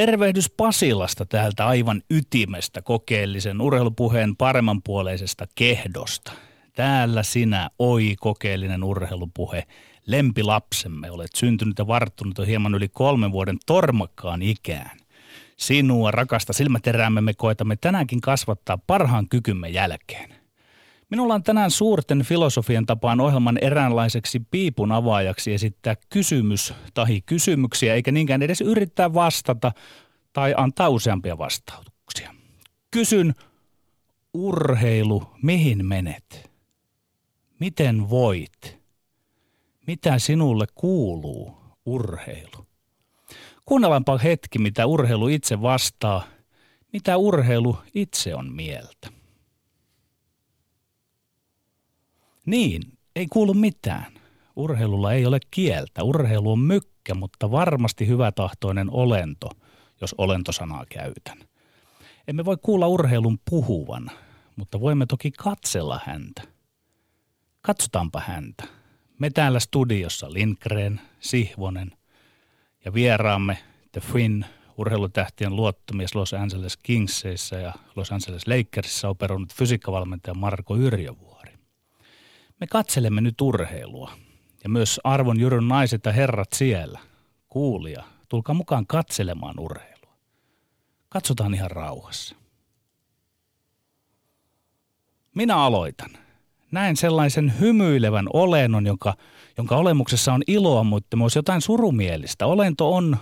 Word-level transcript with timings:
Tervehdys 0.00 0.50
Pasilasta 0.50 1.26
täältä 1.26 1.66
aivan 1.66 2.02
ytimestä 2.10 2.82
kokeellisen 2.82 3.60
urheilupuheen 3.60 4.36
paremmanpuoleisesta 4.36 5.46
kehdosta. 5.54 6.32
Täällä 6.74 7.22
sinä, 7.22 7.70
oi 7.78 8.14
kokeellinen 8.20 8.84
urheilupuhe, 8.84 9.66
lempilapsemme, 10.06 11.10
olet 11.10 11.30
syntynyt 11.34 11.78
ja 11.78 11.86
varttunut 11.86 12.38
jo 12.38 12.44
hieman 12.44 12.74
yli 12.74 12.88
kolmen 12.88 13.32
vuoden 13.32 13.58
tormakkaan 13.66 14.42
ikään. 14.42 14.98
Sinua, 15.56 16.10
rakasta 16.10 16.52
silmäteräämme, 16.52 17.20
me 17.20 17.34
koetamme 17.34 17.76
tänäänkin 17.76 18.20
kasvattaa 18.20 18.78
parhaan 18.78 19.28
kykymme 19.28 19.68
jälkeen. 19.68 20.39
Minulla 21.10 21.34
on 21.34 21.42
tänään 21.42 21.70
suurten 21.70 22.22
filosofian 22.22 22.86
tapaan 22.86 23.20
ohjelman 23.20 23.58
eräänlaiseksi 23.58 24.40
piipun 24.50 24.92
avaajaksi 24.92 25.52
esittää 25.54 25.96
kysymys 26.10 26.74
tai 26.94 27.20
kysymyksiä, 27.26 27.94
eikä 27.94 28.12
niinkään 28.12 28.42
edes 28.42 28.60
yrittää 28.60 29.14
vastata 29.14 29.72
tai 30.32 30.54
antaa 30.56 30.88
useampia 30.88 31.38
vastauksia. 31.38 32.34
Kysyn, 32.90 33.34
urheilu, 34.34 35.22
mihin 35.42 35.86
menet? 35.86 36.50
Miten 37.60 38.10
voit? 38.10 38.78
Mitä 39.86 40.18
sinulle 40.18 40.66
kuuluu, 40.74 41.56
urheilu? 41.86 42.66
Kuunnellaanpa 43.66 44.18
hetki, 44.18 44.58
mitä 44.58 44.86
urheilu 44.86 45.28
itse 45.28 45.62
vastaa, 45.62 46.24
mitä 46.92 47.16
urheilu 47.16 47.78
itse 47.94 48.34
on 48.34 48.52
mieltä. 48.52 49.19
Niin, 52.50 52.82
ei 53.16 53.26
kuulu 53.26 53.54
mitään. 53.54 54.12
Urheilulla 54.56 55.12
ei 55.12 55.26
ole 55.26 55.38
kieltä. 55.50 56.02
Urheilu 56.02 56.52
on 56.52 56.58
mykkä, 56.58 57.14
mutta 57.14 57.50
varmasti 57.50 58.06
hyvätahtoinen 58.06 58.90
olento, 58.90 59.50
jos 60.00 60.14
olentosanaa 60.18 60.84
käytän. 60.88 61.38
Emme 62.28 62.44
voi 62.44 62.56
kuulla 62.62 62.88
urheilun 62.88 63.38
puhuvan, 63.50 64.10
mutta 64.56 64.80
voimme 64.80 65.06
toki 65.06 65.30
katsella 65.30 66.00
häntä. 66.04 66.42
Katsotaanpa 67.62 68.20
häntä. 68.20 68.64
Me 69.18 69.30
täällä 69.30 69.60
studiossa 69.60 70.32
Lindgren, 70.32 71.00
Sihvonen 71.20 71.92
ja 72.84 72.94
vieraamme 72.94 73.58
The 73.92 74.00
Finn, 74.00 74.44
urheilutähtien 74.76 75.56
luottomies 75.56 76.14
Los 76.14 76.34
Angeles 76.34 76.76
Kingseissä 76.76 77.56
ja 77.56 77.72
Los 77.96 78.12
Angeles 78.12 78.46
Lakersissa 78.46 79.08
operoinut 79.08 79.54
fysiikkavalmentaja 79.54 80.34
Marko 80.34 80.76
Yrjövuo. 80.76 81.29
Me 82.60 82.66
katselemme 82.66 83.20
nyt 83.20 83.40
urheilua. 83.40 84.12
Ja 84.64 84.70
myös 84.70 85.00
arvon 85.04 85.40
Jyrön 85.40 85.68
naiset 85.68 86.04
ja 86.04 86.12
herrat 86.12 86.52
siellä. 86.52 87.00
Kuulija, 87.48 88.04
tulkaa 88.28 88.54
mukaan 88.54 88.86
katselemaan 88.86 89.60
urheilua. 89.60 90.14
Katsotaan 91.08 91.54
ihan 91.54 91.70
rauhassa. 91.70 92.36
Minä 95.34 95.56
aloitan. 95.56 96.10
Näen 96.72 96.96
sellaisen 96.96 97.60
hymyilevän 97.60 98.26
olennon, 98.32 98.86
jonka, 98.86 99.14
jonka 99.56 99.76
olemuksessa 99.76 100.32
on 100.32 100.42
iloa, 100.46 100.84
mutta 100.84 101.16
myös 101.16 101.36
jotain 101.36 101.60
surumielistä. 101.60 102.46
Olento 102.46 102.94
on, 102.94 103.16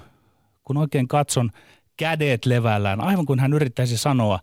kun 0.64 0.77
oikein 0.77 1.08
katson, 1.08 1.50
kädet 1.97 2.47
levällään, 2.47 3.00
aivan 3.00 3.27
kuin 3.27 3.41
hän 3.41 3.52
yrittäisi 3.52 3.96
sanoa, 3.96 4.40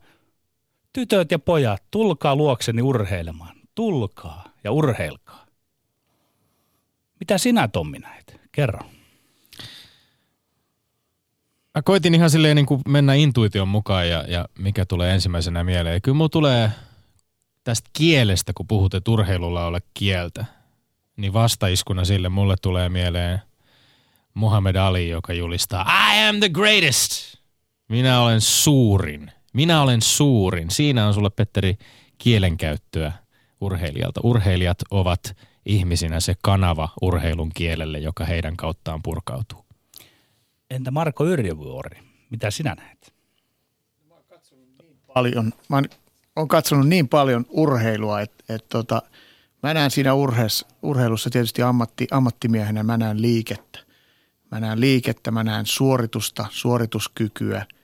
tytöt 0.94 1.31
ja 1.31 1.40
pojat, 1.40 1.84
tulkaa 1.91 2.36
luokseni 2.36 2.81
urheilemaan. 2.81 3.56
Tulkaa 3.75 4.45
ja 4.66 4.72
urheilkaa. 4.72 5.46
Mitä 7.20 7.38
sinä 7.38 7.68
Tommi 7.68 8.00
näet? 8.00 8.42
Kerro. 8.52 8.80
Mä 11.76 11.81
koitin 11.81 12.16
ihan 12.16 12.30
silleen 12.30 12.56
niin 12.56 12.66
kuin 12.66 12.81
mennä 12.88 13.14
intuition 13.14 13.68
mukaan 13.68 14.09
ja, 14.09 14.26
ja 14.28 14.46
mikä 14.58 14.86
tulee 14.86 15.14
ensimmäisenä 15.14 15.64
mieleen. 15.64 16.02
Kyllä 16.02 16.16
mulla 16.16 16.30
tulee 16.30 16.72
tästä 17.64 17.90
kielestä, 17.94 18.53
kun 18.53 18.68
puhut, 18.68 18.94
että 18.94 19.12
urheilulla 19.12 19.66
ole 19.66 19.81
kieltä, 19.94 20.46
niin 21.18 21.34
vastaiskuna 21.34 22.06
sille 22.06 22.30
mulle 22.30 22.56
tulee 22.62 22.90
mieleen 22.90 23.42
Muhammad 24.34 24.76
Ali, 24.76 25.09
joka 25.09 25.34
julistaa 25.34 26.14
I 26.14 26.30
am 26.30 26.40
the 26.40 26.50
greatest. 26.50 27.12
Minä 27.90 28.22
olen 28.22 28.42
suurin. 28.42 29.32
Minä 29.53 29.82
olen 29.82 30.02
suurin. 30.02 30.70
Siinä 30.70 31.08
on 31.08 31.14
sulle, 31.14 31.30
Petteri, 31.30 31.78
kielenkäyttöä 32.18 33.25
urheilijalta. 33.62 34.22
Urheilijat 34.24 34.78
ovat 34.92 35.38
ihmisinä 35.66 36.20
se 36.20 36.36
kanava 36.42 36.90
urheilun 37.02 37.52
kielelle, 37.54 38.00
joka 38.00 38.26
heidän 38.26 38.58
kauttaan 38.58 39.02
purkautuu. 39.04 39.66
Entä 40.70 40.92
Marko 40.92 41.26
Yrjövuori, 41.26 42.00
mitä 42.30 42.52
sinä 42.52 42.76
näet? 42.76 43.14
Mä 44.10 44.16
niin 44.84 44.98
paljon, 45.14 45.54
mä 45.70 45.82
olen 46.36 46.48
katsonut 46.48 46.88
niin 46.88 47.08
paljon 47.08 47.46
urheilua, 47.50 48.22
että, 48.22 48.44
että 48.50 48.70
tota, 48.70 49.02
mä 49.64 49.74
näen 49.74 49.92
siinä 49.92 50.14
urheis, 50.14 50.66
urheilussa 50.82 51.30
tietysti 51.30 51.62
ammatti, 51.62 52.08
ammattimiehenä, 52.12 52.84
mä 52.84 52.98
näen 52.98 53.22
liikettä. 53.22 53.80
Mä 54.52 54.60
näen 54.60 54.82
liikettä, 54.82 55.32
mä 55.32 55.44
näen 55.44 55.66
suoritusta, 55.66 56.46
suorituskykyä– 56.52 57.66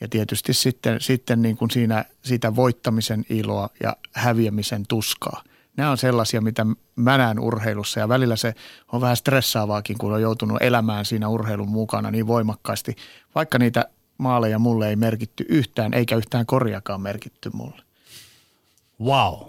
ja 0.00 0.08
tietysti 0.08 0.52
sitten, 0.54 1.00
sitten 1.00 1.42
niin 1.42 1.56
kuin 1.56 1.70
siinä 1.70 2.04
sitä 2.22 2.56
voittamisen 2.56 3.24
iloa 3.30 3.68
ja 3.82 3.96
häviämisen 4.12 4.86
tuskaa. 4.88 5.42
Nämä 5.76 5.90
on 5.90 5.98
sellaisia, 5.98 6.40
mitä 6.40 6.66
mä 6.96 7.18
näen 7.18 7.40
urheilussa 7.40 8.00
ja 8.00 8.08
välillä 8.08 8.36
se 8.36 8.54
on 8.92 9.00
vähän 9.00 9.16
stressaavaakin, 9.16 9.98
kun 9.98 10.12
on 10.12 10.22
joutunut 10.22 10.62
elämään 10.62 11.04
siinä 11.04 11.28
urheilun 11.28 11.68
mukana 11.68 12.10
niin 12.10 12.26
voimakkaasti, 12.26 12.96
vaikka 13.34 13.58
niitä 13.58 13.84
maaleja 14.18 14.58
mulle 14.58 14.88
ei 14.88 14.96
merkitty 14.96 15.46
yhtään, 15.48 15.94
eikä 15.94 16.16
yhtään 16.16 16.46
korjakaan 16.46 17.00
merkitty 17.00 17.50
mulle. 17.52 17.82
Wow. 19.02 19.40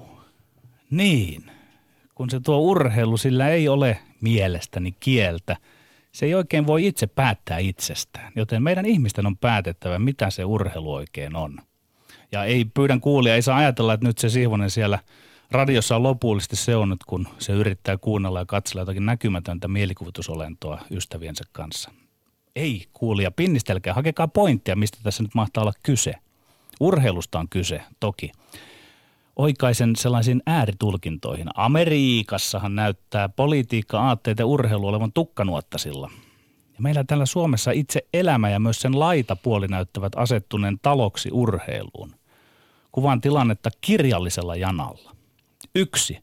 Niin. 0.90 1.52
Kun 2.16 2.30
se 2.30 2.40
tuo 2.40 2.58
urheilu, 2.58 3.18
sillä 3.18 3.50
ei 3.50 3.68
ole 3.68 4.00
mielestäni 4.22 4.96
kieltä– 5.00 5.58
se 6.12 6.26
ei 6.26 6.34
oikein 6.34 6.68
voi 6.68 6.88
itse 6.88 7.08
päättää 7.08 7.58
itsestään, 7.58 8.32
joten 8.36 8.64
meidän 8.64 8.86
ihmisten 8.86 9.26
on 9.26 9.38
päätettävä, 9.38 10.00
mitä 10.00 10.30
se 10.30 10.46
urheilu 10.46 10.94
oikein 10.94 11.36
on. 11.36 11.60
Ja 12.32 12.44
ei 12.44 12.66
pyydän 12.66 13.02
kuulia, 13.02 13.36
ei 13.36 13.42
saa 13.42 13.58
ajatella, 13.58 13.94
että 13.94 14.08
nyt 14.08 14.18
se 14.18 14.30
Sihvonen 14.30 14.70
siellä 14.70 15.00
radiossa 15.52 15.96
on 15.96 16.04
lopullisesti 16.04 16.56
se 16.56 16.76
on 16.76 16.90
nyt, 16.90 17.04
kun 17.08 17.28
se 17.40 17.54
yrittää 17.54 17.98
kuunnella 17.98 18.40
ja 18.40 18.46
katsella 18.46 18.82
jotakin 18.82 19.06
näkymätöntä 19.06 19.68
mielikuvitusolentoa 19.68 20.82
ystäviensä 20.92 21.44
kanssa. 21.52 21.92
Ei 22.56 22.86
kuulia, 22.94 23.32
pinnistelkää, 23.32 23.94
hakekaa 23.94 24.28
pointtia, 24.28 24.76
mistä 24.76 24.98
tässä 25.04 25.24
nyt 25.24 25.36
mahtaa 25.36 25.62
olla 25.62 25.74
kyse. 25.84 26.14
Urheilusta 26.80 27.40
on 27.40 27.50
kyse, 27.50 27.82
toki 28.00 28.32
oikaisen 29.40 29.96
sellaisiin 29.96 30.42
ääritulkintoihin. 30.46 31.48
Amerikassahan 31.56 32.76
näyttää 32.76 33.30
politiikka, 33.30 34.00
aatteet 34.00 34.40
ja 34.40 34.46
urheilu 34.46 34.88
olevan 34.88 35.14
tukkanuottasilla. 35.14 36.12
Ja 36.74 36.80
meillä 36.80 37.04
täällä 37.04 37.26
Suomessa 37.26 37.72
itse 37.72 38.02
elämä 38.14 38.50
ja 38.50 38.60
myös 38.60 38.82
sen 38.82 39.00
laitapuoli 39.00 39.68
näyttävät 39.68 40.14
asettuneen 40.16 40.80
taloksi 40.82 41.30
urheiluun. 41.32 42.16
Kuvaan 42.92 43.22
tilannetta 43.22 43.70
kirjallisella 43.82 44.56
janalla. 44.56 45.16
Yksi 45.76 46.18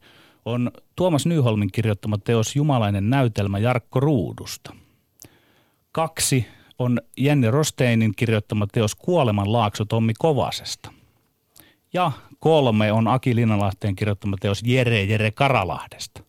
on 0.44 0.70
Tuomas 0.96 1.26
Nyholmin 1.26 1.72
kirjoittama 1.72 2.18
teos 2.18 2.56
Jumalainen 2.56 3.10
näytelmä 3.10 3.58
Jarkko 3.58 4.00
Ruudusta. 4.00 4.74
Kaksi 5.92 6.46
on 6.78 7.00
Jenni 7.16 7.50
Rosteinin 7.50 8.12
kirjoittama 8.16 8.66
teos 8.66 8.94
Kuoleman 8.94 9.52
laakso 9.52 9.84
Tommi 9.84 10.12
Kovasesta. 10.18 10.92
Ja 11.92 12.12
kolme 12.40 12.92
on 12.92 13.08
Aki 13.08 13.36
Linnanlahteen 13.36 13.96
kirjoittama 13.96 14.36
teos 14.40 14.62
Jere 14.66 15.04
Jere 15.04 15.30
Karalahdesta. 15.30 16.22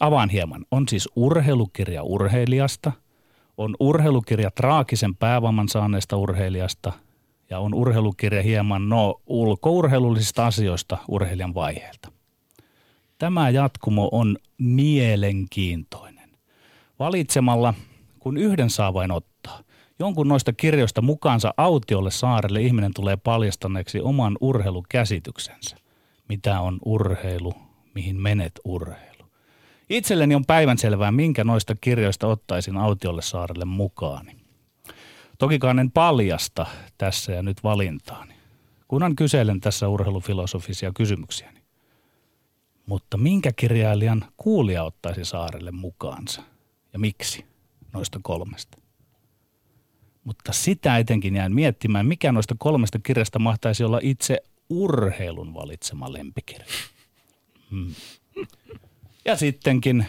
Avaan 0.00 0.28
hieman. 0.30 0.64
On 0.70 0.88
siis 0.88 1.08
urheilukirja 1.16 2.02
urheilijasta, 2.02 2.92
on 3.56 3.76
urheilukirja 3.80 4.50
traagisen 4.50 5.16
päävamman 5.16 5.68
saaneesta 5.68 6.16
urheilijasta 6.16 6.92
ja 7.50 7.58
on 7.58 7.74
urheilukirja 7.74 8.42
hieman 8.42 8.88
no 8.88 9.20
ulkourheilullisista 9.26 10.46
asioista 10.46 10.98
urheilijan 11.08 11.54
vaiheelta. 11.54 12.12
Tämä 13.18 13.50
jatkumo 13.50 14.08
on 14.12 14.36
mielenkiintoinen. 14.58 16.30
Valitsemalla, 16.98 17.74
kun 18.18 18.36
yhden 18.36 18.70
saa 18.70 18.94
vain 18.94 19.10
ottaa, 19.10 19.60
jonkun 19.98 20.28
noista 20.28 20.52
kirjoista 20.52 21.02
mukaansa 21.02 21.54
autiolle 21.56 22.10
saarelle 22.10 22.60
ihminen 22.60 22.94
tulee 22.94 23.16
paljastaneeksi 23.16 24.00
oman 24.00 24.36
urheilukäsityksensä. 24.40 25.76
Mitä 26.28 26.60
on 26.60 26.78
urheilu, 26.84 27.54
mihin 27.94 28.20
menet 28.20 28.52
urheilu. 28.64 29.24
Itselleni 29.90 30.34
on 30.34 30.44
päivänselvää, 30.44 31.12
minkä 31.12 31.44
noista 31.44 31.74
kirjoista 31.80 32.26
ottaisin 32.26 32.76
autiolle 32.76 33.22
saarelle 33.22 33.64
mukaani. 33.64 34.36
Tokikaan 35.38 35.78
en 35.78 35.90
paljasta 35.90 36.66
tässä 36.98 37.32
ja 37.32 37.42
nyt 37.42 37.64
valintaani, 37.64 38.34
kunhan 38.88 39.16
kyselen 39.16 39.60
tässä 39.60 39.88
urheilufilosofisia 39.88 40.92
kysymyksiäni. 40.92 41.60
Mutta 42.86 43.16
minkä 43.16 43.52
kirjailijan 43.56 44.24
kuulija 44.36 44.84
ottaisi 44.84 45.24
saarelle 45.24 45.70
mukaansa? 45.70 46.42
ja 46.92 46.98
miksi 46.98 47.44
noista 47.92 48.20
kolmesta. 48.22 48.78
Mutta 50.24 50.52
sitä 50.52 50.98
etenkin 50.98 51.36
jään 51.36 51.54
miettimään, 51.54 52.06
mikä 52.06 52.32
noista 52.32 52.54
kolmesta 52.58 52.98
kirjasta 52.98 53.38
mahtaisi 53.38 53.84
olla 53.84 54.00
itse 54.02 54.38
urheilun 54.70 55.54
valitsema 55.54 56.12
lempikirja. 56.12 56.66
Hmm. 57.70 57.94
Ja 59.24 59.36
sittenkin, 59.36 60.06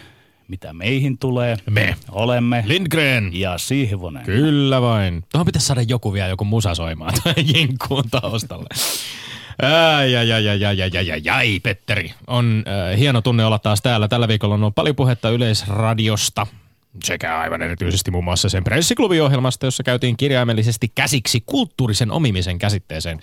mitä 0.48 0.72
meihin 0.72 1.18
tulee. 1.18 1.56
Me. 1.70 1.96
Olemme. 2.10 2.64
Lindgren. 2.66 3.30
Ja 3.40 3.58
Sihvonen. 3.58 4.24
Kyllä 4.24 4.80
vain. 4.80 5.24
Tuohon 5.32 5.46
pitäisi 5.46 5.66
saada 5.66 5.82
joku 5.82 6.12
vielä, 6.12 6.28
joku 6.28 6.44
musa 6.44 6.74
soimaan 6.74 7.14
jinkkuun 7.54 8.10
taustalle. 8.10 8.68
Ai, 9.62 10.16
ai, 10.16 10.32
ai, 10.32 10.48
ai, 10.48 10.64
ai, 10.64 10.80
ai, 10.82 11.10
ai, 11.10 11.22
ai, 11.30 11.60
Petteri. 11.60 12.14
On 12.26 12.64
äh, 12.92 12.98
hieno 12.98 13.20
tunne 13.20 13.44
olla 13.44 13.58
taas 13.58 13.82
täällä. 13.82 14.08
Tällä 14.08 14.28
viikolla 14.28 14.54
on 14.54 14.62
ollut 14.62 14.74
paljon 14.74 14.96
puhetta 14.96 15.30
Yleisradiosta 15.30 16.46
sekä 17.04 17.38
aivan 17.38 17.62
erityisesti 17.62 18.10
muun 18.10 18.24
muassa 18.24 18.48
sen 18.48 18.64
pressiklubiohjelmasta, 18.64 19.66
jossa 19.66 19.82
käytiin 19.82 20.16
kirjaimellisesti 20.16 20.92
käsiksi 20.94 21.42
kulttuurisen 21.46 22.10
omimisen 22.10 22.58
käsitteeseen. 22.58 23.20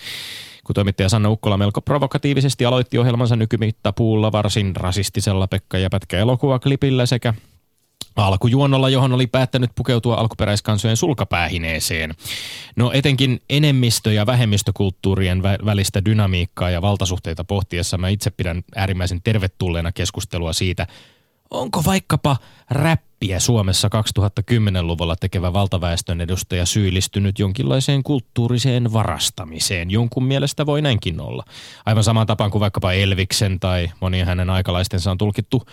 Kun 0.63 0.73
toimittaja 0.73 1.09
Sanna 1.09 1.29
Ukkola 1.29 1.57
melko 1.57 1.81
provokatiivisesti 1.81 2.65
aloitti 2.65 2.97
ohjelmansa 2.97 3.35
nykymittapuulla 3.35 4.31
varsin 4.31 4.75
rasistisella 4.75 5.47
Pekka 5.47 5.77
ja 5.77 5.89
Pätkä 5.89 6.17
elokuvaklipillä 6.17 7.05
sekä 7.05 7.33
alkujuonnolla, 8.15 8.89
johon 8.89 9.13
oli 9.13 9.27
päättänyt 9.27 9.71
pukeutua 9.75 10.15
alkuperäiskansojen 10.15 10.97
sulkapäähineeseen. 10.97 12.13
No 12.75 12.91
etenkin 12.91 13.41
enemmistö- 13.49 14.13
ja 14.13 14.25
vähemmistökulttuurien 14.25 15.39
vä- 15.39 15.65
välistä 15.65 16.05
dynamiikkaa 16.05 16.69
ja 16.69 16.81
valtasuhteita 16.81 17.43
pohtiessa 17.43 17.97
mä 17.97 18.09
itse 18.09 18.29
pidän 18.29 18.63
äärimmäisen 18.75 19.21
tervetulleena 19.21 19.91
keskustelua 19.91 20.53
siitä, 20.53 20.87
onko 21.49 21.83
vaikkapa 21.85 22.37
räppiä 23.17 23.39
Suomessa 23.39 23.89
2010-luvulla 24.41 25.15
tekevä 25.15 25.53
valtaväestön 25.53 26.21
edustaja 26.21 26.65
syyllistynyt 26.65 27.39
jonkinlaiseen 27.39 28.03
kulttuuriseen 28.03 28.93
varastamiseen. 28.93 29.91
Jonkun 29.91 30.23
mielestä 30.23 30.65
voi 30.65 30.81
näinkin 30.81 31.21
olla. 31.21 31.43
Aivan 31.85 32.03
samaan 32.03 32.27
tapaan 32.27 32.51
kuin 32.51 32.59
vaikkapa 32.59 32.93
Elviksen 32.93 33.59
tai 33.59 33.91
monien 34.01 34.27
hänen 34.27 34.49
aikalaistensa 34.49 35.11
on 35.11 35.17
tulkittu 35.17 35.63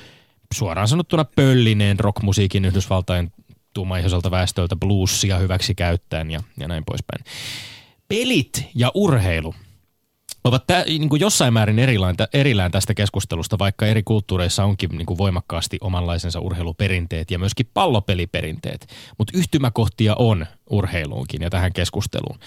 suoraan 0.55 0.89
sanottuna 0.89 1.25
pöllineen 1.25 2.01
rockmusiikin 2.01 2.65
Yhdysvaltain 2.65 3.33
tummaihoiselta 3.75 4.31
väestöltä 4.31 4.77
bluesia 4.77 5.39
hyväksi 5.39 5.75
käyttäen 5.75 6.31
ja, 6.31 6.41
ja 6.59 6.69
näin 6.69 6.85
poispäin. 6.87 7.25
Pelit 8.09 8.67
ja 8.75 8.91
urheilu 8.95 9.55
ovat 10.45 10.67
tä, 10.67 10.85
niin 10.87 11.09
kuin 11.09 11.21
jossain 11.21 11.53
määrin 11.53 11.79
erillään, 11.79 12.17
erillään 12.33 12.71
tästä 12.71 12.95
keskustelusta, 12.95 13.59
vaikka 13.59 13.87
eri 13.87 14.03
kulttuureissa 14.03 14.65
onkin 14.65 14.91
niin 14.91 15.07
kuin 15.07 15.19
voimakkaasti 15.19 15.79
omanlaisensa 15.81 16.41
urheiluperinteet 16.41 17.31
ja 17.31 17.39
myöskin 17.39 17.71
pallopeliperinteet. 17.75 18.87
Mutta 19.19 19.39
yhtymäkohtia 19.39 20.15
on 20.19 20.47
urheiluunkin 20.71 21.43
ja 21.43 21.51
tähän 21.51 21.73
keskusteluun. 21.73 22.39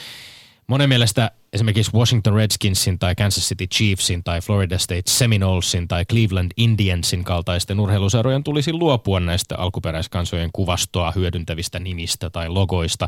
Monen 0.69 0.89
mielestä 0.89 1.31
esimerkiksi 1.53 1.91
Washington 1.93 2.33
Redskinsin 2.33 2.99
tai 2.99 3.15
Kansas 3.15 3.49
City 3.49 3.67
Chiefsin 3.67 4.23
tai 4.23 4.41
Florida 4.41 4.77
State 4.77 5.01
Seminolsin 5.07 5.87
tai 5.87 6.05
Cleveland 6.05 6.51
Indiansin 6.57 7.23
kaltaisten 7.23 7.79
urheiluseurojen 7.79 8.43
tulisi 8.43 8.73
luopua 8.73 9.19
näistä 9.19 9.55
alkuperäiskansojen 9.57 10.49
kuvastoa 10.53 11.11
hyödyntävistä 11.11 11.79
nimistä 11.79 12.29
tai 12.29 12.49
logoista, 12.49 13.07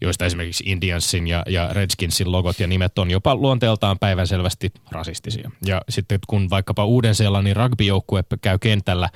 joista 0.00 0.24
esimerkiksi 0.24 0.64
Indiansin 0.66 1.26
ja, 1.26 1.42
ja 1.46 1.68
Redskinsin 1.72 2.32
logot 2.32 2.60
ja 2.60 2.66
nimet 2.66 2.98
on 2.98 3.10
jopa 3.10 3.34
luonteeltaan 3.34 3.98
päivänselvästi 3.98 4.72
rasistisia. 4.90 5.50
Ja 5.66 5.82
sitten 5.88 6.18
kun 6.26 6.50
vaikkapa 6.50 6.84
Uuden-Seelannin 6.84 7.56
rugbyjoukkue 7.56 8.24
käy 8.42 8.58
kentällä 8.58 9.08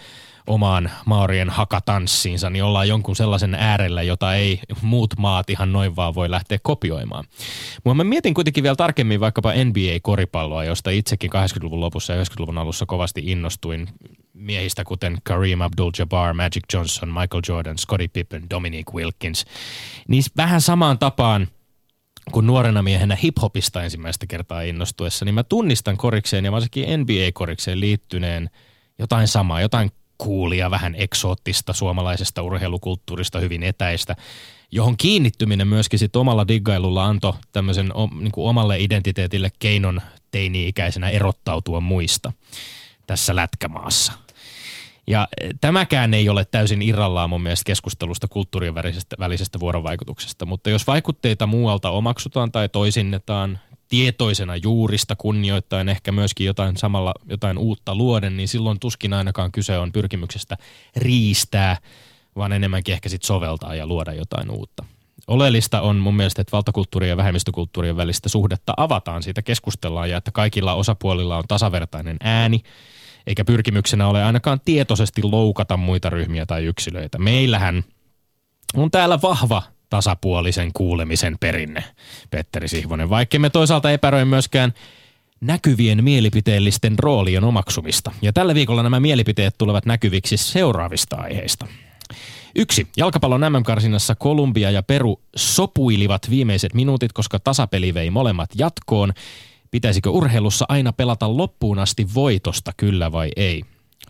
omaan 0.46 0.90
maorien 1.06 1.50
hakatanssiinsa, 1.50 2.50
niin 2.50 2.64
ollaan 2.64 2.88
jonkun 2.88 3.16
sellaisen 3.16 3.54
äärellä, 3.54 4.02
jota 4.02 4.34
ei 4.34 4.60
muut 4.82 5.14
maat 5.18 5.50
ihan 5.50 5.72
noin 5.72 5.96
vaan 5.96 6.14
voi 6.14 6.30
lähteä 6.30 6.58
kopioimaan. 6.62 7.24
Mutta 7.84 7.94
mä 7.94 8.04
mietin 8.04 8.34
kuitenkin 8.34 8.62
vielä 8.62 8.76
tarkemmin 8.76 9.20
vaikkapa 9.20 9.52
NBA-koripalloa, 9.52 10.64
josta 10.64 10.90
itsekin 10.90 11.30
80-luvun 11.30 11.80
lopussa 11.80 12.12
ja 12.12 12.22
90-luvun 12.22 12.58
alussa 12.58 12.86
kovasti 12.86 13.22
innostuin 13.24 13.88
miehistä 14.34 14.84
kuten 14.84 15.18
Kareem 15.24 15.60
Abdul-Jabbar, 15.60 16.34
Magic 16.34 16.64
Johnson, 16.72 17.08
Michael 17.08 17.42
Jordan, 17.48 17.78
Scottie 17.78 18.08
Pippen, 18.08 18.50
Dominic 18.50 18.94
Wilkins. 18.94 19.44
Niin 20.08 20.22
vähän 20.36 20.60
samaan 20.60 20.98
tapaan 20.98 21.48
kun 22.32 22.46
nuorena 22.46 22.82
miehenä 22.82 23.16
hiphopista 23.22 23.82
ensimmäistä 23.82 24.26
kertaa 24.26 24.62
innostuessa, 24.62 25.24
niin 25.24 25.34
mä 25.34 25.42
tunnistan 25.42 25.96
korikseen 25.96 26.44
ja 26.44 26.52
varsinkin 26.52 27.00
NBA-korikseen 27.00 27.80
liittyneen 27.80 28.50
jotain 28.98 29.28
samaa, 29.28 29.60
jotain 29.60 29.90
kuulia, 30.22 30.70
vähän 30.70 30.94
eksoottista 30.94 31.72
suomalaisesta 31.72 32.42
urheilukulttuurista, 32.42 33.40
hyvin 33.40 33.62
etäistä, 33.62 34.16
johon 34.70 34.96
kiinnittyminen 34.96 35.68
myöskin 35.68 35.98
sit 35.98 36.16
omalla 36.16 36.48
diggailulla 36.48 37.04
antoi 37.04 37.32
tämmöisen 37.52 37.92
niin 38.20 38.32
kuin 38.32 38.48
omalle 38.48 38.80
identiteetille 38.80 39.50
keinon 39.58 40.00
teini-ikäisenä 40.30 41.10
erottautua 41.10 41.80
muista 41.80 42.32
tässä 43.06 43.36
lätkämaassa. 43.36 44.12
Ja 45.06 45.28
tämäkään 45.60 46.14
ei 46.14 46.28
ole 46.28 46.44
täysin 46.44 46.82
irrallaan 46.82 47.30
mun 47.30 47.42
mielestä 47.42 47.66
keskustelusta 47.66 48.28
kulttuurien 48.28 48.74
välisestä, 48.74 49.16
välisestä 49.18 49.60
vuorovaikutuksesta, 49.60 50.46
mutta 50.46 50.70
jos 50.70 50.86
vaikutteita 50.86 51.46
muualta 51.46 51.90
omaksutaan 51.90 52.52
tai 52.52 52.68
toisinnetaan 52.68 53.58
tietoisena 53.92 54.56
juurista 54.56 55.16
kunnioittain 55.16 55.88
ehkä 55.88 56.12
myöskin 56.12 56.46
jotain 56.46 56.76
samalla 56.76 57.14
jotain 57.28 57.58
uutta 57.58 57.94
luoden, 57.94 58.36
niin 58.36 58.48
silloin 58.48 58.80
tuskin 58.80 59.12
ainakaan 59.12 59.52
kyse 59.52 59.78
on 59.78 59.92
pyrkimyksestä 59.92 60.56
riistää, 60.96 61.76
vaan 62.36 62.52
enemmänkin 62.52 62.92
ehkä 62.92 63.08
sit 63.08 63.22
soveltaa 63.22 63.74
ja 63.74 63.86
luoda 63.86 64.12
jotain 64.12 64.50
uutta. 64.50 64.84
Oleellista 65.26 65.80
on 65.80 65.96
mun 65.96 66.14
mielestä, 66.14 66.42
että 66.42 66.52
valtakulttuurien 66.52 67.10
ja 67.10 67.16
vähemmistökulttuurien 67.16 67.96
välistä 67.96 68.28
suhdetta 68.28 68.74
avataan, 68.76 69.22
siitä 69.22 69.42
keskustellaan 69.42 70.10
ja 70.10 70.16
että 70.16 70.30
kaikilla 70.30 70.74
osapuolilla 70.74 71.38
on 71.38 71.44
tasavertainen 71.48 72.16
ääni, 72.20 72.62
eikä 73.26 73.44
pyrkimyksenä 73.44 74.08
ole 74.08 74.24
ainakaan 74.24 74.60
tietoisesti 74.64 75.22
loukata 75.22 75.76
muita 75.76 76.10
ryhmiä 76.10 76.46
tai 76.46 76.64
yksilöitä. 76.64 77.18
Meillähän 77.18 77.84
on 78.74 78.90
täällä 78.90 79.22
vahva 79.22 79.62
tasapuolisen 79.92 80.70
kuulemisen 80.72 81.36
perinne, 81.40 81.84
Petteri 82.30 82.68
Sihvonen, 82.68 83.10
vaikka 83.10 83.38
me 83.38 83.50
toisaalta 83.50 83.90
epäröi 83.90 84.24
myöskään 84.24 84.72
näkyvien 85.40 86.04
mielipiteellisten 86.04 86.98
roolien 86.98 87.44
omaksumista. 87.44 88.12
Ja 88.22 88.32
tällä 88.32 88.54
viikolla 88.54 88.82
nämä 88.82 89.00
mielipiteet 89.00 89.54
tulevat 89.58 89.86
näkyviksi 89.86 90.36
seuraavista 90.36 91.16
aiheista. 91.16 91.66
Yksi. 92.54 92.86
Jalkapallon 92.96 93.40
MM-karsinassa 93.40 94.14
Kolumbia 94.14 94.70
ja 94.70 94.82
Peru 94.82 95.20
sopuilivat 95.36 96.30
viimeiset 96.30 96.74
minuutit, 96.74 97.12
koska 97.12 97.38
tasapeli 97.38 97.94
vei 97.94 98.10
molemmat 98.10 98.50
jatkoon. 98.54 99.12
Pitäisikö 99.70 100.10
urheilussa 100.10 100.64
aina 100.68 100.92
pelata 100.92 101.36
loppuun 101.36 101.78
asti 101.78 102.06
voitosta, 102.14 102.72
kyllä 102.76 103.12
vai 103.12 103.30
ei? 103.36 103.62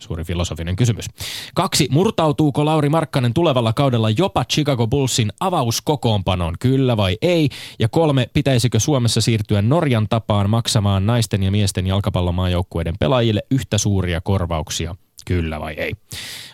Suuri 0.03 0.25
filosofinen 0.25 0.77
kysymys. 0.77 1.07
Kaksi. 1.55 1.89
Murtautuuko 1.91 2.65
Lauri 2.65 2.89
Markkanen 2.89 3.35
tulevalla 3.35 3.73
kaudella 3.73 4.11
jopa 4.11 4.45
Chicago 4.45 4.87
Bullsin 4.87 5.33
avauskokoonpanoon, 5.41 6.55
kyllä 6.61 6.97
vai 6.97 7.19
ei? 7.23 7.49
Ja 7.79 7.89
kolme. 7.89 8.29
Pitäisikö 8.33 8.81
Suomessa 8.81 9.21
siirtyä 9.21 9.63
Norjan 9.63 10.09
tapaan 10.09 10.51
maksamaan 10.51 11.07
naisten 11.07 11.43
ja 11.43 11.51
miesten 11.51 11.87
jalkapallomaajoukkueiden 11.87 12.95
pelaajille 12.99 13.43
yhtä 13.51 13.79
suuria 13.79 14.21
korvauksia, 14.21 14.95
kyllä 15.27 15.61
vai 15.61 15.75
ei? 15.75 15.93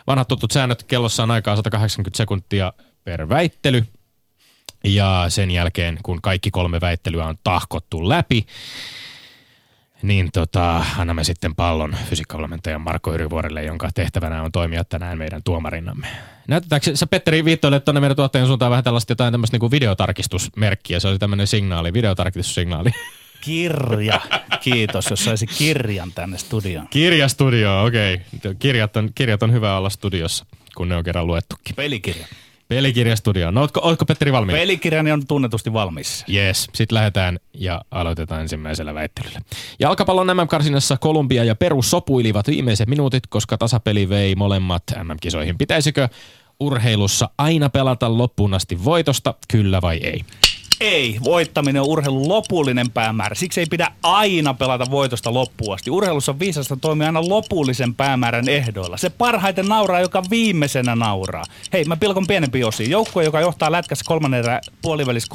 Vanhat 0.07 0.27
tutut 0.27 0.51
säännöt. 0.51 0.83
Kellossa 0.83 1.23
on 1.23 1.31
aikaa 1.31 1.55
180 1.55 2.17
sekuntia 2.17 2.73
per 3.03 3.29
väittely. 3.29 3.85
Ja 4.83 5.25
sen 5.29 5.51
jälkeen, 5.51 5.99
kun 6.03 6.21
kaikki 6.21 6.51
kolme 6.51 6.81
väittelyä 6.81 7.25
on 7.25 7.35
tahkottu 7.43 8.09
läpi, 8.09 8.45
niin 10.01 10.29
tota, 10.33 10.85
annamme 10.97 11.23
sitten 11.23 11.55
pallon 11.55 11.95
fysiikkavalmentajan 12.09 12.81
Marko 12.81 13.13
Yrivuorille, 13.13 13.63
jonka 13.63 13.89
tehtävänä 13.95 14.43
on 14.43 14.51
toimia 14.51 14.83
tänään 14.83 15.17
meidän 15.17 15.41
tuomarinnamme. 15.43 16.07
Näytetäänkö 16.47 16.95
sä 16.95 17.07
Petteri 17.07 17.45
viittoille 17.45 17.79
tuonne 17.79 18.01
meidän 18.01 18.15
tuottajan 18.15 18.47
suuntaan 18.47 18.71
vähän 18.71 18.83
tällaista 18.83 19.11
jotain 19.11 19.33
tämmöistä 19.33 19.57
niin 19.57 19.71
videotarkistusmerkkiä? 19.71 20.99
Se 20.99 21.07
oli 21.07 21.19
tämmöinen 21.19 21.47
signaali, 21.47 21.93
videotarkistussignaali. 21.93 22.89
Kirja. 23.41 24.21
Kiitos, 24.61 25.09
jos 25.09 25.25
saisi 25.25 25.47
kirjan 25.47 26.11
tänne 26.11 26.37
studioon. 26.37 26.87
Kirjastudio, 26.89 27.83
okei. 27.83 28.21
Okay. 28.37 28.55
Kirjat, 28.59 28.97
on, 28.97 29.09
kirjat 29.15 29.43
on 29.43 29.53
hyvä 29.53 29.77
olla 29.77 29.89
studiossa, 29.89 30.45
kun 30.75 30.89
ne 30.89 30.95
on 30.95 31.03
kerran 31.03 31.27
luettukin. 31.27 31.75
Pelikirja. 31.75 32.27
Pelikirjastudio. 32.69 33.51
No 33.51 33.61
ootko, 33.61 33.79
ootko 33.83 34.05
Petteri 34.05 34.31
valmiina? 34.31 34.59
Pelikirjani 34.59 35.11
on 35.11 35.27
tunnetusti 35.27 35.73
valmis. 35.73 36.25
Yes, 36.33 36.67
sitten 36.73 36.95
lähdetään 36.95 37.39
ja 37.53 37.81
aloitetaan 37.91 38.41
ensimmäisellä 38.41 38.93
väittelyllä. 38.93 39.39
Jalkapallon 39.79 40.27
MM-karsinassa 40.27 40.97
Kolumbia 40.97 41.43
ja 41.43 41.55
Peru 41.55 41.81
sopuilivat 41.81 42.47
viimeiset 42.47 42.89
minuutit, 42.89 43.27
koska 43.27 43.57
tasapeli 43.57 44.09
vei 44.09 44.35
molemmat 44.35 44.83
MM-kisoihin. 45.03 45.57
Pitäisikö 45.57 46.09
urheilussa 46.59 47.29
aina 47.37 47.69
pelata 47.69 48.17
loppuun 48.17 48.53
asti 48.53 48.83
voitosta, 48.83 49.33
kyllä 49.47 49.81
vai 49.81 49.97
ei? 49.97 50.21
Ei, 50.79 51.19
voittaminen 51.23 51.81
on 51.81 51.87
urheilun 51.87 52.29
lopullinen 52.29 52.91
päämäärä. 52.91 53.35
Siksi 53.35 53.59
ei 53.59 53.65
pidä 53.69 53.91
aina 54.03 54.53
pelata 54.53 54.91
voitosta 54.91 55.33
loppuun 55.33 55.73
asti. 55.73 55.91
Urheilussa 55.91 56.31
on 56.31 56.39
viisasta 56.39 56.77
toimia 56.77 57.07
aina 57.07 57.29
lopullisen 57.29 57.95
päämäärän 57.95 58.49
ehdoilla. 58.49 58.97
Se 58.97 59.09
parhaiten 59.09 59.67
nauraa, 59.67 59.99
joka 59.99 60.23
viimeisenä 60.29 60.95
nauraa. 60.95 61.43
Hei, 61.73 61.83
mä 61.83 61.97
pilkon 61.97 62.27
pienempi 62.27 62.63
osi. 62.63 62.89
Joukkue, 62.89 63.23
joka 63.23 63.41
johtaa 63.41 63.71
lätkässä 63.71 64.05
kolmannen 64.07 64.39
erä 64.39 64.61
puolivälissä 64.81 65.29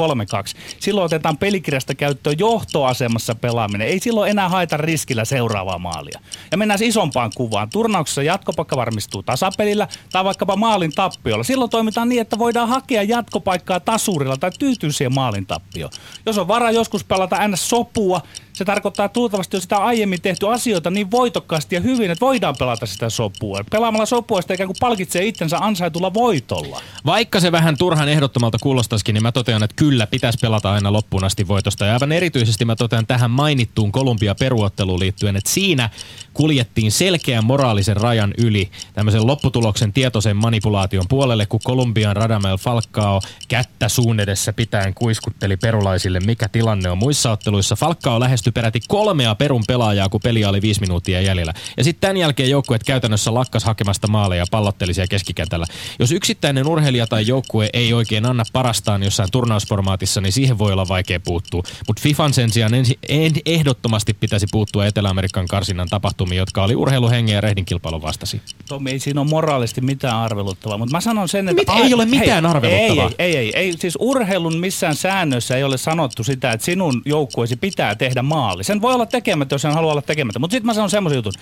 3-2. 0.55 0.59
Silloin 0.81 1.05
otetaan 1.05 1.39
pelikirjasta 1.39 1.95
käyttöön 1.95 2.37
johtoasemassa 2.39 3.35
pelaaminen. 3.35 3.89
Ei 3.89 4.01
silloin 4.01 4.31
enää 4.31 4.49
haeta 4.49 4.77
riskillä 4.77 5.25
seuraavaa 5.25 5.79
maalia. 5.79 6.21
Ja 6.51 6.57
mennään 6.57 6.83
isompaan 6.83 7.31
kuvaan. 7.35 7.71
Turnauksessa 7.71 8.23
jatkopakka 8.23 8.77
varmistuu 8.77 9.23
tasapelillä 9.23 9.89
tai 10.13 10.25
vaikkapa 10.25 10.57
maalin 10.57 10.93
tappiolla. 10.93 11.45
Silloin 11.45 11.71
toimitaan 11.71 12.09
niin, 12.09 12.21
että 12.21 12.39
voidaan 12.39 12.69
hakea 12.69 13.03
jatkopaikkaa 13.03 13.81
tasurilla 13.81 14.37
tai 14.37 14.51
tyytyä 14.59 14.93
siihen 14.93 15.15
maalin 15.35 15.47
tappioon. 15.47 15.93
Jos 16.27 16.39
on 16.39 16.49
vara 16.49 16.71
joskus 16.71 17.05
pelata 17.05 17.49
ns. 17.49 17.69
sopua, 17.69 18.21
se 18.53 18.65
tarkoittaa 18.65 19.09
tuultavasti, 19.09 19.57
jos 19.57 19.63
sitä 19.63 19.77
aiemmin 19.77 20.21
tehty 20.21 20.49
asioita 20.49 20.91
niin 20.91 21.11
voitokkaasti 21.11 21.75
ja 21.75 21.81
hyvin, 21.81 22.11
että 22.11 22.27
voidaan 22.27 22.55
pelata 22.59 22.87
sitä 22.87 23.11
sopua. 23.11 23.61
Pelaamalla 23.71 24.07
sopua 24.07 24.43
sitä 24.43 24.55
ikään 24.55 24.69
kuin 24.69 24.77
palkitsee 24.81 25.25
itsensä 25.25 25.59
ansaitulla 25.59 26.15
voitolla. 26.15 26.81
Vaikka 27.07 27.41
se 27.41 27.53
vähän 27.53 27.77
turhan 27.79 28.09
ehdottomalta 28.09 28.59
kuulostaisikin, 28.63 29.15
niin 29.15 29.23
mä 29.23 29.33
totean, 29.33 29.63
että 29.63 29.77
kyllä 29.77 30.07
pitäisi 30.07 30.39
pelata 30.43 30.73
aina 30.73 30.93
loppuun 30.93 31.25
asti 31.25 31.49
voitosta. 31.49 31.85
Ja 31.85 31.93
aivan 31.93 32.13
erityisesti 32.13 32.65
mä 32.65 32.77
totean 32.77 33.07
tähän 33.07 33.31
mainittuun 33.31 33.93
Kolumbia 33.93 34.35
peruotteluun 34.35 35.01
liittyen, 35.01 35.37
että 35.37 35.51
siinä 35.51 35.91
kuljettiin 36.35 36.93
selkeän 36.93 37.45
moraalisen 37.45 37.97
rajan 37.97 38.35
yli 38.39 38.71
tämmöisen 38.95 39.27
lopputuloksen 39.27 39.93
tietoisen 39.93 40.37
manipulaation 40.37 41.05
puolelle, 41.09 41.47
kun 41.47 41.61
Kolumbian 41.65 42.17
Radamel 42.17 42.57
Falcao 42.57 43.21
kättä 43.49 43.89
suun 43.89 44.21
edessä 44.21 44.53
pitäen 44.53 44.95
kuiskutteli 45.25 45.57
perulaisille, 45.57 46.21
mikä 46.21 46.49
tilanne 46.49 46.91
on 46.91 46.99
muissa 46.99 47.31
otteluissa. 47.31 47.77
Falcao 47.77 48.21
lähestyi 48.21 48.53
peräti 48.53 48.81
kolmea 48.89 49.35
perun 49.35 49.63
pelaajaa, 49.67 50.09
kun 50.09 50.21
peli 50.21 50.45
oli 50.45 50.63
viisi 50.63 50.81
minuuttia 50.81 51.21
jäljellä. 51.21 51.53
Ja 51.77 51.85
sitten 51.85 52.01
tämän 52.01 52.17
jälkeen 52.17 52.51
joukkueet 52.51 52.85
käytännössä 52.85 53.35
lakkas 53.35 53.65
hakemasta 53.65 54.09
maaleja 54.09 54.43
ja 54.43 54.47
pallotteli 54.51 54.95
siellä 54.95 55.09
keskikentällä. 55.09 55.67
Jos 55.99 56.13
yksittäinen 56.13 56.67
urheilija 56.67 57.07
tai 57.07 57.27
joukkue 57.27 57.71
ei 57.73 57.93
oikein 57.93 58.27
anna 58.27 58.45
parastaan 58.53 59.03
jossain 59.03 59.31
turnausformaatissa, 59.31 60.21
niin 60.21 60.33
siihen 60.33 60.59
voi 60.59 60.73
olla 60.73 60.89
vaikea 60.89 61.21
puuttua. 61.21 61.63
Mutta 61.87 62.03
FIFAn 62.03 62.33
sen 62.33 62.51
sijaan 62.51 62.75
ensi, 62.75 62.99
en, 63.09 63.33
ehdottomasti 63.47 64.15
pitäisi 64.15 64.47
puuttua 64.53 64.87
Etelä-Amerikan 64.87 65.49
karsinnan 65.49 65.89
tapahtumiin, 65.89 66.39
jotka 66.39 66.65
oli 66.65 66.77
urheiluhengen 66.77 67.35
ja 67.35 67.41
rehdin 67.41 67.65
kilpailun 67.65 68.03
vastasi. 68.03 68.41
Tomi, 68.69 68.91
ei 68.91 68.99
siinä 68.99 69.21
ole 69.21 69.29
moraalisti 69.29 69.81
mitään 69.81 70.17
arveluttavaa, 70.17 70.79
mutta 70.79 70.97
mä 70.97 71.01
sanon 71.01 71.29
sen, 71.29 71.49
että... 71.49 71.73
Mit, 71.75 71.85
ei 71.85 71.95
ole 71.95 72.05
mitään 72.05 72.45
hei, 72.45 72.51
arveluttavaa. 72.51 73.11
Ei, 73.19 73.37
ei, 73.37 73.37
ei, 73.37 73.53
ei, 73.55 73.75
siis 73.79 73.99
urheilun 74.01 74.57
missään 74.57 74.97
säännössä 75.15 75.57
ei 75.57 75.65
ole 75.65 75.77
sanottu 75.77 76.25
sitä, 76.25 76.53
että 76.53 76.65
sinun 76.65 77.03
joukkueesi 77.05 77.57
pitää 77.57 77.95
tehdä 77.95 78.23
maali. 78.23 78.65
Sen 78.65 78.83
voi 78.83 78.95
olla 78.95 79.07
tekemättä, 79.07 79.55
jos 79.55 79.63
sen 79.63 79.75
haluaa 79.75 79.93
olla 79.93 80.03
tekemättä, 80.03 80.39
mutta 80.39 80.55
sitten 80.55 80.67
mä 80.67 80.75
sanon 80.75 80.91
semmoisen 80.91 81.17
jutun. 81.17 81.33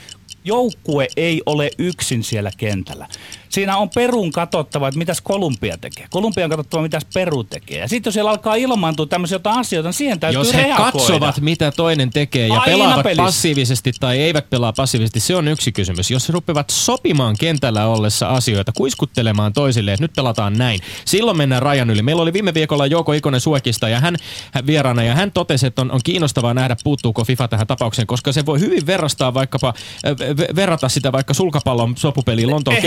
Joukkue 0.45 1.07
ei 1.17 1.43
ole 1.47 1.71
yksin 1.79 2.25
siellä 2.25 2.51
kentällä. 2.57 3.07
Siinä 3.53 3.77
on 3.77 3.91
Perun 3.91 4.33
katsottava, 4.33 4.89
että 4.89 4.99
mitäs 4.99 5.21
Kolumbia 5.21 5.79
tekee. 5.79 6.07
Kolumbia 6.11 6.45
on 6.45 6.51
katsottava, 6.51 6.83
mitäs 6.83 7.03
Peru 7.15 7.45
tekee. 7.45 7.79
Ja 7.79 7.89
sitten 7.89 8.09
jos 8.11 8.15
siellä 8.15 8.31
alkaa 8.31 8.55
ilmaantua 8.55 9.07
tämmöisiä 9.07 9.35
jotain 9.35 9.59
asioita, 9.59 9.89
niin 9.89 9.95
siihen 9.95 10.21
täytyy 10.21 10.41
Jos 10.41 10.55
he 10.55 10.63
reagoida. 10.63 10.93
katsovat, 10.93 11.41
mitä 11.41 11.73
toinen 11.73 12.11
tekee 12.11 12.47
ja 12.47 12.53
Aina 12.55 12.65
pelaavat 12.65 13.03
pelissä. 13.03 13.23
passiivisesti 13.23 13.93
tai 14.01 14.19
eivät 14.19 14.51
pelaa 14.51 14.73
passiivisesti, 14.73 15.21
se 15.21 15.37
on 15.37 15.49
yksi 15.49 15.73
kysymys. 15.73 16.11
Jos 16.11 16.29
he 16.29 16.33
rupeavat 16.33 16.71
sopimaan 16.71 17.37
kentällä 17.39 17.87
ollessa 17.87 18.29
asioita, 18.29 18.73
kuiskuttelemaan 18.77 19.53
toisille, 19.53 19.93
että 19.93 20.05
nyt 20.05 20.13
pelataan 20.17 20.59
näin, 20.59 20.81
silloin 21.05 21.37
mennään 21.37 21.63
rajan 21.63 21.91
yli. 21.91 22.03
Meillä 22.03 22.23
oli 22.23 22.33
viime 22.33 22.55
viikolla 22.55 22.87
Jouko 22.87 23.13
Ikonen 23.13 23.41
Suekista 23.41 23.89
ja 23.89 24.01
hän, 24.01 24.17
hän 24.53 24.67
vieraana 24.67 25.03
ja 25.03 25.15
hän 25.15 25.33
totesi, 25.33 25.67
että 25.67 25.83
on, 25.83 25.91
on 25.93 26.01
kiinnostavaa 26.05 26.55
nähdä, 26.55 26.77
puuttuuko 26.85 27.25
FIFA 27.25 27.49
tähän 27.49 27.67
tapaukseen, 27.67 28.07
koska 28.07 28.33
se 28.33 28.47
voi 28.47 28.61
hyvin 28.61 28.87
verrastaa 28.87 29.35
vaikkapa, 29.35 29.75
ve- 30.07 30.57
verrata 30.57 30.89
sitä 30.89 31.13
vaikka 31.13 31.35
sulkapallon 31.35 31.97
sopupeliin 31.97 32.51
Lontoon 32.51 32.77
Ei, 32.77 32.83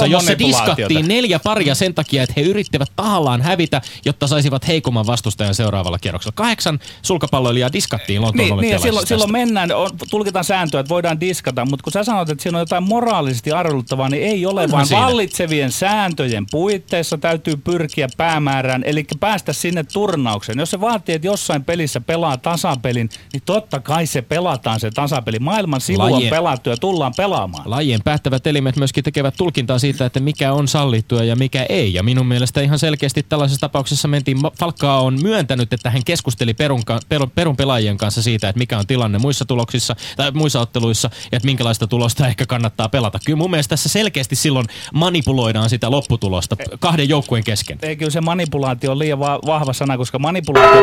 oo 0.00 0.06
jossa 0.06 0.38
diskattiin 0.38 1.08
neljä 1.08 1.38
paria 1.38 1.74
sen 1.74 1.94
takia, 1.94 2.22
että 2.22 2.34
he 2.36 2.42
yrittivät 2.42 2.92
tahallaan 2.96 3.42
hävitä, 3.42 3.80
jotta 4.04 4.26
saisivat 4.26 4.68
heikomman 4.68 5.06
vastustajan 5.06 5.54
seuraavalla 5.54 5.98
kierroksella. 5.98 6.34
Kahdeksan 6.36 6.78
sulkapalloilijaa 7.02 7.72
diskattiin 7.72 8.22
Lontoon 8.22 8.48
Niin, 8.48 8.60
niin 8.60 8.80
silloin, 8.80 9.06
silloin 9.06 9.32
mennään, 9.32 9.72
on, 9.72 9.90
tulkitaan 10.10 10.44
sääntöä, 10.44 10.80
että 10.80 10.90
voidaan 10.90 11.20
diskata, 11.20 11.64
mutta 11.64 11.84
kun 11.84 11.92
sä 11.92 12.04
sanot, 12.04 12.30
että 12.30 12.42
siinä 12.42 12.58
on 12.58 12.62
jotain 12.62 12.82
moraalisesti 12.82 13.52
arveluttavaa, 13.52 14.08
niin 14.08 14.22
ei 14.22 14.46
ole, 14.46 14.62
Onhan 14.62 14.70
vaan 14.70 14.86
siinä. 14.86 15.02
vallitsevien 15.02 15.72
sääntöjen 15.72 16.46
puitteissa 16.50 17.18
täytyy 17.18 17.56
pyrkiä 17.56 18.08
päämäärään, 18.16 18.82
eli 18.86 19.04
päästä 19.20 19.52
sinne 19.52 19.84
turnaukseen. 19.92 20.58
Jos 20.58 20.70
se 20.70 20.80
vaatii, 20.80 21.14
että 21.14 21.26
jossain 21.26 21.64
pelissä 21.64 22.00
pelaa 22.00 22.36
tasapelin, 22.36 23.08
niin 23.32 23.42
totta 23.46 23.80
kai 23.80 24.06
se 24.06 24.22
pelataan 24.22 24.80
se 24.80 24.90
tasapeli. 24.90 25.38
Maailman 25.38 25.80
sivu 25.80 26.02
on 26.02 26.22
pelattu 26.30 26.70
ja 26.70 26.76
tullaan 26.76 27.12
pelaamaan. 27.16 27.70
Lajien 27.70 28.00
päättävät 28.04 28.46
elimet 28.46 28.76
myöskin 28.76 29.04
tekevät 29.04 29.34
tulkintaa 29.36 29.55
siitä, 29.78 30.06
että 30.06 30.20
mikä 30.20 30.52
on 30.52 30.68
sallittua 30.68 31.24
ja 31.24 31.36
mikä 31.36 31.66
ei. 31.68 31.94
Ja 31.94 32.02
minun 32.02 32.26
mielestä 32.26 32.60
ihan 32.60 32.78
selkeästi 32.78 33.22
tällaisessa 33.22 33.60
tapauksessa 33.60 34.08
mentiin, 34.08 34.38
Falkaa 34.58 35.00
on 35.00 35.22
myöntänyt, 35.22 35.72
että 35.72 35.90
hän 35.90 36.04
keskusteli 36.04 36.54
Perun, 36.54 36.82
Perun, 37.08 37.30
Perun 37.30 37.56
pelaajien 37.56 37.96
kanssa 37.96 38.22
siitä, 38.22 38.48
että 38.48 38.58
mikä 38.58 38.78
on 38.78 38.86
tilanne 38.86 39.18
muissa 39.18 39.44
tuloksissa 39.44 39.96
tai 40.16 40.30
muissa 40.30 40.60
otteluissa 40.60 41.10
ja 41.32 41.36
että 41.36 41.46
minkälaista 41.46 41.86
tulosta 41.86 42.28
ehkä 42.28 42.46
kannattaa 42.46 42.88
pelata. 42.88 43.18
Kyllä 43.24 43.36
mun 43.36 43.50
mielestä 43.50 43.68
tässä 43.68 43.88
selkeästi 43.88 44.36
silloin 44.36 44.66
manipuloidaan 44.94 45.70
sitä 45.70 45.90
lopputulosta 45.90 46.56
kahden 46.78 47.08
joukkueen 47.08 47.44
kesken. 47.44 47.78
Eikö 47.82 48.10
se 48.10 48.20
manipulaatio 48.20 48.92
on 48.92 48.98
liian 48.98 49.18
va- 49.18 49.40
vahva 49.46 49.72
sana, 49.72 49.96
koska 49.96 50.18
manipulaatio... 50.18 50.82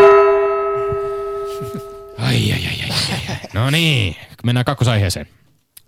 Ai, 2.18 2.52
ai, 2.52 2.52
ai, 2.52 2.82
ai, 2.82 2.92
ai, 2.92 3.20
ai. 3.30 3.36
No 3.54 3.70
niin, 3.70 4.16
mennään 4.44 4.66
kakkosaiheeseen. 4.66 5.28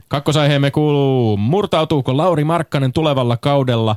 Kakkosaiheemme 0.07 0.71
kuuluu, 0.71 1.37
murtautuuko 1.37 2.17
Lauri 2.17 2.43
Markkanen 2.43 2.93
tulevalla 2.93 3.37
kaudella 3.37 3.95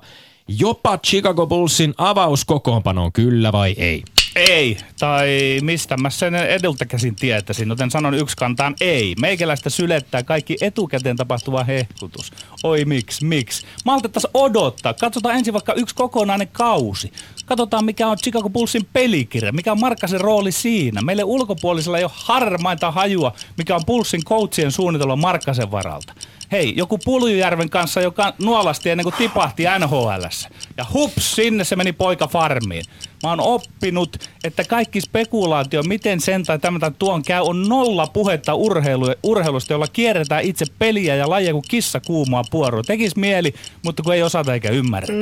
jopa 0.48 0.98
Chicago 0.98 1.46
Bullsin 1.46 1.94
avauskokoonpanoon, 1.98 3.12
kyllä 3.12 3.52
vai 3.52 3.74
ei? 3.78 4.02
Ei, 4.38 4.76
tai 4.98 5.58
mistä 5.62 5.96
mä 5.96 6.10
sen 6.10 6.34
edulta 6.34 6.86
käsin 6.86 7.16
tietäisin, 7.16 7.68
joten 7.68 7.90
sanon 7.90 8.14
yksi 8.14 8.36
kantaan 8.36 8.74
ei. 8.80 9.14
Meikäläistä 9.20 9.70
sylettää 9.70 10.22
kaikki 10.22 10.56
etukäteen 10.60 11.16
tapahtuva 11.16 11.64
hehkutus. 11.64 12.32
Oi 12.62 12.84
miksi, 12.84 13.24
miksi? 13.24 13.66
Maltettaisiin 13.84 14.30
odottaa. 14.34 14.94
Katsotaan 14.94 15.34
ensin 15.34 15.52
vaikka 15.54 15.72
yksi 15.72 15.94
kokonainen 15.94 16.48
kausi. 16.48 17.12
Katsotaan 17.46 17.84
mikä 17.84 18.08
on 18.08 18.16
Chicago 18.16 18.50
Bullsin 18.50 18.88
pelikirja, 18.92 19.52
mikä 19.52 19.72
on 19.72 19.80
Markkasen 19.80 20.20
rooli 20.20 20.52
siinä. 20.52 21.02
Meille 21.02 21.24
ulkopuolisella 21.24 21.98
ei 21.98 22.04
ole 22.04 22.12
harmainta 22.14 22.90
hajua, 22.90 23.32
mikä 23.56 23.76
on 23.76 23.86
Bullsin 23.86 24.24
coachien 24.24 24.72
suunnitelma 24.72 25.16
Markkasen 25.16 25.70
varalta. 25.70 26.14
Hei, 26.52 26.74
joku 26.76 26.98
Puljujärven 26.98 27.70
kanssa, 27.70 28.00
joka 28.00 28.34
nuolasti 28.42 28.90
ennen 28.90 29.04
kuin 29.04 29.14
tipahti 29.18 29.62
NHLssä. 29.78 30.48
Ja 30.76 30.86
hups, 30.92 31.32
sinne 31.36 31.64
se 31.64 31.76
meni 31.76 31.92
poika 31.92 32.26
farmiin. 32.26 32.84
Mä 33.22 33.30
oon 33.30 33.40
oppinut, 33.40 34.16
että 34.44 34.64
kaikki 34.64 35.00
spekulaatio, 35.00 35.82
miten 35.82 36.20
sen 36.20 36.44
tai 36.44 36.58
tämän 36.58 36.80
tai 36.80 36.90
tuon 36.98 37.22
käy, 37.22 37.42
on 37.42 37.68
nolla 37.68 38.06
puhetta 38.06 38.54
urheilu, 38.54 39.06
urheilusta, 39.22 39.72
jolla 39.72 39.86
kierretään 39.92 40.44
itse 40.44 40.64
peliä 40.78 41.14
ja 41.16 41.30
lajia 41.30 41.52
kuin 41.52 41.64
kissa 41.68 42.00
kuumaa 42.00 42.42
puorua. 42.50 42.82
Tekis 42.82 43.16
mieli, 43.16 43.54
mutta 43.84 44.02
kun 44.02 44.14
ei 44.14 44.22
osata 44.22 44.54
eikä 44.54 44.70
ymmärretä. 44.70 45.12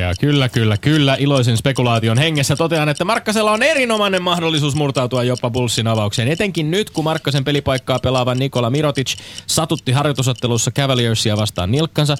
Ja 0.00 0.14
kyllä, 0.20 0.48
kyllä, 0.48 0.76
kyllä. 0.76 1.16
Iloisen 1.18 1.56
spekulaation 1.56 2.18
hengessä 2.18 2.56
totean, 2.56 2.88
että 2.88 3.04
Markkasella 3.04 3.52
on 3.52 3.62
erinomainen 3.62 4.22
mahdollisuus 4.22 4.74
murtautua 4.74 5.24
jopa 5.24 5.50
Bullsin 5.50 5.86
avaukseen. 5.86 6.28
Etenkin 6.28 6.70
nyt, 6.70 6.90
kun 6.90 7.04
Markkasen 7.04 7.44
pelipaikkaa 7.44 7.98
pelaava 7.98 8.34
Nikola 8.34 8.70
Mirotic 8.70 9.14
satutti 9.46 9.92
harjoitusottelussa 9.92 10.70
Cavaliersia 10.70 11.36
vastaan 11.36 11.70
nilkkansa. 11.70 12.16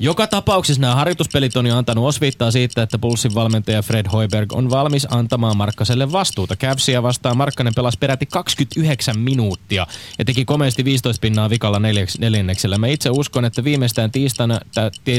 Joka 0.00 0.26
tapauksessa 0.26 0.80
nämä 0.80 0.94
harjoituspelit 0.94 1.56
on 1.56 1.66
jo 1.66 1.76
antanut 1.76 2.06
osviittaa 2.06 2.50
siitä, 2.50 2.82
että 2.82 2.98
Bullsin 2.98 3.34
valmentaja 3.34 3.82
Fred 3.82 4.06
Hoiberg 4.12 4.52
on 4.52 4.70
valmis 4.70 5.06
antamaan 5.10 5.56
Markkaselle 5.56 6.12
vastuuta. 6.12 6.56
Cavsia 6.56 7.02
vastaan 7.02 7.36
Markkanen 7.36 7.74
pelasi 7.74 7.98
peräti 7.98 8.26
29 8.26 9.18
minuuttia 9.18 9.86
ja 10.18 10.24
teki 10.24 10.44
komeasti 10.44 10.84
15 10.84 11.20
pinnaa 11.20 11.50
vikalla 11.50 11.80
neljänneksellä. 12.18 12.78
Mä 12.78 12.86
itse 12.86 13.10
uskon, 13.10 13.44
että 13.44 13.64
viimeistään 13.64 14.10
tiistaina, 14.10 14.60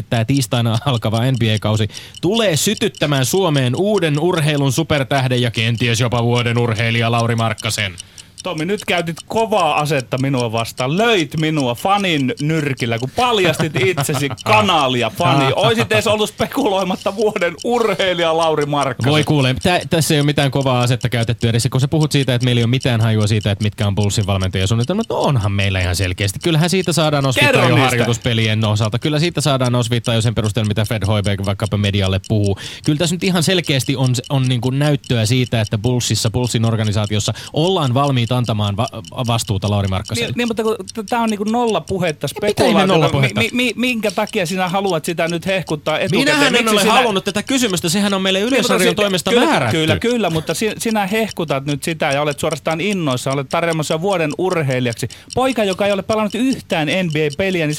tämä 0.09 0.25
tiistaina 0.25 0.79
alkava 0.85 1.31
NBA-kausi 1.31 1.87
tulee 2.21 2.57
sytyttämään 2.57 3.25
Suomeen 3.25 3.75
uuden 3.75 4.19
urheilun 4.19 4.71
supertähden 4.71 5.41
ja 5.41 5.51
kenties 5.51 5.99
jopa 5.99 6.23
vuoden 6.23 6.57
urheilija 6.57 7.11
Lauri 7.11 7.35
Markkasen. 7.35 7.95
Tommi, 8.43 8.65
nyt 8.65 8.85
käytit 8.85 9.17
kovaa 9.27 9.79
asetta 9.79 10.17
minua 10.17 10.51
vastaan. 10.51 10.97
Löit 10.97 11.39
minua 11.39 11.75
fanin 11.75 12.33
nyrkillä, 12.41 12.99
kun 12.99 13.09
paljastit 13.15 13.75
itsesi 13.75 14.29
kanalia 14.45 15.09
fani. 15.09 15.53
Oisit 15.55 15.91
edes 15.91 16.07
ollut 16.07 16.29
spekuloimatta 16.29 17.15
vuoden 17.15 17.53
urheilija 17.63 18.37
Lauri 18.37 18.65
Markkanen. 18.65 19.11
Voi 19.11 19.23
kuule, 19.23 19.55
tä, 19.63 19.81
tässä 19.89 20.13
ei 20.13 20.19
ole 20.19 20.25
mitään 20.25 20.51
kovaa 20.51 20.81
asetta 20.81 21.09
käytetty 21.09 21.49
edes. 21.49 21.67
Kun 21.71 21.81
sä 21.81 21.87
puhut 21.87 22.11
siitä, 22.11 22.35
että 22.35 22.45
meillä 22.45 22.59
ei 22.59 22.63
ole 22.63 22.69
mitään 22.69 23.01
hajua 23.01 23.27
siitä, 23.27 23.51
että 23.51 23.63
mitkä 23.63 23.87
on 23.87 23.95
Bullsin 23.95 24.27
valmentajasuunnitelmat, 24.27 25.09
no 25.09 25.15
onhan 25.15 25.51
meillä 25.51 25.79
ihan 25.79 25.95
selkeästi. 25.95 26.39
Kyllähän 26.43 26.69
siitä 26.69 26.93
saadaan 26.93 27.25
osviittaa 27.25 27.61
Kerro 27.61 27.77
jo 27.77 27.83
harjoituspelien 27.83 28.65
osalta. 28.65 28.99
Kyllä 28.99 29.19
siitä 29.19 29.41
saadaan 29.41 29.75
osviittaa 29.75 30.15
jo 30.15 30.21
sen 30.21 30.35
perusteella, 30.35 30.67
mitä 30.67 30.85
Fred 30.85 31.05
Hoiberg 31.07 31.45
vaikkapa 31.45 31.77
medialle 31.77 32.21
puhuu. 32.27 32.57
Kyllä 32.85 32.97
tässä 32.97 33.15
nyt 33.15 33.23
ihan 33.23 33.43
selkeästi 33.43 33.95
on, 33.95 34.13
on 34.29 34.47
niin 34.47 34.61
näyttöä 34.71 35.25
siitä, 35.25 35.61
että 35.61 35.77
Bullsissa, 35.77 36.29
Bullsin 36.29 36.65
organisaatiossa 36.65 37.33
ollaan 37.53 37.93
valmiit 38.29 38.31
antamaan 38.31 38.77
va- 38.77 38.89
vastuuta 39.27 39.69
Lauri 39.69 39.87
Markkaselle. 39.87 40.27
Niin, 40.27 40.37
niin, 40.37 40.47
mutta 40.47 41.03
tämä 41.09 41.23
on 41.23 41.29
niinku 41.29 41.43
nolla 41.43 41.81
puhetta, 41.81 42.27
spekulaatiota. 42.27 42.87
nollapuhetta? 42.87 43.39
Mi, 43.39 43.49
mi, 43.53 43.73
minkä 43.75 44.11
takia 44.11 44.45
sinä 44.45 44.69
haluat 44.69 45.05
sitä 45.05 45.27
nyt 45.27 45.45
hehkuttaa 45.45 45.99
etukäteen? 45.99 46.37
Minähän 46.37 46.55
en 46.55 46.69
ole 46.69 46.81
sinä... 46.81 46.93
halunnut 46.93 47.23
tätä 47.25 47.43
kysymystä, 47.43 47.89
sehän 47.89 48.13
on 48.13 48.21
meille 48.21 48.39
Niin, 48.39 48.47
Yleisradion 48.47 48.91
si- 48.91 48.95
toimesta 48.95 49.31
kyllä, 49.31 49.45
määrätty. 49.45 49.77
Kyllä, 49.77 49.99
kyllä, 49.99 50.29
mutta 50.29 50.53
si- 50.53 50.73
sinä 50.77 51.07
hehkutat 51.07 51.65
nyt 51.65 51.83
sitä 51.83 52.11
ja 52.11 52.21
olet 52.21 52.39
suorastaan 52.39 52.81
innoissa, 52.81 53.31
olet 53.31 53.49
tarjoamassa 53.49 54.01
vuoden 54.01 54.31
urheilijaksi. 54.37 55.07
Poika, 55.35 55.63
joka 55.63 55.85
ei 55.85 55.91
ole 55.91 56.01
pelannut 56.01 56.35
yhtään 56.35 56.87
NBA-peliä, 56.87 57.67
niin 57.67 57.77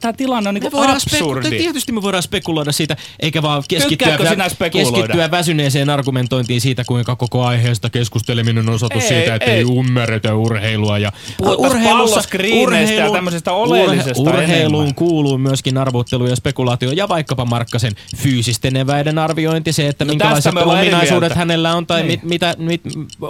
tämä 0.00 0.12
tilanne 0.12 0.48
on 0.48 0.54
niinku 0.54 0.78
absurdi. 0.78 1.46
speku- 1.48 1.62
tietysti 1.62 1.92
me 1.92 2.02
voidaan 2.02 2.22
spekuloida 2.22 2.72
siitä, 2.72 2.96
eikä 3.20 3.42
vaan 3.42 3.62
keskittyä, 3.68 4.16
spekuloida? 4.48 4.90
keskittyä 4.92 5.30
väsyneeseen 5.30 5.90
argumentointiin 5.90 6.60
siitä, 6.60 6.84
kuinka 6.84 7.16
koko 7.16 7.44
aiheesta 7.44 7.90
keskusteleminen 7.90 8.68
on 8.68 8.74
osoitus 8.74 9.02
Ei, 9.02 9.08
siitä, 9.08 9.34
että 9.34 9.50
ei, 9.50 9.56
ei. 9.56 9.64
Ymmärretä 9.78 10.34
urheilua. 10.34 10.98
Ja 10.98 11.12
Puhuttaisiin 11.38 11.82
palloskriineistä 11.84 12.94
ja 12.94 13.10
tämmöisestä 13.10 13.52
oleellisesta 13.52 14.22
urheiluun 14.22 14.74
enemmän. 14.82 14.94
kuuluu 14.94 15.38
myöskin 15.38 15.78
arvottelu 15.78 16.26
ja 16.26 16.36
spekulaatio 16.36 16.90
ja 16.90 17.08
vaikkapa 17.08 17.44
Markkasen 17.44 17.92
fyysisten 18.16 18.76
eväiden 18.76 19.18
arviointi, 19.18 19.72
se, 19.72 19.88
että 19.88 20.04
No 20.04 20.08
minkälaiset 20.08 20.52
ominaisuudet 20.56 21.34
hänellä 21.34 21.74
on 21.76 21.86
tai 21.86 22.00
Niin. 22.02 22.06
mit, 22.10 22.22
mitä, 22.22 22.54
mit, 22.58 22.80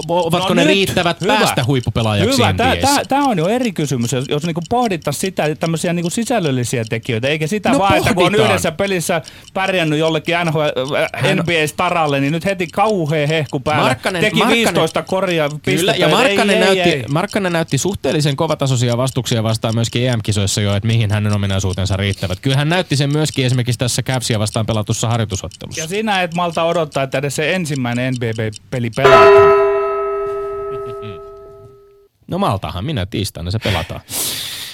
ovatko 0.09 0.49
No 0.49 0.55
ne 0.55 0.61
nyt, 0.61 0.69
riittävät 0.69 1.21
hyvä. 1.21 1.37
päästä 1.37 1.65
huippupelaajaksi 1.65 2.37
Hyvä, 2.39 2.55
tämä 3.09 3.25
on 3.25 3.39
jo 3.39 3.49
eri 3.49 3.73
kysymys, 3.73 4.13
jos, 4.13 4.25
jos 4.29 4.43
niinku 4.45 4.61
pohdittaisiin 4.69 5.21
sitä 5.21 5.55
tämmöisiä 5.55 5.93
niinku 5.93 6.11
sisällöllisiä 6.11 6.85
tekijöitä, 6.89 7.29
eikä 7.29 7.47
sitä 7.47 7.71
No 7.71 7.79
vaan, 7.79 7.97
että 7.97 8.15
kun 8.15 8.27
on 8.27 8.35
yhdessä 8.35 8.73
pelissä 8.73 9.23
pärjännyt 9.55 9.99
jollekin 9.99 10.35
NHL, 10.45 10.61
äh, 10.61 11.35
NBA-staralle, 11.37 12.21
niin 12.21 12.33
nyt 12.33 12.45
heti 12.45 12.67
kauhea 12.67 13.27
hehku 13.27 13.61
päällä. 13.61 13.89
Markkanen- 13.89 14.21
Teki 14.21 14.37
Markkanen- 14.41 14.51
15 14.57 15.03
korjaa 15.03 15.49
pistettä. 15.49 15.71
Kyllä, 15.81 15.95
ja 15.95 16.09
Markkanen, 16.37 16.63
ei, 16.63 16.65
näytti, 16.65 16.91
ei. 16.91 17.05
Markkanen 17.09 17.53
näytti 17.53 17.79
suhteellisen 17.79 18.37
kovatasoisia 18.37 18.97
vastuksia 18.97 19.43
vastaan 19.43 19.75
myöskin 19.75 20.09
EM-kisoissa 20.09 20.61
jo, 20.61 20.75
että 20.75 20.87
mihin 20.87 21.11
hänen 21.11 21.33
ominaisuutensa 21.33 21.97
riittävät. 21.97 22.41
Kyllä 22.41 22.57
hän 22.57 22.69
näytti 22.69 22.97
sen 22.97 23.13
myöskin 23.13 23.47
esimerkiksi 23.47 23.79
tässä 23.79 24.03
Cavsia 24.03 24.39
vastaan 24.39 24.67
pelatussa 24.67 25.09
harjoitusottelussa. 25.09 25.81
Ja 25.81 25.89
sinä 25.89 26.23
et 26.23 26.35
malta 26.35 26.63
odottaa, 26.63 27.03
että 27.03 27.19
edes 27.19 27.37
se 27.37 27.55
ensimmäinen 27.55 28.15
NBA-peli 28.15 28.91
pelataan. 28.91 29.71
No 32.27 32.39
maltahan 32.39 32.85
minä 32.85 33.07
tiistaina 33.07 33.51
se 33.51 33.59
pelataan. 33.59 34.01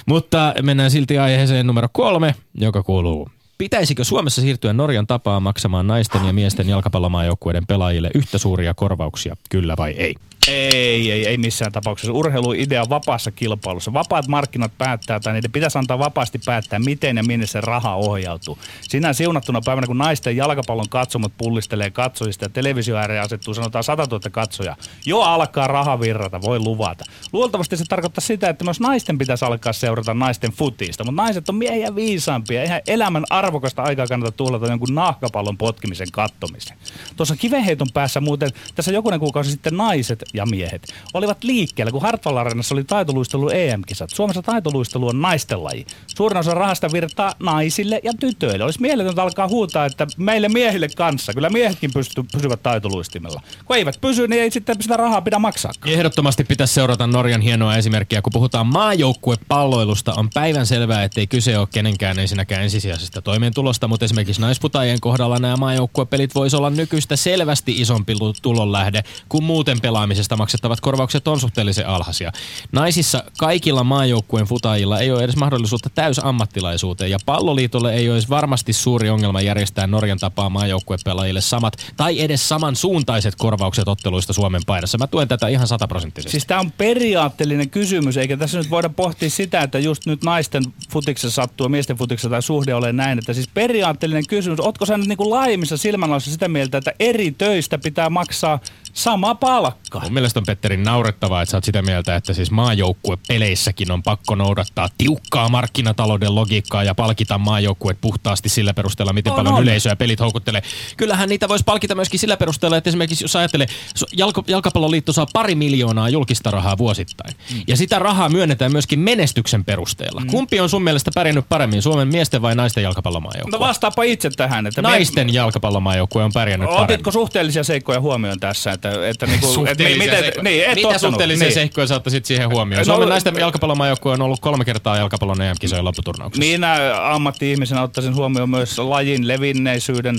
Mutta 0.07 0.55
mennään 0.63 0.91
silti 0.91 1.19
aiheeseen 1.19 1.67
numero 1.67 1.89
kolme, 1.93 2.35
joka 2.55 2.83
kuuluu. 2.83 3.29
Pitäisikö 3.59 4.05
Suomessa 4.05 4.41
siirtyä 4.41 4.73
Norjan 4.73 5.07
tapaan 5.07 5.43
maksamaan 5.43 5.87
naisten 5.87 6.25
ja 6.27 6.33
miesten 6.33 6.69
jalkapallomaajoukkueiden 6.69 7.67
pelaajille 7.67 8.11
yhtä 8.15 8.39
suuria 8.39 8.75
korvauksia, 8.75 9.37
kyllä 9.51 9.75
vai 9.79 9.91
ei? 9.91 10.15
Ei, 10.49 11.13
ei, 11.13 11.27
ei 11.27 11.39
missään 11.39 11.73
tapauksessa. 11.73 12.13
Urheiluidea 12.13 12.85
vapaassa 12.89 13.31
kilpailussa. 13.31 13.93
Vapaat 13.93 14.29
markkinat 14.29 14.73
päättää, 14.79 15.21
tai 15.21 15.33
niiden 15.33 15.53
pitäisi 15.53 15.79
antaa 15.79 15.99
vapaasti 15.99 16.41
päättää, 16.45 16.79
miten 16.79 17.17
ja 17.17 17.23
minne 17.23 17.47
se 17.47 17.61
raha 17.61 17.95
ohjautuu. 17.95 18.59
Sinä 18.81 19.13
siunattuna 19.13 19.61
päivänä, 19.65 19.87
kun 19.87 19.99
naisten 19.99 20.37
jalkapallon 20.37 20.89
katsomot 20.89 21.33
pullistelee 21.39 21.91
katsojista 21.91 22.45
ja 22.45 22.49
televisio 22.49 22.97
asettuu, 23.23 23.55
sanotaan 23.55 23.85
100 23.85 24.07
000 24.11 24.21
katsoja, 24.31 24.77
jo 25.07 25.21
alkaa 25.21 25.67
raha 25.67 26.01
virrata, 26.01 26.43
voi 26.43 26.59
luvata. 26.59 27.05
Luultavasti 27.33 27.77
se 27.77 27.85
tarkoittaa 27.89 28.21
sitä, 28.21 28.49
että 28.49 28.65
myös 28.65 28.81
naisten 28.81 29.19
pitäisi 29.19 29.45
alkaa 29.45 29.73
seurata 29.73 30.15
naisten 30.15 30.53
futista, 30.53 31.05
mutta 31.05 31.23
naiset 31.23 31.49
on 31.49 31.55
miehiä 31.55 31.95
viisaampia. 31.95 32.63
Eihän 32.63 32.81
elämän 32.87 33.25
arvokasta 33.31 33.83
aikaa 33.83 34.07
kannata 34.07 34.33
tuhlata 34.33 34.67
jonkun 34.67 34.95
nahkapallon 34.95 35.59
potkimisen 35.59 36.09
kattomiseen. 36.13 36.79
Tuossa 37.17 37.37
kivenheiton 37.37 37.89
päässä 37.95 38.21
muuten, 38.21 38.51
tässä 38.75 38.93
jokunen 38.93 39.21
kuukausi 39.21 39.51
sitten 39.51 39.77
naiset 39.77 40.25
ja 40.37 40.47
miehet 40.47 40.93
olivat 41.15 41.45
liikkeellä, 41.45 41.93
kun 41.93 42.03
Hartwall 42.03 42.37
Arenassa 42.37 42.75
oli 42.75 42.85
taitoluistelu 42.85 43.49
EM-kisat. 43.49 44.11
Suomessa 44.11 44.43
taitoluistelu 44.43 45.09
on 45.09 45.21
naisten 45.21 45.65
laji. 45.65 45.87
Suurin 46.07 46.39
osa 46.39 46.55
rahasta 46.55 46.93
virtaa 46.93 47.33
naisille 47.39 48.01
ja 48.05 48.13
tytöille. 48.21 48.65
Olisi 48.65 48.81
mieletöntä 48.81 49.23
alkaa 49.23 49.49
huutaa, 49.49 49.87
että 49.87 50.07
meille 50.17 50.49
miehille 50.49 50.89
kanssa. 50.97 51.33
Kyllä 51.33 51.51
miehetkin 51.51 51.91
pysty, 51.93 52.25
pysyvät 52.33 52.63
taitoluistimella. 52.63 53.43
Kun 53.65 53.77
eivät 53.77 54.01
pysy, 54.01 54.29
niin 54.29 54.43
ei 54.43 54.51
sitten 54.51 54.77
sitä 54.81 54.97
rahaa 54.97 55.21
pidä 55.21 55.39
maksaa. 55.39 55.73
Ehdottomasti 55.87 56.45
pitäisi 56.45 56.75
seurata 56.75 57.07
Norjan 57.07 57.41
hienoa 57.41 57.77
esimerkkiä. 57.77 58.23
Kun 58.23 58.33
puhutaan 58.33 58.67
maajoukkuepalloilusta, 58.67 60.15
on 60.15 60.31
päivän 60.35 60.67
selvää, 60.67 61.05
ettei 61.05 61.27
kyse 61.27 61.59
ole 61.59 61.69
kenenkään 61.73 62.19
ensinnäkään 62.19 62.63
ensisijaisesta 62.63 63.23
toimeentulosta, 63.23 63.89
mutta 63.89 64.05
esimerkiksi 64.05 64.41
naisputajien 64.41 65.01
kohdalla 65.01 65.39
nämä 65.39 65.57
maajoukkuepelit 65.57 66.35
voisi 66.35 66.57
olla 66.57 66.71
nykyistä 66.71 67.17
selvästi 67.17 67.81
isompi 67.81 68.15
tulonlähde, 68.43 69.03
kun 69.29 69.45
muuten 69.45 69.81
pelaamisesta 70.29 70.37
maksettavat 70.37 70.81
korvaukset 70.81 71.29
on 71.29 71.41
suhteellisen 71.41 71.89
alhaisia. 71.89 72.33
Naisissa 72.73 73.25
kaikilla 73.39 73.85
maajoukkueen 73.85 74.47
futajilla 74.47 75.01
ei 75.01 75.11
ole 75.11 75.25
edes 75.25 75.37
mahdollisuutta 75.37 75.91
täysammattilaisuuteen, 75.91 77.11
ja 77.11 77.19
palloliitolle 77.27 77.95
ei 77.95 78.11
olisi 78.11 78.29
varmasti 78.29 78.73
suuri 78.73 79.11
ongelma 79.11 79.41
järjestää 79.41 79.87
Norjan 79.87 80.19
tapaa 80.19 80.51
maajoukkuepelaajille 80.51 81.41
samat 81.41 81.77
tai 81.97 82.21
edes 82.21 82.49
samansuuntaiset 82.49 83.35
korvaukset 83.37 83.89
otteluista 83.89 84.33
Suomen 84.33 84.63
paidassa. 84.67 84.99
Mä 84.99 85.07
tuen 85.07 85.29
tätä 85.29 85.49
ihan 85.49 85.67
sataprosenttisesti. 85.67 86.31
Siis 86.31 86.47
tämä 86.47 86.61
on 86.61 86.73
periaatteellinen 86.73 87.71
kysymys, 87.71 88.17
eikä 88.17 88.37
tässä 88.37 88.59
nyt 88.59 88.71
voida 88.71 88.89
pohtia 88.89 89.31
sitä, 89.31 89.61
että 89.61 89.79
just 89.79 90.07
nyt 90.07 90.25
naisten 90.25 90.63
futiksessa 90.91 91.43
sattuu 91.43 91.69
miesten 91.69 91.97
futiksessa 91.97 92.31
tai 92.31 92.43
suhde 92.43 92.75
ole 92.75 92.93
näin. 92.93 93.19
Että 93.19 93.33
siis 93.33 93.49
periaatteellinen 93.55 94.27
kysymys, 94.27 94.61
ootko 94.61 94.87
sä 94.87 94.99
nyt 94.99 95.09
niin 95.09 95.17
kuin 95.17 95.31
laajemmissa 95.31 95.77
silmänlaissa 95.77 96.31
sitä 96.31 96.49
mieltä, 96.49 96.79
että 96.79 96.93
eri 97.01 97.31
töistä 97.31 97.79
pitää 97.79 98.11
maksaa 98.11 98.59
sama 98.97 99.35
palkka? 99.35 100.01
Mun 100.01 100.13
mielestä 100.13 100.41
on 100.41 100.47
Petteri 100.47 100.77
naurettavaa, 100.77 101.43
että 101.43 101.51
sä 101.51 101.57
oot 101.57 101.65
sitä 101.65 101.83
mieltä, 101.83 102.17
että 102.17 102.33
siis 102.33 102.51
maajoukkuepeleissäkin 102.51 103.93
on 103.93 104.03
pakko 104.03 104.35
noudattaa 104.35 104.89
tiukkaa 104.99 105.49
markkinatalouden 105.49 106.35
logiikkaa 106.35 106.85
ja 106.85 106.95
palkita 106.95 107.39
maajoukkueet 107.39 107.99
puhtaasti 108.01 108.49
sillä 108.49 108.75
perusteella, 108.75 109.13
miten 109.13 109.33
On, 109.33 109.37
paljon 109.37 109.55
on. 109.55 109.63
yleisöä 109.63 109.97
pelit 109.97 110.21
houkuttelee. 110.21 110.63
Kyllähän 110.97 111.29
niitä 111.29 111.49
voisi 111.49 111.65
palkita 111.65 111.95
myöskin 111.95 112.21
sillä 112.21 112.37
perusteella, 112.37 112.77
että 112.77 112.91
esimerkiksi 112.91 113.25
jos 113.25 113.37
ajattelee, 113.37 113.67
jalko, 114.13 114.45
jalkapalloliitto 114.47 115.13
saa 115.13 115.27
pari 115.33 115.55
miljoonaa 115.55 116.09
julkista 116.09 116.51
rahaa 116.51 116.79
vuosittain. 116.79 117.35
Mm. 117.53 117.63
Ja 117.67 117.77
sitä 117.77 117.99
rahaa 117.99 118.29
myönnetään 118.29 118.73
myöskin 118.73 118.99
menestyksen 118.99 119.65
perusteella. 119.65 120.21
Mm. 120.21 120.27
Kumpi 120.27 120.61
on 120.61 120.69
sun 120.69 120.83
mielestä 120.83 121.11
pärjännyt 121.15 121.49
paremmin, 121.49 121.83
Suomen 121.83 122.09
miesten 122.09 122.43
vai 122.43 122.55
naisten 122.55 122.83
jalkapallomaajoukkue? 122.83 123.59
No 123.59 123.67
vastaapa 123.67 124.03
itse 124.03 124.31
tähän. 124.31 124.67
Että 124.67 124.83
Naisten 124.83 125.35
jalkapallomaajoukkue 125.35 126.25
on 126.25 126.33
pärjännyt 126.33 126.69
paremmin. 126.69 126.85
Otitko 126.85 127.11
suhteellisia 127.13 127.65
seikkoja 127.65 128.01
huomioon 128.01 128.41
tässä? 128.41 128.73
Että, 128.73 128.86
että 129.09 129.27
niinku, 129.27 129.47
että 129.47 129.55
Suhteellisia 129.55 130.13
miten, 130.13 130.45
niin, 130.45 130.65
et 130.65 130.75
Mitä 130.75 130.99
suhteellisia 130.99 131.47
niin. 131.47 131.55
seikkoja 131.55 131.87
sä 131.87 131.95
ottaisit 131.97 132.25
siihen 132.25 132.51
huomioon? 132.51 132.79
No, 132.81 132.85
Suomen 132.85 133.09
naisten 133.09 133.35
jalkapallomaajoukkue 133.39 134.13
on 134.13 134.23
ollut 134.23 134.41
kolme 134.41 134.65
kertaa 134.65 134.97
jalkapallon 134.97 135.43
EM-kisojen 135.43 135.85
lopputurnauksessa. 135.85 136.47
Minä 136.53 136.77
ammatti-ihmisenä 137.03 137.83
ottaisin 137.83 138.15
huomioon 138.15 138.51
myös 138.51 138.79
lajin 138.79 139.29
levinneisyyden, 139.29 140.17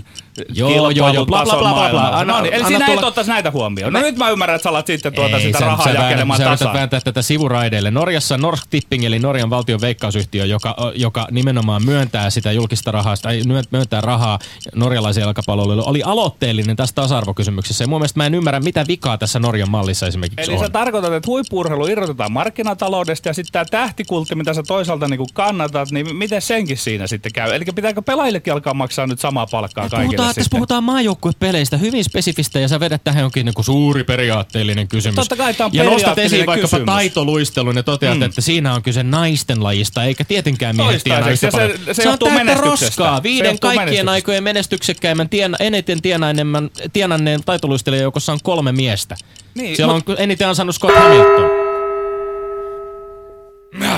Joo, 0.53 0.69
joo, 0.69 0.89
joo, 0.89 1.03
bla, 1.03 1.13
bla, 1.13 1.43
kilpailutason 1.45 1.59
bla, 1.59 1.73
bla, 1.73 1.89
bla. 1.89 2.19
Anna- 2.19 2.33
no 2.33 2.41
niin, 2.41 2.53
eli 2.53 2.63
anna 2.63 2.77
sinä 2.77 2.87
et 2.87 2.95
tulla- 2.95 3.07
ottaisi 3.07 3.31
näitä 3.31 3.51
huomioon. 3.51 3.93
No 3.93 3.99
nyt 3.99 4.17
mä 4.17 4.29
ymmärrän, 4.29 4.55
että 4.55 4.63
sä 4.63 4.69
alat 4.69 4.87
sitten 4.87 5.13
tuota 5.13 5.39
sitä 5.39 5.59
sä- 5.59 5.65
rahaa 5.65 5.83
sä 5.83 5.91
jakelemaan 5.91 6.37
sä 6.37 6.43
yrität 6.43 6.59
tasaan. 6.59 6.73
vääntää 6.75 6.99
tätä 7.01 7.21
sivuraideille. 7.21 7.91
Norjassa 7.91 8.37
Norsk 8.37 8.67
Tipping, 8.69 9.03
eli 9.05 9.19
Norjan 9.19 9.49
valtion 9.49 9.81
veikkausyhtiö, 9.81 10.45
joka, 10.45 10.75
joka 10.95 11.27
nimenomaan 11.31 11.85
myöntää 11.85 12.29
sitä 12.29 12.51
julkista 12.51 12.91
rahaa, 12.91 13.17
tai 13.21 13.41
myö- 13.45 13.61
myöntää 13.71 14.01
rahaa 14.01 14.39
norjalaisen 14.75 15.21
jalkapalloille, 15.21 15.83
oli 15.85 16.03
aloitteellinen 16.03 16.75
tässä 16.75 16.95
tasa-arvokysymyksessä. 16.95 17.83
Ja 17.83 17.87
mun 17.87 17.99
mielestä 17.99 18.19
mä 18.19 18.25
en 18.25 18.35
ymmärrä, 18.35 18.56
mitä 18.63 18.85
vikaa 18.87 19.17
tässä 19.17 19.39
Norjan 19.39 19.71
mallissa 19.71 20.07
esimerkiksi 20.07 20.51
Eli 20.51 20.57
on. 20.57 20.65
sä 20.65 20.69
tarkoitat, 20.69 21.13
että 21.13 21.27
huippuurheilu 21.27 21.87
irrotetaan 21.87 22.31
markkinataloudesta 22.31 23.29
ja 23.29 23.33
sitten 23.33 23.51
tämä 23.51 23.65
tähtikultti, 23.65 24.35
mitä 24.35 24.53
sä 24.53 24.63
toisaalta 24.67 25.07
niinku 25.07 25.27
kannatat, 25.33 25.91
niin 25.91 26.15
miten 26.15 26.41
senkin 26.41 26.77
siinä 26.77 27.07
sitten 27.07 27.31
käy? 27.33 27.51
Eli 27.55 27.65
pitääkö 27.75 28.01
pelaajillekin 28.01 28.53
alkaa 28.53 28.73
maksaa 28.73 29.07
nyt 29.07 29.19
samaa 29.19 29.47
palkkaa 29.47 29.89
kaikille 29.89 30.05
Puhutaan, 30.05 30.27
tässä 30.27 30.43
sitten? 30.43 30.57
puhutaan 30.57 30.83
maajoukkuepeleistä, 30.83 31.77
hyvin 31.77 32.03
spesifistä, 32.03 32.59
ja 32.59 32.67
sä 32.67 32.79
vedät 32.79 33.03
tähän 33.03 33.21
jonkin 33.21 33.45
niin 33.45 33.63
suuri 33.65 34.03
periaatteellinen 34.03 34.87
kysymys. 34.87 35.15
Totta 35.15 35.35
kai 35.35 35.53
tää 35.53 35.65
on 35.65 35.73
ja 35.73 35.83
nostat 35.83 36.19
esiin 36.19 36.45
vaikkapa 36.45 36.77
kysymys. 36.77 36.85
taitoluistelun 36.85 37.75
ja 37.75 37.83
toteat, 37.83 38.17
mm. 38.17 38.23
että 38.23 38.41
siinä 38.41 38.73
on 38.73 38.83
kyse 38.83 39.03
naisten 39.03 39.63
lajista, 39.63 40.03
eikä 40.03 40.23
tietenkään 40.25 40.75
miehet 40.75 41.03
Toistaiseksi, 41.03 41.45
yhtä 41.45 41.57
ja 41.57 41.67
paljon. 41.67 41.79
se- 41.85 41.93
se 41.93 42.09
on 42.09 42.17
täyttä 42.19 42.53
roskaa. 42.53 43.17
Se 43.17 43.23
Viiden 43.23 43.59
kaikkien 43.59 44.09
aikojen 44.09 44.43
menestyksekkäimmän, 44.43 45.29
tiena, 45.29 45.57
eniten 45.59 46.01
tienainemman, 46.01 46.69
tienanneen 46.93 47.43
taitoluistelijan 47.45 48.03
joukossa 48.03 48.31
on 48.33 48.39
kolme 48.47 48.71
miestä. 48.71 49.15
Niin, 49.55 49.75
Siellä 49.75 49.93
mut... 49.93 50.09
on 50.09 50.15
eniten 50.19 50.47
ansainnut 50.47 50.75
Scott 50.75 50.97
Hamilton. 50.97 51.49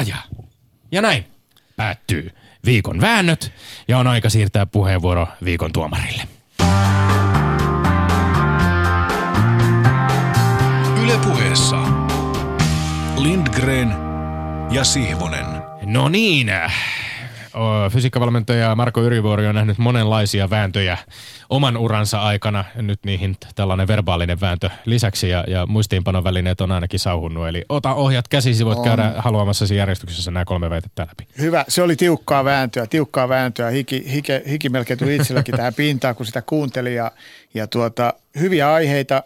Ja, 0.08 0.18
ja 0.92 1.02
näin 1.02 1.26
päättyy 1.76 2.32
viikon 2.66 3.02
väännöt 3.02 3.52
ja 3.88 3.98
on 3.98 4.08
aika 4.08 4.30
siirtää 4.30 4.66
puheenvuoro 4.66 5.28
viikon 5.44 5.72
tuomarille. 5.74 6.24
Ylepuheessa 11.04 11.78
Lindgren 13.18 13.94
ja 14.72 14.84
Sihvonen. 14.84 15.46
No 15.86 16.10
niin, 16.10 16.50
fysiikkavalmentaja 17.92 18.76
Marko 18.76 19.02
Yrivuori 19.02 19.48
on 19.48 19.56
nähnyt 19.56 19.78
monenlaisia 19.78 20.50
vääntöjä 20.50 20.98
oman 21.50 21.78
uransa 21.78 22.22
aikana. 22.22 22.66
Nyt 22.76 23.00
niihin 23.06 23.38
tällainen 23.56 23.88
verbaalinen 23.88 24.42
vääntö 24.42 24.70
lisäksi 24.86 25.30
ja, 25.30 25.44
ja 25.48 25.66
muistiinpanon 25.66 26.24
välineet 26.24 26.62
on 26.62 26.72
ainakin 26.72 27.00
sauhunnut. 27.00 27.48
Eli 27.48 27.66
ota 27.70 27.94
ohjat 27.94 28.28
käsisi, 28.28 28.66
voit 28.66 28.78
On. 28.78 28.86
käydä 28.86 29.14
haluamassasi 29.18 29.76
järjestyksessä 29.76 30.32
nämä 30.32 30.46
kolme 30.46 30.70
väitettä 30.70 31.02
läpi. 31.02 31.28
Hyvä, 31.40 31.66
se 31.68 31.82
oli 31.82 31.96
tiukkaa 31.96 32.46
vääntöä, 32.46 32.88
tiukkaa 32.88 33.30
vääntöä. 33.30 33.70
Hiki, 33.70 34.12
hike, 34.12 34.44
hiki 34.50 34.70
melkein 34.70 35.00
tuli 35.00 35.16
itselläkin 35.16 35.56
tähän 35.56 35.74
pintaan, 35.74 36.16
kun 36.16 36.26
sitä 36.26 36.42
kuunteli. 36.42 36.96
Ja, 36.96 37.12
ja 37.54 37.68
tuota, 37.68 38.14
hyviä 38.40 38.74
aiheita. 38.74 39.24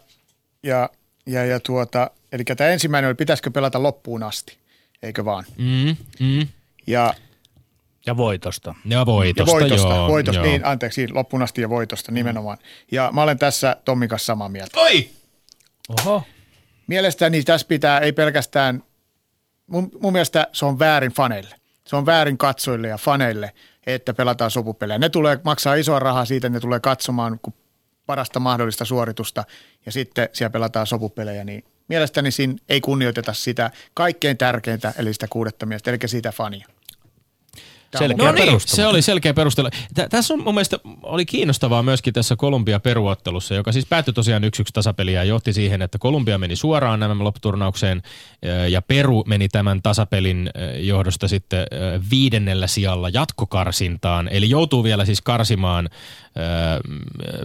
Ja, 0.62 0.90
ja, 1.26 1.44
ja 1.44 1.60
tuota, 1.60 2.10
eli 2.32 2.44
tämä 2.44 2.70
ensimmäinen 2.70 3.08
oli, 3.08 3.14
pitäisikö 3.14 3.50
pelata 3.50 3.82
loppuun 3.82 4.22
asti, 4.22 4.56
eikö 5.02 5.24
vaan? 5.24 5.44
Mm, 5.58 5.96
mm. 6.20 6.48
Ja, 6.86 7.14
Ja 8.06 8.16
voitosta. 8.16 8.74
Ja 8.84 8.98
ja 8.98 9.06
voitosta, 9.06 9.52
voitosta, 9.52 9.88
joo. 9.88 10.08
voitosta 10.08 10.40
joo. 10.40 10.46
niin, 10.46 10.64
anteeksi, 10.66 11.08
loppuun 11.12 11.42
asti 11.42 11.60
ja 11.60 11.68
voitosta 11.68 12.12
nimenomaan. 12.12 12.58
Ja 12.92 13.10
mä 13.12 13.22
olen 13.22 13.38
tässä 13.38 13.76
Tommin 13.84 14.08
kanssa 14.08 14.26
samaa 14.26 14.48
mieltä. 14.48 14.80
Oi! 14.80 15.10
Oho. 15.88 16.22
Mielestäni 16.86 17.42
tässä 17.42 17.66
pitää, 17.66 17.98
ei 17.98 18.12
pelkästään, 18.12 18.82
mun, 19.66 19.90
mun 20.00 20.12
mielestä 20.12 20.46
se 20.52 20.64
on 20.64 20.78
väärin 20.78 21.12
faneille. 21.12 21.56
Se 21.86 21.96
on 21.96 22.06
väärin 22.06 22.38
katsojille 22.38 22.88
ja 22.88 22.98
faneille, 22.98 23.52
että 23.86 24.14
pelataan 24.14 24.50
sopupelejä. 24.50 24.98
Ne 24.98 25.08
tulee 25.08 25.40
maksaa 25.44 25.74
isoa 25.74 25.98
rahaa 25.98 26.24
siitä, 26.24 26.46
että 26.46 26.56
ne 26.56 26.60
tulee 26.60 26.80
katsomaan 26.80 27.38
kun 27.42 27.54
parasta 28.06 28.40
mahdollista 28.40 28.84
suoritusta 28.84 29.44
ja 29.86 29.92
sitten 29.92 30.28
siellä 30.32 30.52
pelataan 30.52 30.86
sopupelejä, 30.86 31.44
niin 31.44 31.64
mielestäni 31.88 32.30
siinä 32.30 32.54
ei 32.68 32.80
kunnioiteta 32.80 33.32
sitä 33.32 33.70
kaikkein 33.94 34.38
tärkeintä, 34.38 34.92
eli 34.98 35.12
sitä 35.12 35.26
kuudetta 35.30 35.66
miestä, 35.66 35.90
eli 35.90 35.98
sitä 36.06 36.32
fania. 36.32 36.66
Selkeä 37.98 38.26
No 38.26 38.32
niin, 38.32 38.60
se 38.60 38.86
oli 38.86 39.02
selkeä 39.02 39.34
perustelu. 39.34 39.68
Tä- 39.94 40.08
Tässä 40.08 40.34
on 40.34 40.42
mun 40.42 40.54
mielestä 40.54 40.78
oli 41.02 41.24
kiinnostavaa 41.26 41.82
myöskin 41.82 42.14
tässä 42.14 42.36
Kolumbia 42.36 42.80
peruottelussa, 42.80 43.54
joka 43.54 43.72
siis 43.72 43.86
päättyi 43.86 44.14
tosiaan 44.14 44.44
yksi 44.44 44.62
yksi 44.62 44.72
tasapeliä 44.74 45.20
ja 45.20 45.24
johti 45.24 45.52
siihen, 45.52 45.82
että 45.82 45.98
Kolumbia 45.98 46.38
meni 46.38 46.56
suoraan 46.56 47.00
nämä 47.00 47.24
lopputurnaukseen 47.24 48.02
ja 48.68 48.82
Peru 48.82 49.24
meni 49.26 49.48
tämän 49.48 49.82
tasapelin 49.82 50.50
johdosta 50.78 51.28
sitten 51.28 51.66
viidennellä 52.10 52.66
sijalla 52.66 53.08
jatkokarsintaan, 53.08 54.28
eli 54.28 54.50
joutuu 54.50 54.84
vielä 54.84 55.04
siis 55.04 55.20
karsimaan 55.22 55.88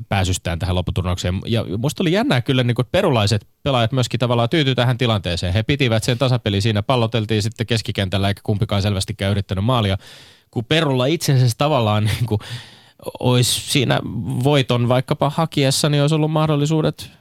pääsystään 0.09 0.59
tähän 0.59 0.75
lopputurnaukseen. 0.75 1.39
Ja 1.45 1.65
musta 1.77 2.03
oli 2.03 2.11
jännää 2.11 2.41
kyllä, 2.41 2.63
niin 2.63 2.75
kuin 2.75 2.87
perulaiset 2.91 3.47
pelaajat 3.63 3.91
myöskin 3.91 4.19
tavallaan 4.19 4.49
tyytyi 4.49 4.75
tähän 4.75 4.97
tilanteeseen. 4.97 5.53
He 5.53 5.63
pitivät 5.63 6.03
sen 6.03 6.17
tasapeli 6.17 6.61
siinä, 6.61 6.83
palloteltiin 6.83 7.43
sitten 7.43 7.67
keskikentällä 7.67 8.27
eikä 8.27 8.41
kumpikaan 8.43 8.81
selvästikään 8.81 9.31
yrittänyt 9.31 9.65
maalia 9.65 9.97
kun 10.51 10.65
Perulla 10.65 11.05
itse 11.05 11.33
asiassa 11.33 11.57
tavallaan 11.57 12.03
niin 12.05 12.25
kuin 12.25 12.39
olisi 13.19 13.71
siinä 13.71 13.99
voiton 14.43 14.89
vaikkapa 14.89 15.29
hakiessa, 15.29 15.89
niin 15.89 16.01
olisi 16.01 16.15
ollut 16.15 16.31
mahdollisuudet 16.31 17.11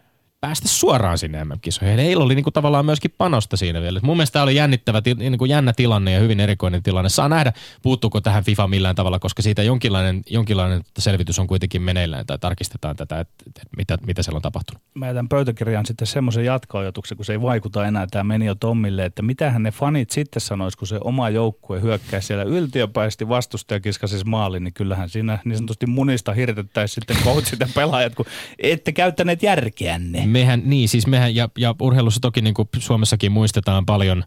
päästä 0.41 0.69
suoraan 0.69 1.19
sinne 1.19 1.45
MM-kisoihin. 1.45 1.99
Heillä 1.99 2.25
oli 2.25 2.35
niin 2.35 2.43
kuin 2.43 2.55
tavallaan 2.55 2.85
myöskin 2.85 3.15
panosta 3.19 3.57
siinä 3.57 3.81
vielä. 3.81 4.01
Mun 4.03 4.17
mielestä 4.17 4.33
tämä 4.33 4.43
oli 4.43 4.55
jännittävä, 4.55 5.03
niin 5.17 5.39
kuin 5.39 5.49
jännä 5.49 5.73
tilanne 5.73 6.13
ja 6.13 6.21
hyvin 6.21 6.41
erikoinen 6.41 6.83
tilanne. 6.83 7.09
Saa 7.09 7.29
nähdä, 7.29 7.53
puuttuuko 7.83 8.21
tähän 8.21 8.45
FIFA 8.45 8.69
millään 8.69 8.95
tavalla, 8.95 9.19
koska 9.19 9.43
siitä 9.43 9.63
jonkinlainen, 9.63 10.23
jonkinlainen 10.31 10.83
selvitys 10.99 11.39
on 11.39 11.47
kuitenkin 11.47 11.83
meneillään 11.83 12.27
tai 12.27 12.39
tarkistetaan 12.39 12.97
tätä, 12.97 13.21
että, 13.21 13.35
että 13.47 13.63
mitä, 13.77 13.99
mitä 14.07 14.23
siellä 14.23 14.37
on 14.37 14.43
tapahtunut. 14.43 14.83
Mä 14.95 15.07
jätän 15.07 15.29
pöytäkirjaan 15.29 15.87
sitten 15.87 16.07
semmoisen 16.07 16.45
jatkoajatuksen, 16.45 17.17
kun 17.17 17.25
se 17.25 17.33
ei 17.33 17.43
vaikuta 17.43 17.87
enää, 17.87 18.07
tämä 18.11 18.25
meni 18.25 18.47
jo 18.47 18.55
Tommille, 18.55 19.05
että 19.05 19.23
mitähän 19.23 19.63
ne 19.63 19.71
fanit 19.71 20.11
sitten 20.11 20.41
sanois, 20.41 20.77
kun 20.77 20.89
se 20.89 20.99
oma 21.05 21.31
joukkue 21.31 21.83
hyökkää 21.83 22.21
siellä 22.21 22.45
yltiöpäisesti 22.45 23.29
vastustaja 23.29 23.81
kiskasis 23.81 24.25
maaliin, 24.25 24.65
niin 24.65 24.75
kyllähän 24.75 25.09
siinä 25.09 25.39
niin 25.45 25.57
sanotusti 25.57 25.87
munista 25.87 26.33
hirtettäisiin 26.33 26.95
sitten 26.95 27.25
coachit 27.25 27.61
ja 27.67 27.69
pelaajat, 27.75 28.15
kun 28.15 28.27
ette 28.59 28.93
käyttäneet 28.93 29.43
järkeänne. 29.43 30.28
Mehän, 30.29 30.63
niin 30.65 30.89
siis 30.89 31.07
mehän, 31.07 31.35
ja, 31.35 31.49
ja 31.59 31.75
urheilussa 31.81 32.21
toki 32.21 32.41
niin 32.41 32.55
kuin 32.55 32.69
Suomessakin 32.79 33.33
muistetaan 33.33 33.87
paljon 33.87 34.25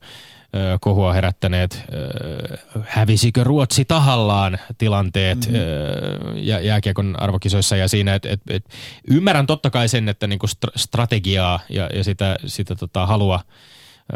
ö, 0.55 0.77
kohua 0.81 1.13
herättäneet, 1.13 1.85
ö, 1.93 2.57
hävisikö 2.87 3.43
Ruotsi 3.43 3.85
tahallaan 3.85 4.59
tilanteet 4.77 5.37
mm-hmm. 5.37 5.55
ö, 5.55 6.39
ja, 6.39 6.59
jääkiekon 6.59 7.15
arvokisoissa 7.19 7.75
ja 7.75 7.87
siinä, 7.87 8.15
että 8.15 8.29
et, 8.29 8.41
et, 8.49 8.65
ymmärrän 9.09 9.47
totta 9.47 9.69
kai 9.69 9.87
sen, 9.87 10.09
että 10.09 10.27
niin 10.27 10.39
kuin 10.39 10.49
stra- 10.49 10.73
strategiaa 10.75 11.59
ja, 11.69 11.89
ja 11.93 12.03
sitä, 12.03 12.37
sitä 12.45 12.75
tota 12.75 13.05
halua, 13.05 13.39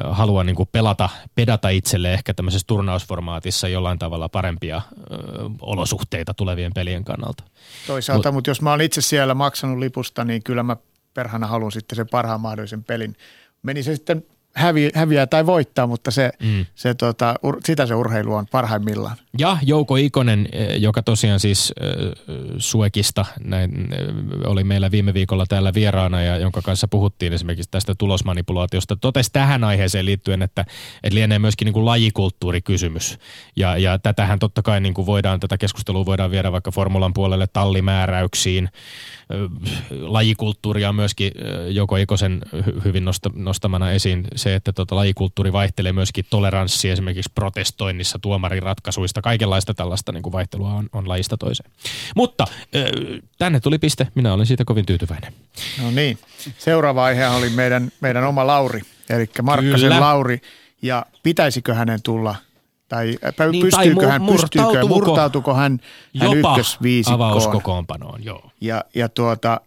halua 0.03 0.43
niin 0.43 0.55
kuin 0.55 0.69
pelata, 0.71 1.09
pedata 1.35 1.69
itselle 1.69 2.13
ehkä 2.13 2.33
tämmöisessä 2.33 2.67
turnausformaatissa 2.67 3.67
jollain 3.67 3.99
tavalla 3.99 4.29
parempia 4.29 4.81
ö, 5.11 5.15
olosuhteita 5.61 6.33
tulevien 6.33 6.73
pelien 6.73 7.03
kannalta. 7.03 7.43
Toisaalta, 7.87 8.31
mutta 8.31 8.49
jos 8.49 8.61
mä 8.61 8.69
oon 8.69 8.81
itse 8.81 9.01
siellä 9.01 9.33
maksanut 9.33 9.79
lipusta, 9.79 10.23
niin 10.23 10.43
kyllä 10.43 10.63
mä 10.63 10.75
perhana 11.15 11.47
haluan 11.47 11.71
sitten 11.71 11.95
sen 11.95 12.07
parhaan 12.11 12.41
mahdollisen 12.41 12.83
pelin. 12.83 13.15
Meni 13.63 13.83
se 13.83 13.95
sitten 13.95 14.23
hävi, 14.55 14.89
häviää 14.95 15.27
tai 15.27 15.45
voittaa, 15.45 15.87
mutta 15.87 16.11
se, 16.11 16.31
mm. 16.43 16.65
se 16.75 16.93
tota, 16.93 17.35
ur, 17.43 17.57
sitä 17.65 17.85
se 17.85 17.95
urheilu 17.95 18.33
on 18.33 18.45
parhaimmillaan. 18.51 19.17
Ja 19.37 19.57
Jouko 19.61 19.95
Ikonen, 19.95 20.49
eh, 20.51 20.77
joka 20.81 21.03
tosiaan 21.03 21.39
siis 21.39 21.73
äh, 21.81 22.11
Suekista 22.57 23.25
näin, 23.43 23.71
äh, 23.71 24.51
oli 24.51 24.63
meillä 24.63 24.91
viime 24.91 25.13
viikolla 25.13 25.45
täällä 25.45 25.73
vieraana 25.73 26.21
ja 26.21 26.37
jonka 26.37 26.61
kanssa 26.61 26.87
puhuttiin 26.87 27.33
esimerkiksi 27.33 27.71
tästä 27.71 27.95
tulosmanipulaatiosta, 27.97 28.95
totesi 28.95 29.29
tähän 29.33 29.63
aiheeseen 29.63 30.05
liittyen, 30.05 30.41
että, 30.41 30.65
että 31.03 31.15
lienee 31.15 31.39
myöskin 31.39 31.65
niin 31.65 31.73
kuin 31.73 31.85
lajikulttuurikysymys. 31.85 33.17
Ja, 33.55 33.77
ja 33.77 33.99
tätähän 33.99 34.39
totta 34.39 34.61
kai 34.61 34.81
niin 34.81 34.93
kuin 34.93 35.05
voidaan, 35.05 35.39
tätä 35.39 35.57
keskustelua 35.57 36.05
voidaan 36.05 36.31
viedä 36.31 36.51
vaikka 36.51 36.71
formulan 36.71 37.13
puolelle 37.13 37.47
tallimääräyksiin. 37.47 38.69
Lajikulttuuria 39.89 40.89
on 40.89 40.95
myöskin 40.95 41.31
Jouko 41.69 41.95
Ikosen 41.95 42.41
hy- 42.55 42.83
hyvin 42.85 43.05
nosta, 43.05 43.29
nostamana 43.35 43.91
esiin 43.91 44.27
se, 44.35 44.55
että 44.55 44.73
tota 44.73 44.95
lajikulttuuri 44.95 45.53
vaihtelee 45.53 45.93
myöskin 45.93 46.25
toleranssi 46.29 46.89
esimerkiksi 46.89 47.31
protestoinnissa, 47.35 48.19
tuomarin 48.19 48.63
ratkaisuista, 48.63 49.21
kaikenlaista 49.25 49.73
tällaista 49.73 50.11
niin 50.11 50.23
kuin 50.23 50.33
vaihtelua 50.33 50.73
on, 50.73 50.89
on 50.93 51.07
lajista 51.09 51.37
toiseen. 51.37 51.71
Mutta 52.15 52.45
tänne 53.37 53.59
tuli 53.59 53.77
piste, 53.77 54.07
minä 54.15 54.33
olen 54.33 54.45
siitä 54.45 54.65
kovin 54.65 54.85
tyytyväinen. 54.85 55.33
No 55.81 55.91
niin. 55.91 56.19
Seuraava 56.57 57.03
aihe 57.05 57.27
oli 57.27 57.49
meidän, 57.49 57.91
meidän 58.01 58.23
oma 58.23 58.47
Lauri, 58.47 58.81
eli 59.09 59.29
Markkasen 59.43 59.79
Kyllä. 59.79 59.99
Lauri. 59.99 60.41
Ja 60.81 61.05
pitäisikö 61.23 61.73
hänen 61.73 62.01
tulla, 62.01 62.35
tai 62.87 63.05
pä- 63.05 63.21
Niin, 63.21 63.31
tai 63.35 63.51
pystyykö 63.61 64.01
mur- 64.01 64.09
hän, 64.09 64.25
pystyykö, 64.25 64.81
murtautuuko- 64.87 65.55
hän, 65.55 65.79
hän 66.19 66.31
Jopa 66.31 66.57
avauskokoonpanoon, 67.13 68.23
joo. 68.23 68.51
Ja, 68.61 68.83
ja 68.95 69.09
tuota, 69.09 69.61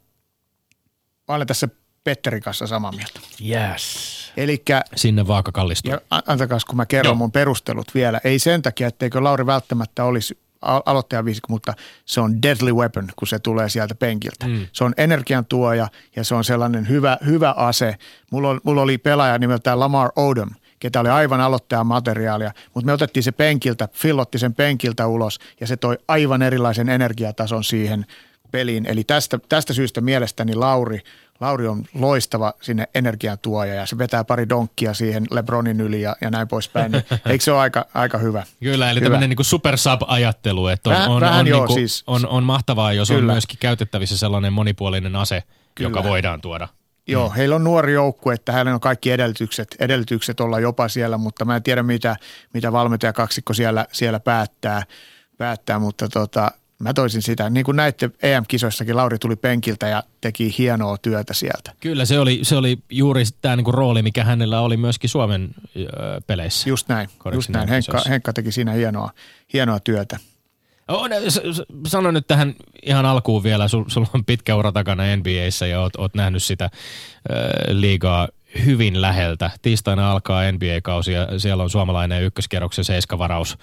mä 1.28 1.34
olen 1.34 1.46
tässä 1.46 1.68
Petterin 2.04 2.42
kanssa 2.42 2.66
samaa 2.66 2.92
mieltä. 2.92 3.20
Yes. 3.48 4.17
Eli 4.38 4.62
Sinne 4.96 5.26
vaaka 5.26 5.52
kallistuu. 5.52 5.92
Ja 5.92 6.00
antakaa, 6.26 6.58
kun 6.68 6.76
mä 6.76 6.86
kerron 6.86 7.10
Joo. 7.10 7.14
mun 7.14 7.32
perustelut 7.32 7.94
vielä. 7.94 8.20
Ei 8.24 8.38
sen 8.38 8.62
takia, 8.62 8.88
etteikö 8.88 9.22
Lauri 9.22 9.46
välttämättä 9.46 10.04
olisi 10.04 10.38
al- 10.62 10.82
aloittajaviisikko, 10.86 11.46
mutta 11.50 11.74
se 12.04 12.20
on 12.20 12.42
deadly 12.42 12.72
weapon, 12.72 13.08
kun 13.16 13.28
se 13.28 13.38
tulee 13.38 13.68
sieltä 13.68 13.94
penkiltä. 13.94 14.46
Mm. 14.46 14.66
Se 14.72 14.84
on 14.84 14.94
energiantuoja 14.96 15.88
ja 16.16 16.24
se 16.24 16.34
on 16.34 16.44
sellainen 16.44 16.88
hyvä, 16.88 17.18
hyvä 17.26 17.54
ase. 17.56 17.94
Mulla 18.30 18.48
oli, 18.48 18.60
mulla 18.62 18.82
oli 18.82 18.98
pelaaja 18.98 19.38
nimeltään 19.38 19.80
Lamar 19.80 20.10
Odom, 20.16 20.50
ketä 20.78 21.00
oli 21.00 21.08
aivan 21.08 21.40
aloittajan 21.40 21.86
materiaalia, 21.86 22.52
mutta 22.74 22.86
me 22.86 22.92
otettiin 22.92 23.22
se 23.24 23.32
penkiltä, 23.32 23.88
Phil 24.00 24.18
otti 24.18 24.38
sen 24.38 24.54
penkiltä 24.54 25.06
ulos 25.06 25.38
ja 25.60 25.66
se 25.66 25.76
toi 25.76 25.98
aivan 26.08 26.42
erilaisen 26.42 26.88
energiatason 26.88 27.64
siihen 27.64 28.06
peliin. 28.50 28.86
Eli 28.86 29.04
tästä, 29.04 29.38
tästä 29.48 29.72
syystä 29.72 30.00
mielestäni 30.00 30.54
Lauri, 30.54 31.00
Lauri 31.40 31.68
on 31.68 31.84
loistava 31.94 32.52
sinne 32.60 32.88
energiantuoja 32.94 33.74
ja 33.74 33.86
se 33.86 33.98
vetää 33.98 34.24
pari 34.24 34.48
donkkia 34.48 34.94
siihen 34.94 35.26
Lebronin 35.30 35.80
yli 35.80 36.02
ja, 36.02 36.16
ja 36.20 36.30
näin 36.30 36.48
poispäin. 36.48 36.92
Niin 36.92 37.04
eikö 37.26 37.44
se 37.44 37.52
ole 37.52 37.60
aika, 37.60 37.86
aika 37.94 38.18
hyvä? 38.18 38.44
Kyllä, 38.60 38.90
eli 38.90 39.00
Hyvä. 39.00 39.04
tämmöinen 39.10 39.30
niin 39.30 39.44
super 39.44 39.76
sub-ajattelu, 39.78 40.66
että 40.68 40.90
on, 40.90 40.96
Vähän- 40.96 41.10
on, 41.10 41.20
vähän 41.20 41.40
on, 41.40 41.46
joo, 41.46 41.58
niin 41.60 41.66
kuin, 41.66 41.74
siis- 41.80 42.04
on, 42.06 42.26
on 42.26 42.44
mahtavaa, 42.44 42.92
jos 42.92 43.10
on 43.10 43.16
Kyllä. 43.16 43.32
myöskin 43.32 43.58
käytettävissä 43.60 44.18
sellainen 44.18 44.52
monipuolinen 44.52 45.16
ase, 45.16 45.42
Kyllä. 45.74 45.90
joka 45.90 46.04
voidaan 46.04 46.40
tuoda. 46.40 46.68
Joo, 47.06 47.30
heillä 47.36 47.56
on 47.56 47.64
nuori 47.64 47.92
joukkue, 47.92 48.34
että 48.34 48.52
heillä 48.52 48.74
on 48.74 48.80
kaikki 48.80 49.10
edellytykset, 49.10 49.76
edellytykset 49.78 50.40
olla 50.40 50.60
jopa 50.60 50.88
siellä, 50.88 51.18
mutta 51.18 51.44
mä 51.44 51.56
en 51.56 51.62
tiedä 51.62 51.82
mitä, 51.82 52.16
mitä 52.54 52.72
valmentajakaksikko 52.72 53.54
siellä, 53.54 53.86
siellä 53.92 54.20
päättää, 54.20 54.82
päättää 55.38 55.78
mutta 55.78 56.08
tota, 56.08 56.50
Mä 56.78 56.94
toisin 56.94 57.22
sitä. 57.22 57.50
Niin 57.50 57.64
kuin 57.64 57.76
näitte 57.76 58.10
EM-kisoissakin, 58.22 58.96
Lauri 58.96 59.18
tuli 59.18 59.36
penkiltä 59.36 59.88
ja 59.88 60.02
teki 60.20 60.54
hienoa 60.58 60.98
työtä 60.98 61.34
sieltä. 61.34 61.72
Kyllä 61.80 62.04
se 62.04 62.18
oli, 62.18 62.40
se 62.42 62.56
oli 62.56 62.78
juuri 62.90 63.24
tämä 63.40 63.56
niinku 63.56 63.72
rooli, 63.72 64.02
mikä 64.02 64.24
hänellä 64.24 64.60
oli 64.60 64.76
myöskin 64.76 65.10
Suomen 65.10 65.48
ö, 65.76 65.86
peleissä. 66.26 66.68
Just 66.68 66.88
näin. 66.88 67.08
Just 67.32 67.48
näin. 67.48 67.68
Henkka. 67.68 68.02
Henkka 68.08 68.32
teki 68.32 68.52
siinä 68.52 68.72
hienoa, 68.72 69.10
hienoa 69.52 69.80
työtä. 69.80 70.18
S- 71.28 71.62
sano 71.86 72.10
nyt 72.10 72.26
tähän 72.26 72.54
ihan 72.86 73.06
alkuun 73.06 73.42
vielä, 73.42 73.68
sul, 73.68 73.84
sulla 73.86 74.08
on 74.12 74.24
pitkä 74.24 74.54
ura 74.56 74.72
takana 74.72 75.02
NBAssä 75.16 75.66
ja 75.66 75.80
oot, 75.80 75.96
oot 75.96 76.14
nähnyt 76.14 76.42
sitä 76.42 76.64
äh, 76.64 76.70
liigaa 77.68 78.28
hyvin 78.64 79.02
läheltä. 79.02 79.50
Tiistaina 79.62 80.12
alkaa 80.12 80.52
NBA-kausi 80.52 81.12
ja 81.12 81.38
siellä 81.38 81.62
on 81.62 81.70
suomalainen 81.70 82.22
ykköskierroksen 82.22 82.84
seiskavaraus, 82.84 83.52
äh, 83.52 83.58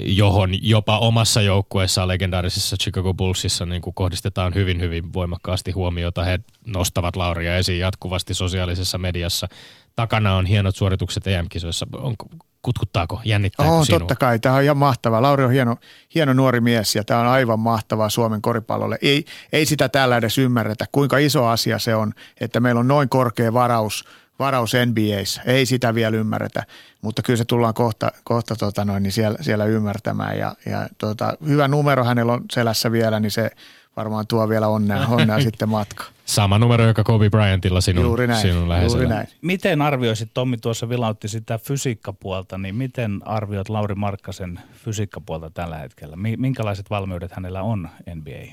johon 0.00 0.50
jopa 0.68 0.98
omassa 0.98 1.42
joukkueessaan 1.42 2.08
legendaarisessa 2.08 2.76
Chicago 2.76 3.14
Bullsissa 3.14 3.66
niin 3.66 3.82
kuin 3.82 3.94
kohdistetaan 3.94 4.54
hyvin, 4.54 4.80
hyvin 4.80 5.12
voimakkaasti 5.12 5.70
huomiota. 5.70 6.24
He 6.24 6.40
nostavat 6.66 7.16
Lauria 7.16 7.56
esiin 7.56 7.78
jatkuvasti 7.80 8.34
sosiaalisessa 8.34 8.98
mediassa. 8.98 9.48
Takana 9.96 10.36
on 10.36 10.46
hienot 10.46 10.76
suoritukset 10.76 11.26
EM-kisoissa. 11.26 11.86
Onko, 11.96 12.26
kutkuttaako, 12.62 13.20
jännittääkö 13.24 13.72
Oh, 13.72 13.84
sinua? 13.86 13.98
totta 13.98 14.16
kai. 14.16 14.38
Tämä 14.38 14.54
on 14.54 14.62
ihan 14.62 14.76
mahtavaa. 14.76 15.22
Lauri 15.22 15.44
on 15.44 15.52
hieno, 15.52 15.76
hieno 16.14 16.32
nuori 16.32 16.60
mies 16.60 16.94
ja 16.96 17.04
tämä 17.04 17.20
on 17.20 17.26
aivan 17.26 17.60
mahtavaa 17.60 18.08
Suomen 18.08 18.42
koripallolle. 18.42 18.98
Ei, 19.02 19.24
ei 19.52 19.66
sitä 19.66 19.88
täällä 19.88 20.16
edes 20.16 20.38
ymmärretä, 20.38 20.86
kuinka 20.92 21.18
iso 21.18 21.46
asia 21.46 21.78
se 21.78 21.94
on, 21.94 22.12
että 22.40 22.60
meillä 22.60 22.78
on 22.78 22.88
noin 22.88 23.08
korkea 23.08 23.52
varaus, 23.52 24.04
varaus 24.38 24.72
NBAssä. 24.86 25.42
Ei 25.46 25.66
sitä 25.66 25.94
vielä 25.94 26.16
ymmärretä, 26.16 26.62
mutta 27.02 27.22
kyllä 27.22 27.36
se 27.36 27.44
tullaan 27.44 27.74
kohta, 27.74 28.12
kohta 28.24 28.56
tota 28.56 28.84
noin, 28.84 29.02
niin 29.02 29.12
siellä, 29.12 29.38
siellä 29.40 29.64
ymmärtämään. 29.64 30.38
Ja, 30.38 30.54
ja 30.66 30.88
tota, 30.98 31.34
hyvä 31.46 31.68
numero 31.68 32.04
hänellä 32.04 32.32
on 32.32 32.44
selässä 32.52 32.92
vielä, 32.92 33.20
niin 33.20 33.30
se 33.30 33.50
varmaan 33.96 34.26
tuo 34.26 34.48
vielä 34.48 34.68
onnea, 34.68 35.06
onnea 35.20 35.40
sitten 35.40 35.68
matka. 35.68 36.04
Sama 36.24 36.58
numero, 36.58 36.86
joka 36.86 37.04
Kobe 37.04 37.30
Bryantilla 37.30 37.80
sinun, 37.80 38.04
Juuri 38.04 38.26
näin, 38.26 38.40
sinun 38.42 38.68
läheisellä. 38.68 39.02
juuri 39.02 39.14
näin. 39.14 39.28
Miten 39.42 39.82
arvioisit, 39.82 40.30
Tommi 40.34 40.56
tuossa 40.56 40.88
vilautti 40.88 41.28
sitä 41.28 41.58
fysiikkapuolta, 41.58 42.58
niin 42.58 42.74
miten 42.74 43.20
arvioit 43.24 43.68
Lauri 43.68 43.94
Markkasen 43.94 44.60
fysiikkapuolta 44.84 45.50
tällä 45.50 45.78
hetkellä? 45.78 46.16
Mi- 46.16 46.36
Minkälaiset 46.36 46.90
valmiudet 46.90 47.32
hänellä 47.32 47.62
on 47.62 47.88
NBA? 48.14 48.52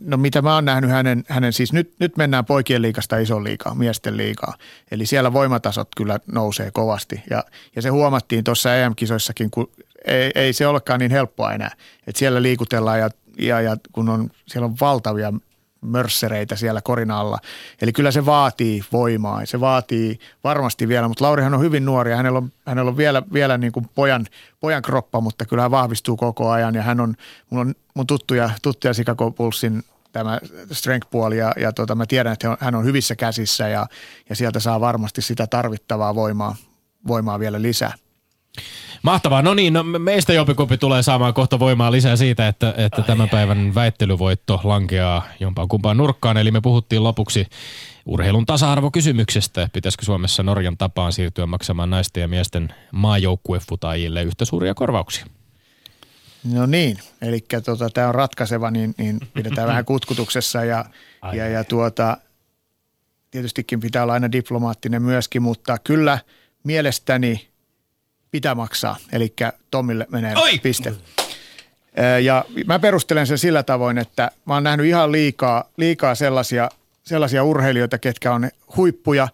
No 0.00 0.16
mitä 0.16 0.42
mä 0.42 0.54
oon 0.54 0.64
nähnyt 0.64 0.90
hänen, 0.90 1.24
hänen 1.28 1.52
siis 1.52 1.72
nyt, 1.72 1.94
nyt 1.98 2.16
mennään 2.16 2.44
poikien 2.44 2.82
liikasta 2.82 3.18
ison 3.18 3.44
liikaa, 3.44 3.74
miesten 3.74 4.16
liikaa. 4.16 4.54
Eli 4.90 5.06
siellä 5.06 5.32
voimatasot 5.32 5.88
kyllä 5.96 6.18
nousee 6.32 6.70
kovasti 6.70 7.22
ja, 7.30 7.44
ja 7.76 7.82
se 7.82 7.88
huomattiin 7.88 8.44
tuossa 8.44 8.76
EM-kisoissakin, 8.76 9.50
kun 9.50 9.70
ei, 10.06 10.30
ei 10.34 10.52
se 10.52 10.66
olekaan 10.66 11.00
niin 11.00 11.10
helppoa 11.10 11.52
enää. 11.52 11.70
Että 12.06 12.18
siellä 12.18 12.42
liikutellaan 12.42 12.98
ja, 12.98 13.10
ja, 13.38 13.60
ja 13.60 13.76
kun 13.92 14.08
on, 14.08 14.30
siellä 14.46 14.66
on 14.66 14.76
valtavia 14.80 15.32
mörssereitä 15.80 16.56
siellä 16.56 16.80
korin 16.80 17.10
alla. 17.10 17.38
Eli 17.82 17.92
kyllä 17.92 18.10
se 18.10 18.26
vaatii 18.26 18.84
voimaa. 18.92 19.46
Se 19.46 19.60
vaatii 19.60 20.18
varmasti 20.44 20.88
vielä, 20.88 21.08
mutta 21.08 21.24
Laurihan 21.24 21.54
on 21.54 21.60
hyvin 21.60 21.84
nuori 21.84 22.10
ja 22.10 22.16
hänellä 22.16 22.38
on, 22.38 22.52
hänellä 22.66 22.88
on 22.88 22.96
vielä, 22.96 23.22
vielä 23.32 23.58
niin 23.58 23.72
kuin 23.72 23.88
pojan, 23.94 24.26
pojan 24.60 24.82
kroppa, 24.82 25.20
mutta 25.20 25.44
kyllä 25.44 25.62
hän 25.62 25.70
vahvistuu 25.70 26.16
koko 26.16 26.50
ajan 26.50 26.74
ja 26.74 26.82
hän 26.82 27.00
on, 27.00 27.14
mulla 27.50 27.60
on 27.60 27.74
mun 27.94 28.06
tuttuja, 28.06 28.50
tuttuja 28.62 28.94
Chicago 28.94 29.30
Bullsin 29.30 29.82
tämä 30.12 30.40
strength-puoli 30.72 31.38
ja, 31.38 31.52
ja 31.56 31.72
tota, 31.72 31.94
mä 31.94 32.06
tiedän, 32.06 32.32
että 32.32 32.56
hän 32.60 32.74
on 32.74 32.84
hyvissä 32.84 33.16
käsissä 33.16 33.68
ja, 33.68 33.86
ja 34.28 34.36
sieltä 34.36 34.60
saa 34.60 34.80
varmasti 34.80 35.22
sitä 35.22 35.46
tarvittavaa 35.46 36.14
voimaa, 36.14 36.56
voimaa 37.06 37.38
vielä 37.38 37.62
lisää. 37.62 37.92
Mahtavaa. 39.02 39.42
No 39.42 39.54
niin, 39.54 39.72
no 39.72 39.82
me- 39.82 39.98
meistä 39.98 40.32
jompikumpi 40.32 40.78
tulee 40.78 41.02
saamaan 41.02 41.34
kohta 41.34 41.58
voimaa 41.58 41.92
lisää 41.92 42.16
siitä, 42.16 42.48
että, 42.48 42.74
että 42.76 43.02
tämän 43.02 43.28
päivän 43.28 43.74
väittelyvoitto 43.74 44.60
lankeaa 44.64 45.26
jompaan 45.40 45.68
kumpaan 45.68 45.96
nurkkaan. 45.96 46.36
Eli 46.36 46.50
me 46.50 46.60
puhuttiin 46.60 47.04
lopuksi 47.04 47.46
urheilun 48.06 48.46
tasa-arvokysymyksestä. 48.46 49.68
Pitäisikö 49.72 50.04
Suomessa 50.04 50.42
Norjan 50.42 50.76
tapaan 50.76 51.12
siirtyä 51.12 51.46
maksamaan 51.46 51.90
naisten 51.90 52.20
ja 52.20 52.28
miesten 52.28 52.74
maajoukkuefutaajille 52.92 54.22
yhtä 54.22 54.44
suuria 54.44 54.74
korvauksia? 54.74 55.26
No 56.52 56.66
niin, 56.66 56.98
eli 57.22 57.44
tota, 57.64 57.90
tämä 57.90 58.08
on 58.08 58.14
ratkaiseva, 58.14 58.70
niin, 58.70 58.94
niin 58.98 59.20
pidetään 59.34 59.68
vähän 59.68 59.84
kutkutuksessa 59.84 60.64
ja, 60.64 60.84
Ai 61.22 61.38
ja, 61.38 61.48
ja 61.48 61.64
tuota, 61.64 62.16
tietystikin 63.30 63.80
pitää 63.80 64.02
olla 64.02 64.12
aina 64.12 64.32
diplomaattinen 64.32 65.02
myöskin, 65.02 65.42
mutta 65.42 65.78
kyllä 65.78 66.18
mielestäni 66.64 67.48
pitää 68.30 68.54
maksaa, 68.54 68.96
eli 69.12 69.34
Tomille 69.70 70.06
menee 70.10 70.36
Oi! 70.36 70.58
piste. 70.58 70.94
Ja 72.22 72.44
mä 72.66 72.78
perustelen 72.78 73.26
sen 73.26 73.38
sillä 73.38 73.62
tavoin, 73.62 73.98
että 73.98 74.30
mä 74.44 74.54
oon 74.54 74.64
nähnyt 74.64 74.86
ihan 74.86 75.12
liikaa, 75.12 75.64
liikaa 75.76 76.14
sellaisia, 76.14 76.68
sellaisia 77.04 77.44
urheilijoita, 77.44 77.98
ketkä 77.98 78.32
on 78.32 78.50
huippuja 78.76 79.28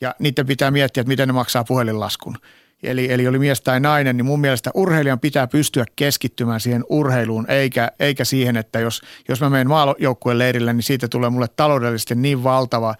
ja 0.00 0.14
niiden 0.18 0.46
pitää 0.46 0.70
miettiä, 0.70 1.00
että 1.00 1.08
miten 1.08 1.28
ne 1.28 1.32
maksaa 1.32 1.64
puhelinlaskun. 1.64 2.38
Eli, 2.82 3.12
eli 3.12 3.28
oli 3.28 3.38
mies 3.38 3.60
tai 3.60 3.80
nainen, 3.80 4.16
niin 4.16 4.24
mun 4.24 4.40
mielestä 4.40 4.70
urheilijan 4.74 5.20
pitää 5.20 5.46
pystyä 5.46 5.84
keskittymään 5.96 6.60
siihen 6.60 6.84
urheiluun, 6.88 7.50
eikä, 7.50 7.90
eikä 8.00 8.24
siihen, 8.24 8.56
että 8.56 8.80
jos, 8.80 9.02
jos 9.28 9.40
mä 9.40 9.50
menen 9.50 9.68
maajoukkueen 9.68 10.38
leirille, 10.38 10.72
niin 10.72 10.82
siitä 10.82 11.08
tulee 11.08 11.30
mulle 11.30 11.48
taloudellisesti 11.56 12.14
niin 12.14 12.44
valtava 12.44 12.94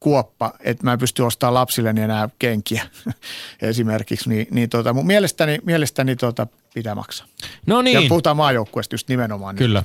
kuoppa, 0.00 0.52
että 0.60 0.84
mä 0.84 0.92
en 0.92 0.98
pysty 0.98 1.22
ostamaan 1.22 1.54
lapsilleni 1.54 2.00
enää 2.00 2.28
kenkiä 2.38 2.82
esimerkiksi. 3.62 4.28
Niin, 4.28 4.46
niin 4.50 4.68
tota, 4.68 4.92
mun 4.92 5.06
mielestäni, 5.06 5.58
mielestäni 5.64 6.16
tota, 6.16 6.46
pitää 6.74 6.94
maksaa. 6.94 7.26
No 7.66 7.76
Ja 7.76 7.82
niin, 7.82 8.08
puhutaan 8.08 8.36
maajoukkueesta 8.36 8.94
just 8.94 9.08
nimenomaan. 9.08 9.56
kyllä. 9.56 9.82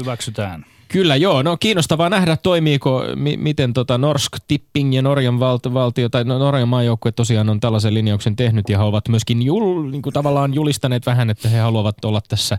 Hyväksytään. 0.00 0.64
Kyllä 0.88 1.16
joo, 1.16 1.42
no 1.42 1.56
kiinnostavaa 1.56 2.10
nähdä 2.10 2.36
toimiiko, 2.36 3.02
mi- 3.14 3.36
miten 3.36 3.72
tota 3.72 3.98
Norsk 3.98 4.32
Tipping 4.48 4.94
ja 4.94 5.02
Norjan 5.02 5.40
valtio, 5.40 5.74
valtio 5.74 6.08
tai 6.08 6.24
no, 6.24 6.38
Norjan 6.38 6.68
maajoukkue 6.68 7.12
tosiaan 7.12 7.48
on 7.48 7.60
tällaisen 7.60 7.94
linjauksen 7.94 8.36
tehnyt 8.36 8.68
ja 8.68 8.78
he 8.78 8.84
ovat 8.84 9.08
myöskin 9.08 9.42
jul, 9.42 9.90
niin 9.90 10.02
kuin 10.02 10.12
tavallaan 10.12 10.54
julistaneet 10.54 11.06
vähän, 11.06 11.30
että 11.30 11.48
he 11.48 11.58
haluavat 11.58 12.04
olla 12.04 12.20
tässä 12.28 12.58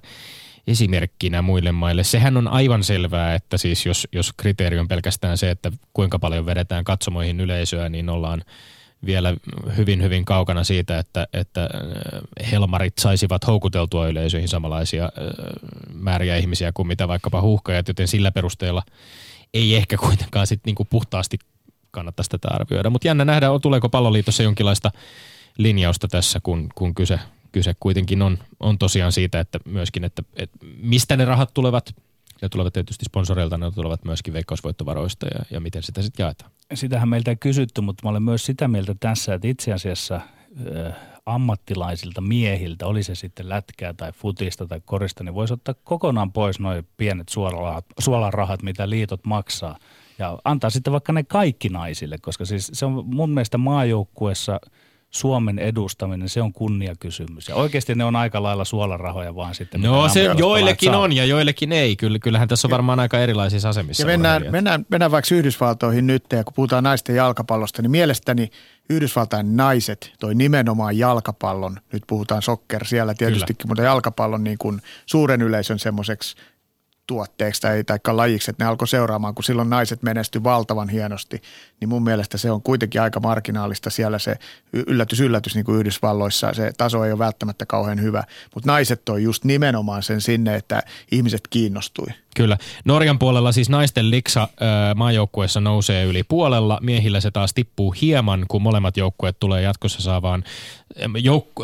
esimerkkinä 0.68 1.42
muille 1.42 1.72
maille. 1.72 2.04
Sehän 2.04 2.38
on 2.38 2.48
aivan 2.48 2.84
selvää, 2.84 3.36
että 3.36 3.58
siis 3.58 3.86
jos, 3.86 4.08
jos 4.12 4.34
kriteeri 4.38 4.80
on 4.80 4.88
pelkästään 4.88 5.38
se, 5.38 5.52
että 5.52 5.72
kuinka 5.94 6.20
paljon 6.20 6.46
vedetään 6.46 6.84
katsomoihin 6.84 7.40
yleisöä, 7.40 7.90
niin 7.90 8.10
ollaan 8.10 8.42
vielä 9.06 9.36
hyvin, 9.78 10.04
hyvin 10.04 10.26
kaukana 10.26 10.64
siitä, 10.64 11.00
että, 11.00 11.28
että 11.34 11.64
äh, 11.64 12.52
helmarit 12.52 12.94
saisivat 13.00 13.48
houkuteltua 13.48 14.08
yleisöihin 14.08 14.50
samanlaisia 14.50 15.04
äh, 15.04 15.12
määriä 15.94 16.38
ihmisiä 16.38 16.72
kuin 16.74 16.88
mitä 16.88 17.08
vaikkapa 17.08 17.42
huuhkajat, 17.42 17.88
joten 17.88 18.08
sillä 18.08 18.32
perusteella 18.32 18.84
ei 19.54 19.76
ehkä 19.76 19.98
kuitenkaan 19.98 20.48
sit 20.48 20.62
niinku 20.66 20.86
puhtaasti 20.86 21.38
kannattaisi 21.92 22.30
tätä 22.30 22.48
arvioida. 22.52 22.90
Mutta 22.90 23.08
jännä 23.08 23.26
nähdä, 23.26 23.48
tuleeko 23.62 23.90
palloliitossa 23.90 24.44
jonkinlaista 24.44 24.92
linjausta 25.58 26.08
tässä, 26.08 26.40
kun, 26.44 26.70
kun 26.76 26.96
kyse, 26.96 27.20
kyse 27.56 27.76
kuitenkin 27.80 28.22
on, 28.22 28.38
on 28.60 28.78
tosiaan 28.78 29.12
siitä, 29.12 29.40
että 29.40 29.60
myöskin, 29.66 30.04
että, 30.04 30.24
että 30.36 30.58
mistä 30.78 31.18
ne 31.18 31.26
rahat 31.26 31.54
tulevat. 31.54 31.96
Ne 32.42 32.50
tulevat 32.50 32.74
tietysti 32.74 33.06
sponsoreilta, 33.06 33.58
ne 33.58 33.72
tulevat 33.72 34.06
myöskin 34.06 34.34
veikkausvoittovaroista 34.34 35.26
ja, 35.26 35.46
ja 35.52 35.60
miten 35.60 35.84
sitä 35.84 36.02
sitten 36.02 36.24
jaetaan. 36.24 36.52
Sitähän 36.74 37.10
meiltä 37.10 37.32
ei 37.32 37.36
kysytty, 37.36 37.82
mutta 37.82 38.02
mä 38.04 38.10
olen 38.10 38.24
myös 38.24 38.46
sitä 38.46 38.68
mieltä 38.68 38.96
tässä, 39.00 39.34
että 39.34 39.48
itse 39.48 39.74
asiassa 39.74 40.22
ö, 40.66 40.92
ammattilaisilta 41.26 42.22
miehiltä, 42.22 42.88
oli 42.88 43.04
se 43.04 43.16
sitten 43.16 43.50
lätkää 43.50 43.94
tai 43.94 44.12
futista 44.12 44.68
tai 44.68 44.82
korista, 44.86 45.24
niin 45.24 45.36
voisi 45.36 45.54
ottaa 45.54 45.76
kokonaan 45.84 46.32
pois 46.32 46.60
noin 46.60 46.88
pienet 46.98 47.30
suolarahat, 47.30 47.86
suolarahat, 48.00 48.64
mitä 48.64 48.90
liitot 48.90 49.26
maksaa. 49.26 49.78
Ja 50.20 50.40
antaa 50.44 50.70
sitten 50.70 50.94
vaikka 50.94 51.14
ne 51.14 51.24
kaikki 51.24 51.70
naisille, 51.70 52.18
koska 52.18 52.46
siis 52.46 52.72
se 52.74 52.86
on 52.86 53.06
mun 53.06 53.30
mielestä 53.30 53.58
maajoukkuessa 53.58 54.60
Suomen 55.16 55.60
edustaminen, 55.60 56.30
se 56.30 56.42
on 56.42 56.54
kunniakysymys. 56.54 57.50
Ja 57.50 57.56
oikeasti 57.56 57.96
ne 57.96 58.04
on 58.04 58.16
aika 58.16 58.44
lailla 58.44 58.66
suolarahoja 58.66 59.36
vaan 59.36 59.56
sitten. 59.56 59.80
mitä 59.80 59.92
No 59.92 60.10
se 60.10 60.24
joillekin 60.38 60.92
saa. 60.92 61.00
on 61.00 61.14
ja 61.14 61.26
joillekin 61.26 61.72
ei. 61.72 61.96
Kyllä, 61.96 62.20
kyllähän 62.20 62.48
tässä 62.48 62.68
on 62.68 62.72
varmaan 62.72 63.00
aika 63.00 63.20
erilaisissa 63.20 63.70
asemissa. 63.70 64.04
Ja 64.04 64.08
mennään, 64.08 64.36
urheilijat. 64.36 64.52
mennään, 64.52 64.86
mennään 64.90 65.12
vaikka 65.12 65.36
Yhdysvaltoihin 65.36 66.08
nyt, 66.08 66.24
ja 66.32 66.44
kun 66.44 66.54
puhutaan 66.54 66.84
naisten 66.84 67.16
jalkapallosta, 67.16 67.82
niin 67.82 67.92
mielestäni 67.92 68.50
Yhdysvaltain 68.90 69.58
naiset 69.58 70.14
toi 70.20 70.36
nimenomaan 70.36 70.98
jalkapallon, 70.98 71.80
nyt 71.94 72.04
puhutaan 72.08 72.42
sokker 72.42 72.86
siellä 72.86 73.14
tietystikin, 73.14 73.68
mutta 73.68 73.84
jalkapallon 73.84 74.44
niin 74.44 74.58
kuin 74.58 74.82
suuren 75.06 75.42
yleisön 75.42 75.80
semmoiseksi 75.80 76.36
tuotteeksi 77.08 77.62
tai, 77.62 77.84
tai 77.84 78.00
lajiksi, 78.08 78.52
että 78.52 78.64
ne 78.64 78.68
alkoi 78.68 78.88
seuraamaan, 78.88 79.36
kun 79.36 79.44
silloin 79.44 79.70
naiset 79.70 80.04
menesty 80.04 80.44
valtavan 80.44 80.90
hienosti, 80.90 81.42
niin 81.80 81.90
mun 81.90 82.04
mielestä 82.04 82.38
se 82.38 82.52
on 82.52 82.62
kuitenkin 82.62 83.02
aika 83.02 83.20
marginaalista 83.20 83.90
siellä 83.90 84.20
se 84.20 84.36
yllätys, 84.74 85.20
yllätys 85.20 85.56
niin 85.56 85.66
kuin 85.66 85.78
Yhdysvalloissa, 85.78 86.54
se 86.54 86.72
taso 86.78 87.04
ei 87.04 87.12
ole 87.12 87.20
välttämättä 87.20 87.66
kauhean 87.66 88.02
hyvä, 88.02 88.24
mutta 88.54 88.72
naiset 88.72 89.06
toi 89.06 89.24
just 89.24 89.44
nimenomaan 89.44 90.04
sen 90.04 90.22
sinne, 90.22 90.56
että 90.56 90.84
ihmiset 91.12 91.42
kiinnostui. 91.50 92.08
Kyllä. 92.36 92.58
Norjan 92.86 93.20
puolella 93.20 93.52
siis 93.52 93.70
naisten 93.70 94.12
liksa 94.12 94.48
maajoukkueessa 94.96 95.62
nousee 95.62 96.04
yli 96.04 96.24
puolella. 96.24 96.80
Miehillä 96.82 97.20
se 97.20 97.32
taas 97.32 97.54
tippuu 97.54 97.96
hieman, 98.02 98.46
kun 98.48 98.62
molemmat 98.62 98.98
joukkueet 98.98 99.40
tulee 99.40 99.62
jatkossa 99.62 100.02
saavaan 100.02 100.44
joukku, 101.22 101.64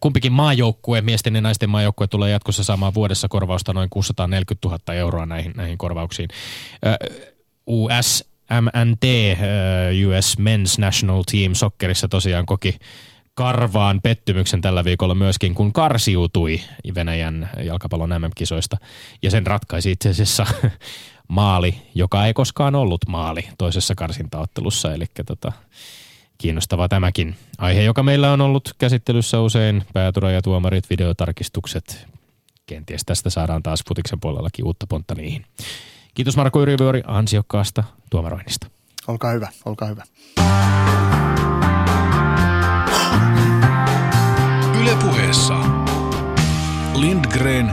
kumpikin 0.00 0.32
maajoukkue, 0.32 1.00
miesten 1.00 1.34
ja 1.34 1.40
naisten 1.40 1.70
maajoukkue 1.70 2.06
tulee 2.06 2.30
jatkossa 2.30 2.64
saamaan 2.64 2.94
vuodessa 2.94 3.28
korvausta 3.28 3.72
noin 3.72 3.90
640 3.90 4.68
000 4.68 4.94
euroa 4.94 5.26
näihin, 5.26 5.52
näihin 5.56 5.78
korvauksiin. 5.78 6.28
US 7.66 8.24
MNT, 8.60 9.04
US 10.08 10.36
Men's 10.38 10.78
National 10.78 11.22
Team 11.30 11.54
sokkerissa 11.54 12.08
tosiaan 12.08 12.46
koki 12.46 12.78
karvaan 13.34 14.00
pettymyksen 14.02 14.60
tällä 14.60 14.84
viikolla 14.84 15.14
myöskin, 15.14 15.54
kun 15.54 15.72
karsiutui 15.72 16.60
Venäjän 16.94 17.50
jalkapallon 17.64 18.10
MM-kisoista. 18.10 18.76
Ja 19.22 19.30
sen 19.30 19.46
ratkaisi 19.46 19.90
itse 19.90 20.08
asiassa 20.08 20.46
maali, 21.28 21.74
joka 21.94 22.26
ei 22.26 22.34
koskaan 22.34 22.74
ollut 22.74 23.00
maali 23.08 23.48
toisessa 23.58 23.94
karsintaottelussa. 23.94 24.94
Eli 24.94 25.06
tota, 25.26 25.52
kiinnostava 26.42 26.88
tämäkin 26.88 27.36
aihe, 27.58 27.82
joka 27.82 28.02
meillä 28.02 28.32
on 28.32 28.40
ollut 28.40 28.74
käsittelyssä 28.78 29.40
usein. 29.40 29.84
Päätura 29.92 30.30
ja 30.30 30.42
tuomarit, 30.42 30.90
videotarkistukset. 30.90 32.06
Kenties 32.66 33.04
tästä 33.04 33.30
saadaan 33.30 33.62
taas 33.62 33.84
futiksen 33.88 34.20
puolellakin 34.20 34.64
uutta 34.64 34.86
pontta 34.86 35.14
niihin. 35.14 35.44
Kiitos 36.14 36.36
Marko 36.36 36.62
Yrjövuori 36.62 37.02
ansiokkaasta 37.06 37.84
tuomaroinnista. 38.10 38.66
Olkaa 39.08 39.32
hyvä, 39.32 39.48
olkaa 39.64 39.88
hyvä. 39.88 40.04
Ylepuheessa 44.82 45.54
Lindgren 46.94 47.72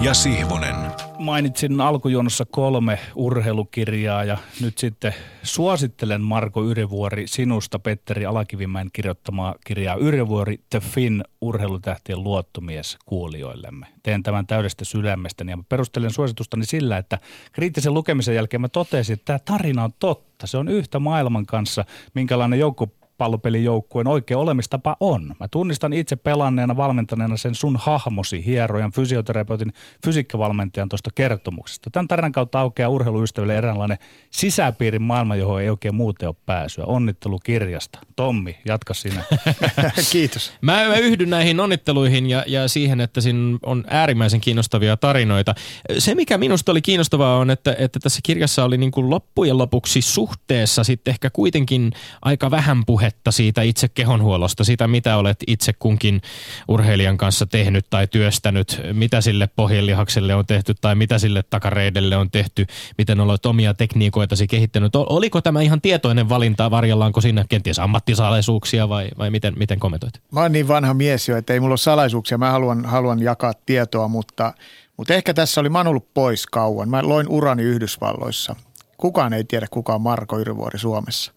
ja 0.00 0.14
Sihvonen. 0.14 0.83
Mainitsin 1.24 1.80
alkujuonossa 1.80 2.44
kolme 2.50 2.98
urheilukirjaa 3.14 4.24
ja 4.24 4.38
nyt 4.60 4.78
sitten 4.78 5.14
suosittelen 5.42 6.20
Marko 6.20 6.64
Yrjövuori 6.64 7.26
sinusta 7.26 7.78
Petteri 7.78 8.26
Alakivimäen 8.26 8.90
kirjoittamaa 8.92 9.54
kirjaa 9.66 9.96
Yrjövuori 9.96 10.60
The 10.70 10.80
Finn 10.80 11.22
urheilutähtien 11.40 12.24
luottomies 12.24 12.98
kuulijoillemme. 13.06 13.86
Teen 14.02 14.22
tämän 14.22 14.46
täydestä 14.46 14.84
sydämestäni 14.84 15.50
ja 15.52 15.58
perustelen 15.68 16.10
suositustani 16.10 16.66
sillä, 16.66 16.98
että 16.98 17.18
kriittisen 17.52 17.94
lukemisen 17.94 18.34
jälkeen 18.34 18.60
mä 18.60 18.68
totesin, 18.68 19.12
että 19.12 19.24
tämä 19.24 19.38
tarina 19.58 19.84
on 19.84 19.92
totta. 19.98 20.46
Se 20.46 20.56
on 20.58 20.68
yhtä 20.68 20.98
maailman 20.98 21.46
kanssa, 21.46 21.84
minkälainen 22.14 22.58
joukko 22.58 22.88
pallopelijoukkueen 23.18 24.06
oikea 24.06 24.38
olemistapa 24.38 24.96
on. 25.00 25.34
Mä 25.40 25.48
tunnistan 25.48 25.92
itse 25.92 26.16
pelanneena, 26.16 26.76
valmentaneena 26.76 27.36
sen 27.36 27.54
sun 27.54 27.76
hahmosi, 27.76 28.46
hierojan, 28.46 28.92
fysioterapeutin, 28.92 29.72
fysiikkavalmentajan 30.04 30.88
tuosta 30.88 31.10
kertomuksesta. 31.14 31.90
Tämän 31.90 32.08
tarinan 32.08 32.32
kautta 32.32 32.60
aukeaa 32.60 32.88
urheiluystäville 32.88 33.56
eräänlainen 33.56 33.98
sisäpiirin 34.30 35.02
maailma, 35.02 35.36
johon 35.36 35.62
ei 35.62 35.70
oikein 35.70 35.94
muuten 35.94 36.28
ole 36.28 36.36
pääsyä. 36.46 36.84
Onnittelu 36.84 37.38
kirjasta. 37.38 37.98
Tommi, 38.16 38.56
jatka 38.64 38.94
sinä. 38.94 39.24
Kiitos. 40.12 40.52
Mä, 40.60 40.72
mä 40.72 40.96
yhdyn 40.96 41.30
näihin 41.30 41.60
onnitteluihin 41.60 42.30
ja, 42.30 42.44
ja 42.46 42.68
siihen, 42.68 43.00
että 43.00 43.20
siinä 43.20 43.58
on 43.62 43.84
äärimmäisen 43.86 44.40
kiinnostavia 44.40 44.96
tarinoita. 44.96 45.54
Se, 45.98 46.14
mikä 46.14 46.38
minusta 46.38 46.72
oli 46.72 46.82
kiinnostavaa, 46.82 47.36
on, 47.36 47.50
että, 47.50 47.76
että 47.78 48.00
tässä 48.00 48.20
kirjassa 48.22 48.64
oli 48.64 48.78
niin 48.78 48.90
kuin 48.90 49.10
loppujen 49.10 49.58
lopuksi 49.58 50.02
suhteessa 50.02 50.84
sitten 50.84 51.12
ehkä 51.12 51.30
kuitenkin 51.30 51.92
aika 52.22 52.50
vähän 52.50 52.82
puhe 52.86 53.03
puhetta 53.04 53.30
siitä 53.30 53.62
itse 53.62 53.88
kehonhuollosta, 53.88 54.64
sitä 54.64 54.88
mitä 54.88 55.16
olet 55.16 55.36
itse 55.46 55.72
kunkin 55.72 56.22
urheilijan 56.68 57.16
kanssa 57.16 57.46
tehnyt 57.46 57.86
tai 57.90 58.06
työstänyt, 58.06 58.80
mitä 58.92 59.20
sille 59.20 59.48
pohjelihakselle 59.56 60.34
on 60.34 60.46
tehty 60.46 60.74
tai 60.80 60.94
mitä 60.94 61.18
sille 61.18 61.42
takareidelle 61.50 62.16
on 62.16 62.30
tehty, 62.30 62.66
miten 62.98 63.20
olet 63.20 63.46
omia 63.46 63.74
tekniikoitasi 63.74 64.46
kehittänyt. 64.46 64.96
Oliko 64.96 65.40
tämä 65.40 65.60
ihan 65.60 65.80
tietoinen 65.80 66.28
valinta, 66.28 66.70
varjellaanko 66.70 67.20
siinä 67.20 67.44
kenties 67.48 67.78
ammattisalaisuuksia 67.78 68.88
vai, 68.88 69.08
vai 69.18 69.30
miten, 69.30 69.54
miten 69.56 69.78
kommentoit? 69.78 70.20
Mä 70.32 70.40
oon 70.40 70.52
niin 70.52 70.68
vanha 70.68 70.94
mies 70.94 71.28
jo, 71.28 71.36
että 71.36 71.52
ei 71.52 71.60
mulla 71.60 71.72
ole 71.72 71.78
salaisuuksia. 71.78 72.38
Mä 72.38 72.50
haluan, 72.50 72.84
haluan 72.84 73.22
jakaa 73.22 73.52
tietoa, 73.66 74.08
mutta, 74.08 74.54
mutta 74.96 75.14
ehkä 75.14 75.34
tässä 75.34 75.60
oli, 75.60 75.68
mä 75.68 75.80
ollut 75.80 76.14
pois 76.14 76.46
kauan. 76.46 76.88
Mä 76.88 77.02
loin 77.02 77.28
urani 77.28 77.62
Yhdysvalloissa. 77.62 78.56
Kukaan 78.96 79.32
ei 79.32 79.44
tiedä, 79.44 79.66
kuka 79.70 79.94
on 79.94 80.02
Marko 80.02 80.38
Yrvuori 80.38 80.78
Suomessa. 80.78 81.32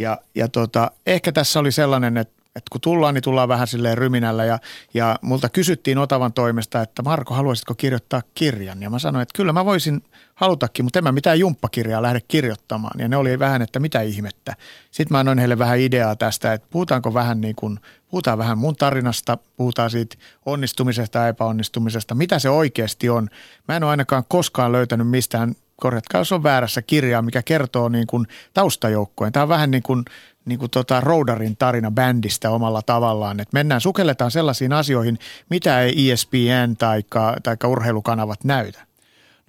Ja, 0.00 0.18
ja 0.34 0.48
tota, 0.48 0.90
ehkä 1.06 1.32
tässä 1.32 1.60
oli 1.60 1.72
sellainen, 1.72 2.16
että, 2.16 2.42
että 2.56 2.68
kun 2.72 2.80
tullaan, 2.80 3.14
niin 3.14 3.22
tullaan 3.22 3.48
vähän 3.48 3.66
silleen 3.66 3.98
ryminällä 3.98 4.44
ja, 4.44 4.58
ja 4.94 5.18
multa 5.22 5.48
kysyttiin 5.48 5.98
Otavan 5.98 6.32
toimesta, 6.32 6.82
että 6.82 7.02
Marko, 7.02 7.34
haluaisitko 7.34 7.74
kirjoittaa 7.74 8.22
kirjan? 8.34 8.82
Ja 8.82 8.90
mä 8.90 8.98
sanoin, 8.98 9.22
että 9.22 9.36
kyllä 9.36 9.52
mä 9.52 9.64
voisin 9.64 10.02
halutakin, 10.34 10.84
mutta 10.84 10.98
en 10.98 11.04
mä 11.04 11.12
mitään 11.12 11.38
jumppakirjaa 11.38 12.02
lähde 12.02 12.20
kirjoittamaan. 12.28 13.00
Ja 13.00 13.08
ne 13.08 13.16
oli 13.16 13.38
vähän, 13.38 13.62
että 13.62 13.80
mitä 13.80 14.00
ihmettä. 14.00 14.56
Sitten 14.90 15.14
mä 15.14 15.18
annoin 15.18 15.38
heille 15.38 15.58
vähän 15.58 15.78
ideaa 15.78 16.16
tästä, 16.16 16.52
että 16.52 16.68
puhutaanko 16.70 17.14
vähän 17.14 17.40
niin 17.40 17.56
kuin, 17.56 17.80
puhutaan 18.10 18.38
vähän 18.38 18.58
mun 18.58 18.76
tarinasta, 18.76 19.38
puhutaan 19.56 19.90
siitä 19.90 20.16
onnistumisesta 20.46 21.18
ja 21.18 21.28
epäonnistumisesta, 21.28 22.14
mitä 22.14 22.38
se 22.38 22.50
oikeasti 22.50 23.08
on. 23.08 23.28
Mä 23.68 23.76
en 23.76 23.84
ole 23.84 23.90
ainakaan 23.90 24.24
koskaan 24.28 24.72
löytänyt 24.72 25.08
mistään 25.08 25.54
korjatkaa 25.80 26.20
jos 26.20 26.32
on 26.32 26.42
väärässä 26.42 26.82
kirjaa, 26.82 27.22
mikä 27.22 27.42
kertoo 27.42 27.88
niin 27.88 28.06
kuin 28.06 28.26
taustajoukkojen. 28.54 29.32
Tämä 29.32 29.42
on 29.42 29.48
vähän 29.48 29.70
niin 29.70 29.82
kuin, 29.82 30.04
niin 30.44 30.58
kuin 30.58 30.70
tota 30.70 31.00
Roudarin 31.00 31.56
tarina 31.56 31.90
bändistä 31.90 32.50
omalla 32.50 32.82
tavallaan, 32.82 33.40
että 33.40 33.54
mennään, 33.54 33.80
sukelletaan 33.80 34.30
sellaisiin 34.30 34.72
asioihin, 34.72 35.18
mitä 35.50 35.80
ei 35.80 36.10
ESPN 36.10 36.76
tai 36.78 37.04
taikka 37.42 37.68
urheilukanavat 37.68 38.44
näytä. 38.44 38.89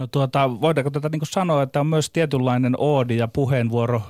No 0.01 0.07
tuota, 0.07 0.61
voidaanko 0.61 0.91
tätä 0.91 1.09
niin 1.09 1.21
sanoa, 1.23 1.63
että 1.63 1.79
on 1.79 1.87
myös 1.87 2.09
tietynlainen 2.09 2.75
oodi 2.77 3.17
ja 3.17 3.27
puheenvuoro 3.27 4.01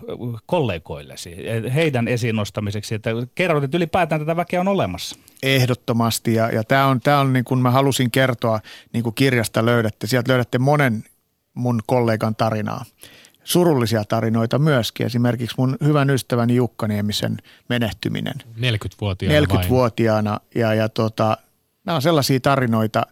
kollegoillesi, 0.46 1.36
heidän 1.76 2.08
esiin 2.08 2.36
nostamiseksi, 2.36 2.96
että 2.96 3.10
kerrot, 3.36 3.64
että 3.64 3.78
ylipäätään 3.78 4.22
tätä 4.22 4.36
väkeä 4.36 4.62
on 4.62 4.68
olemassa. 4.68 5.16
Ehdottomasti 5.44 6.34
ja, 6.34 6.50
ja 6.50 6.64
tämä 6.64 6.86
on, 6.86 7.00
tämä 7.00 7.20
on 7.20 7.34
niin 7.34 7.46
kuin 7.46 7.60
mä 7.60 7.72
halusin 7.72 8.12
kertoa, 8.12 8.60
niin 8.94 9.04
kuin 9.04 9.16
kirjasta 9.16 9.66
löydätte, 9.66 10.08
sieltä 10.08 10.32
löydätte 10.32 10.60
monen 10.60 11.04
mun 11.54 11.82
kollegan 11.86 12.36
tarinaa. 12.36 12.86
Surullisia 13.44 14.04
tarinoita 14.04 14.60
myöskin, 14.60 15.06
esimerkiksi 15.06 15.56
mun 15.58 15.78
hyvän 15.84 16.10
ystäväni 16.10 16.56
Jukka 16.56 16.88
Niemisen 16.88 17.38
menehtyminen. 17.70 18.36
40-vuotiaana 18.58 19.46
40-vuotiaana 19.46 20.40
ja, 20.56 20.74
ja 20.74 20.90
tota, 20.90 21.38
nämä 21.86 21.96
on 21.96 22.02
sellaisia 22.02 22.40
tarinoita, 22.40 23.04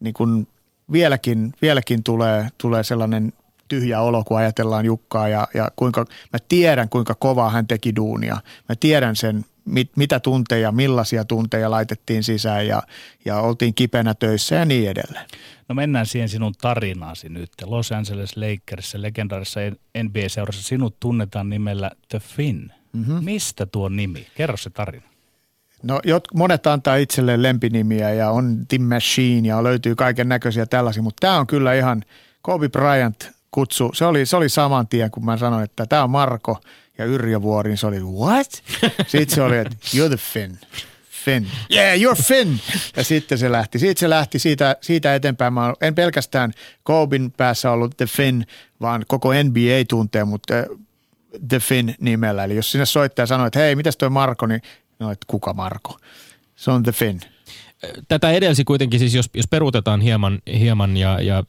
niin 0.00 0.14
kun 0.14 0.46
vieläkin, 0.92 1.52
vieläkin 1.62 2.02
tulee, 2.02 2.48
tulee 2.58 2.82
sellainen 2.82 3.32
tyhjä 3.68 4.00
olo, 4.00 4.24
kun 4.24 4.38
ajatellaan 4.38 4.84
Jukkaa 4.84 5.28
ja, 5.28 5.48
ja 5.54 5.70
kuinka, 5.76 6.04
mä 6.32 6.38
tiedän 6.48 6.88
kuinka 6.88 7.14
kovaa 7.14 7.50
hän 7.50 7.66
teki 7.66 7.96
duunia. 7.96 8.34
Mä 8.68 8.74
tiedän 8.80 9.16
sen, 9.16 9.44
mit, 9.64 9.90
mitä 9.96 10.20
tunteja, 10.20 10.72
millaisia 10.72 11.24
tunteja 11.24 11.70
laitettiin 11.70 12.22
sisään 12.22 12.66
ja, 12.66 12.82
ja 13.24 13.40
oltiin 13.40 13.74
kipenä 13.74 14.14
töissä 14.14 14.54
ja 14.54 14.64
niin 14.64 14.90
edelleen. 14.90 15.26
No 15.68 15.74
mennään 15.74 16.06
siihen 16.06 16.28
sinun 16.28 16.54
tarinaasi 16.60 17.28
nyt. 17.28 17.50
Los 17.64 17.92
Angeles 17.92 18.36
Lakersissa, 18.36 19.02
legendaarisessa 19.02 19.60
NBA-seurassa, 20.02 20.62
sinut 20.62 21.00
tunnetaan 21.00 21.50
nimellä 21.50 21.90
The 22.08 22.18
Finn. 22.18 22.70
Mm-hmm. 22.92 23.24
Mistä 23.24 23.66
tuo 23.66 23.88
nimi? 23.88 24.26
Kerro 24.34 24.56
se 24.56 24.70
tarina. 24.70 25.06
No 25.82 26.00
jot, 26.04 26.24
monet 26.34 26.66
antaa 26.66 26.96
itselleen 26.96 27.42
lempinimiä 27.42 28.10
ja 28.10 28.30
on 28.30 28.66
Tim 28.68 28.82
Machine 28.82 29.48
ja 29.48 29.62
löytyy 29.64 29.94
kaiken 29.94 30.28
näköisiä 30.28 30.66
tällaisia, 30.66 31.02
mutta 31.02 31.20
tämä 31.20 31.38
on 31.38 31.46
kyllä 31.46 31.74
ihan 31.74 32.04
Kobe 32.42 32.68
Bryant 32.68 33.30
kutsu. 33.50 33.90
Se 33.94 34.04
oli, 34.04 34.26
se 34.26 34.36
oli 34.36 34.48
saman 34.48 34.88
tien, 34.88 35.10
kun 35.10 35.24
mä 35.24 35.36
sanoin, 35.36 35.64
että 35.64 35.86
tämä 35.86 36.02
on 36.02 36.10
Marko 36.10 36.60
ja 36.98 37.04
Yrjö 37.04 37.42
Vuori, 37.42 37.68
niin 37.68 37.78
se 37.78 37.86
oli 37.86 38.00
what? 38.00 38.62
Sitten 39.06 39.34
se 39.34 39.42
oli, 39.42 39.58
että 39.58 39.76
you're 39.94 40.08
the 40.08 40.16
Finn. 40.16 40.58
Finn. 41.24 41.46
Yeah, 41.72 41.98
you're 41.98 42.22
Finn. 42.22 42.58
Ja 42.96 43.04
sitten 43.04 43.38
se 43.38 43.52
lähti. 43.52 43.78
Sitten 43.78 44.00
se 44.00 44.10
lähti 44.10 44.38
siitä, 44.38 44.76
siitä 44.80 45.14
eteenpäin. 45.14 45.52
Mä 45.52 45.74
en 45.80 45.94
pelkästään 45.94 46.52
Kobin 46.82 47.32
päässä 47.36 47.70
ollut 47.70 47.96
The 47.96 48.06
Finn, 48.06 48.44
vaan 48.80 49.04
koko 49.08 49.28
NBA 49.32 49.84
tuntee 49.88 50.24
mutta 50.24 50.54
The 51.48 51.58
Finn 51.58 51.94
nimellä. 52.00 52.44
Eli 52.44 52.56
jos 52.56 52.72
sinne 52.72 52.86
soittaja 52.86 53.26
sanoo, 53.26 53.46
että 53.46 53.58
hei, 53.58 53.76
mitäs 53.76 53.96
toi 53.96 54.10
Marko, 54.10 54.46
niin 54.46 54.62
no, 54.98 55.10
että 55.10 55.24
kuka 55.26 55.52
Marko? 55.54 55.98
Se 56.56 56.70
on 56.70 56.82
The 56.82 56.92
Finn 56.92 57.20
tätä 58.08 58.30
edelsi 58.30 58.64
kuitenkin 58.64 59.00
siis, 59.00 59.14
jos, 59.14 59.30
jos 59.34 59.48
peruutetaan 59.48 60.00
hieman, 60.00 60.38
hieman 60.58 60.96
ja, 60.96 61.20
ja 61.20 61.44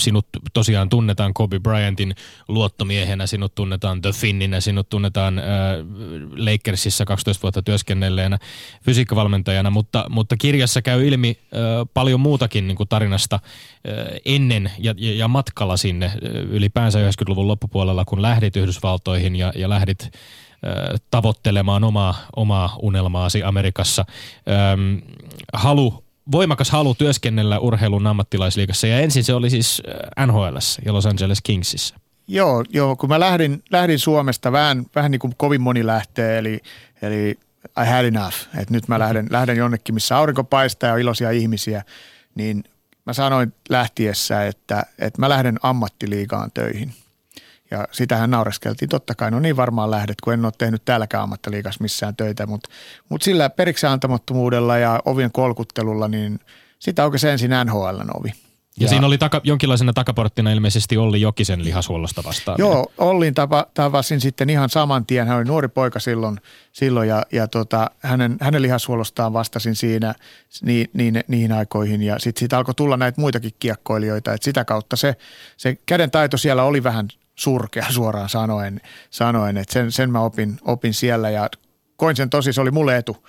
sinut 0.00 0.26
tosiaan 0.52 0.88
tunnetaan 0.88 1.34
Kobe 1.34 1.60
Bryantin 1.60 2.14
luottomiehenä, 2.48 3.26
sinut 3.26 3.54
tunnetaan 3.54 4.02
The 4.02 4.12
Finninä, 4.12 4.60
sinut 4.60 4.88
tunnetaan 4.88 5.38
äh, 5.38 5.44
Lakersissa 6.36 7.04
12 7.04 7.42
vuotta 7.42 7.62
työskennelleenä 7.62 8.38
fysiikkavalmentajana, 8.82 9.70
mutta, 9.70 10.06
mutta 10.08 10.36
kirjassa 10.36 10.82
käy 10.82 11.08
ilmi 11.08 11.38
äh, 11.38 11.60
paljon 11.94 12.20
muutakin 12.20 12.66
niin 12.66 12.76
kuin 12.76 12.88
tarinasta 12.88 13.40
äh, 13.42 14.20
ennen 14.24 14.72
ja, 14.78 14.94
ja, 14.96 15.14
ja 15.14 15.28
matkalla 15.28 15.76
sinne 15.76 16.06
äh, 16.06 16.12
ylipäänsä 16.50 16.98
90-luvun 16.98 17.48
loppupuolella, 17.48 18.04
kun 18.04 18.22
lähdit 18.22 18.56
Yhdysvaltoihin 18.56 19.36
ja, 19.36 19.52
ja 19.56 19.68
lähdit 19.68 20.10
tavoittelemaan 21.10 21.84
omaa, 21.84 22.14
omaa 22.36 22.76
unelmaasi 22.82 23.42
Amerikassa. 23.42 24.04
Öm, 24.72 25.02
halu, 25.52 26.04
voimakas 26.32 26.70
halu 26.70 26.94
työskennellä 26.94 27.58
urheilun 27.58 28.06
ammattilaisliigassa 28.06 28.86
ja 28.86 29.00
ensin 29.00 29.24
se 29.24 29.34
oli 29.34 29.50
siis 29.50 29.82
NHL 30.26 30.56
Los 30.86 31.06
Angeles 31.06 31.42
Kingsissä. 31.42 31.94
Joo, 32.28 32.64
joo 32.68 32.96
kun 32.96 33.08
mä 33.08 33.20
lähdin, 33.20 33.62
lähdin 33.70 33.98
Suomesta 33.98 34.52
vähän, 34.52 34.86
vähän 34.94 35.10
niin 35.10 35.18
kuin 35.18 35.34
kovin 35.36 35.60
moni 35.60 35.86
lähtee, 35.86 36.38
eli, 36.38 36.60
eli 37.02 37.38
I 37.82 37.90
had 37.90 38.04
enough, 38.04 38.36
että 38.58 38.74
nyt 38.74 38.88
mä 38.88 38.98
lähden, 38.98 39.26
lähden 39.30 39.56
jonnekin, 39.56 39.94
missä 39.94 40.16
aurinko 40.16 40.44
paistaa 40.44 40.88
ja 40.88 40.94
on 40.94 41.00
iloisia 41.00 41.30
ihmisiä, 41.30 41.82
niin 42.34 42.64
mä 43.06 43.12
sanoin 43.12 43.52
lähtiessä, 43.68 44.46
että, 44.46 44.86
että 44.98 45.20
mä 45.20 45.28
lähden 45.28 45.58
ammattiliigaan 45.62 46.50
töihin. 46.52 46.94
Ja 47.70 47.88
sitähän 47.92 48.30
naureskeltiin. 48.30 48.88
Totta 48.88 49.14
kai, 49.14 49.30
no 49.30 49.40
niin 49.40 49.56
varmaan 49.56 49.90
lähdet, 49.90 50.20
kun 50.20 50.32
en 50.32 50.44
ole 50.44 50.52
tehnyt 50.58 50.84
täälläkään 50.84 51.22
ammattiliigassa 51.22 51.82
missään 51.82 52.16
töitä, 52.16 52.46
mutta, 52.46 52.68
mutta 53.08 53.24
sillä 53.24 53.50
periksi 53.50 53.86
antamattomuudella 53.86 54.78
ja 54.78 55.02
ovien 55.04 55.32
kolkuttelulla, 55.32 56.08
niin 56.08 56.40
sitä 56.78 57.04
oikein 57.04 57.32
ensin 57.32 57.50
NHLn 57.64 58.10
ovi. 58.14 58.32
Ja, 58.76 58.84
ja 58.84 58.88
siinä 58.88 59.06
oli 59.06 59.18
taka, 59.18 59.40
jonkinlaisena 59.44 59.92
takaporttina 59.92 60.52
ilmeisesti 60.52 60.96
Olli 60.96 61.20
Jokisen 61.20 61.64
lihashuollosta 61.64 62.22
vastaan. 62.24 62.56
Joo, 62.58 62.92
Ollin 62.98 63.34
tapa, 63.34 63.66
tavasin 63.74 64.20
sitten 64.20 64.50
ihan 64.50 64.70
saman 64.70 65.06
tien. 65.06 65.26
Hän 65.26 65.36
oli 65.36 65.44
nuori 65.44 65.68
poika 65.68 66.00
silloin, 66.00 66.40
silloin 66.72 67.08
ja, 67.08 67.22
ja 67.32 67.48
tota, 67.48 67.90
hänen, 67.98 68.36
hänen 68.40 68.62
lihashuollostaan 68.62 69.32
vastasin 69.32 69.76
siinä 69.76 70.14
niin, 70.62 70.90
niin, 70.92 71.24
niihin 71.28 71.52
aikoihin. 71.52 72.02
Ja 72.02 72.18
sitten 72.18 72.40
siitä 72.40 72.58
alkoi 72.58 72.74
tulla 72.74 72.96
näitä 72.96 73.20
muitakin 73.20 73.52
kiekkoilijoita. 73.58 74.32
Et 74.32 74.42
sitä 74.42 74.64
kautta 74.64 74.96
se, 74.96 75.16
se 75.56 75.78
käden 75.86 76.10
taito 76.10 76.36
siellä 76.36 76.64
oli 76.64 76.82
vähän 76.82 77.08
surkea 77.34 77.86
suoraan 77.90 78.28
sanoen, 78.28 78.80
sanoen 79.10 79.56
että 79.56 79.72
sen, 79.72 79.92
sen 79.92 80.10
mä 80.10 80.20
opin, 80.20 80.58
opin 80.62 80.94
siellä 80.94 81.30
ja 81.30 81.48
koin 81.96 82.16
sen 82.16 82.30
tosi, 82.30 82.52
se 82.52 82.60
oli 82.60 82.70
mulle 82.70 82.96
etu. 82.96 83.26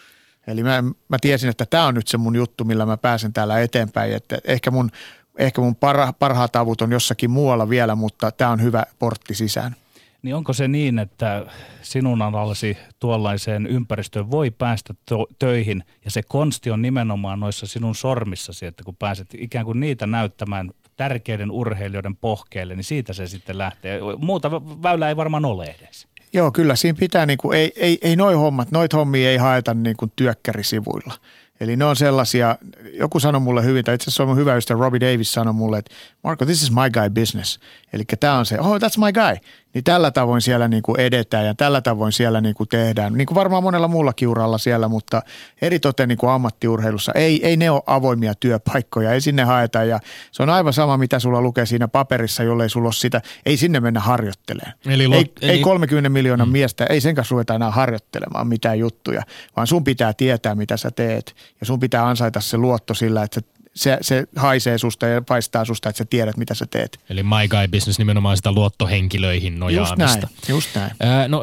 Eli 0.47 0.63
mä, 0.63 0.83
mä 1.09 1.17
tiesin, 1.21 1.49
että 1.49 1.65
tämä 1.65 1.85
on 1.85 1.93
nyt 1.93 2.07
se 2.07 2.17
mun 2.17 2.35
juttu, 2.35 2.63
millä 2.63 2.85
mä 2.85 2.97
pääsen 2.97 3.33
täällä 3.33 3.61
eteenpäin. 3.61 4.13
Että 4.13 4.37
ehkä 4.45 4.71
mun 4.71 4.91
ehkä 5.37 5.61
mun 5.61 5.75
parha, 5.75 6.13
parhaat 6.13 6.55
avut 6.55 6.81
on 6.81 6.91
jossakin 6.91 7.31
muualla 7.31 7.69
vielä, 7.69 7.95
mutta 7.95 8.31
tämä 8.31 8.51
on 8.51 8.61
hyvä 8.61 8.83
portti 8.99 9.35
sisään. 9.35 9.75
Niin 10.21 10.35
onko 10.35 10.53
se 10.53 10.67
niin, 10.67 10.99
että 10.99 11.45
sinun 11.81 12.21
alallasi 12.21 12.77
tuollaiseen 12.99 13.67
ympäristöön 13.67 14.31
voi 14.31 14.51
päästä 14.51 14.93
to- 15.09 15.27
töihin 15.39 15.83
ja 16.05 16.11
se 16.11 16.23
konsti 16.23 16.71
on 16.71 16.81
nimenomaan 16.81 17.39
noissa 17.39 17.67
sinun 17.67 17.95
sormissasi, 17.95 18.65
että 18.65 18.83
kun 18.83 18.95
pääset 18.95 19.27
ikään 19.37 19.65
kuin 19.65 19.79
niitä 19.79 20.07
näyttämään 20.07 20.71
tärkeiden 20.95 21.51
urheilijoiden 21.51 22.15
pohkeille, 22.15 22.75
niin 22.75 22.83
siitä 22.83 23.13
se 23.13 23.27
sitten 23.27 23.57
lähtee. 23.57 23.99
Muuta 24.17 24.51
väylää 24.83 25.09
ei 25.09 25.15
varmaan 25.15 25.45
ole 25.45 25.75
edes. 25.79 26.07
Joo, 26.33 26.51
kyllä 26.51 26.75
siinä 26.75 26.97
pitää, 26.99 27.25
niin 27.25 27.37
kuin, 27.37 27.57
ei, 27.57 27.71
ei, 27.75 27.97
ei 28.01 28.15
noi 28.15 28.33
hommat, 28.33 28.71
noit 28.71 28.93
hommia 28.93 29.29
ei 29.29 29.37
haeta 29.37 29.73
niin 29.73 29.97
kuin 29.97 30.11
työkkärisivuilla. 30.15 31.13
Eli 31.59 31.75
ne 31.75 31.85
on 31.85 31.95
sellaisia, 31.95 32.57
joku 32.93 33.19
sanoi 33.19 33.41
mulle 33.41 33.63
hyvin, 33.63 33.85
tai 33.85 33.95
itse 33.95 34.03
asiassa 34.03 34.23
on 34.23 34.37
hyvä 34.37 34.55
ystävä 34.55 34.79
Robbie 34.79 34.99
Davis 34.99 35.31
sanoi 35.31 35.53
mulle, 35.53 35.77
että 35.77 35.95
Marco, 36.23 36.45
this 36.45 36.63
is 36.63 36.71
my 36.71 36.89
guy 36.93 37.09
business. 37.09 37.59
Eli 37.93 38.03
tämä 38.19 38.37
on 38.37 38.45
se, 38.45 38.59
oh 38.59 38.75
that's 38.75 39.05
my 39.05 39.13
guy. 39.13 39.37
Niin 39.75 39.83
tällä 39.83 40.11
tavoin 40.11 40.41
siellä 40.41 40.67
niin 40.67 40.83
kuin 40.83 40.99
edetään 40.99 41.45
ja 41.45 41.55
tällä 41.55 41.81
tavoin 41.81 42.11
siellä 42.11 42.41
niin 42.41 42.55
kuin 42.55 42.69
tehdään. 42.69 43.13
Niin 43.13 43.25
kuin 43.25 43.35
varmaan 43.35 43.63
monella 43.63 43.87
muulla 43.87 44.13
uralla 44.27 44.57
siellä, 44.57 44.87
mutta 44.87 45.21
eritoten 45.61 46.09
niin 46.09 46.17
kuin 46.17 46.29
ammattiurheilussa. 46.29 47.11
Ei, 47.15 47.45
ei 47.47 47.57
ne 47.57 47.71
ole 47.71 47.81
avoimia 47.85 48.35
työpaikkoja, 48.35 49.11
ei 49.11 49.21
sinne 49.21 49.43
haeta. 49.43 49.83
Ja 49.83 49.99
se 50.31 50.43
on 50.43 50.49
aivan 50.49 50.73
sama, 50.73 50.97
mitä 50.97 51.19
sulla 51.19 51.41
lukee 51.41 51.65
siinä 51.65 51.87
paperissa, 51.87 52.43
jollei 52.43 52.69
sulla 52.69 52.87
ole 52.87 52.93
sitä. 52.93 53.21
Ei 53.45 53.57
sinne 53.57 53.79
mennä 53.79 53.99
harjoittelemaan. 53.99 54.73
Eli 54.85 55.07
lo- 55.07 55.15
ei, 55.15 55.33
eli... 55.41 55.51
ei 55.51 55.59
30 55.59 56.09
miljoonan 56.09 56.47
mm. 56.47 56.51
miestä, 56.51 56.85
ei 56.85 57.01
sen 57.01 57.15
kanssa 57.15 57.33
ruveta 57.33 57.55
enää 57.55 57.71
harjoittelemaan 57.71 58.47
mitään 58.47 58.79
juttuja, 58.79 59.21
vaan 59.55 59.67
sun 59.67 59.83
pitää 59.83 60.13
tietää, 60.13 60.55
mitä 60.55 60.77
sä 60.77 60.91
teet. 60.91 61.35
Ja 61.59 61.65
sun 61.65 61.79
pitää 61.79 62.07
ansaita 62.07 62.41
se 62.41 62.57
luotto 62.57 62.93
sillä, 62.93 63.23
että 63.23 63.39
sä 63.39 63.54
se, 63.75 63.97
se 64.01 64.23
haisee 64.35 64.77
susta 64.77 65.07
ja 65.07 65.21
paistaa 65.21 65.65
susta, 65.65 65.89
että 65.89 65.97
sä 65.97 66.05
tiedät, 66.05 66.37
mitä 66.37 66.53
sä 66.53 66.65
teet. 66.65 66.99
Eli 67.09 67.23
My 67.23 67.47
Guy 67.49 67.67
Business 67.67 67.99
nimenomaan 67.99 68.37
sitä 68.37 68.51
luottohenkilöihin 68.51 69.59
nojaamista. 69.59 70.03
Just 70.03 70.21
näin, 70.21 70.55
just 70.55 70.75
näin. 70.75 70.91
Ää, 70.99 71.27
no 71.27 71.41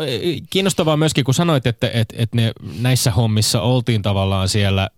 kiinnostavaa 0.50 0.96
myöskin, 0.96 1.24
kun 1.24 1.34
sanoit, 1.34 1.66
että, 1.66 1.90
että, 1.94 2.14
että 2.18 2.36
ne, 2.36 2.52
näissä 2.80 3.10
hommissa 3.10 3.60
oltiin 3.60 4.02
tavallaan 4.02 4.48
siellä, 4.48 4.88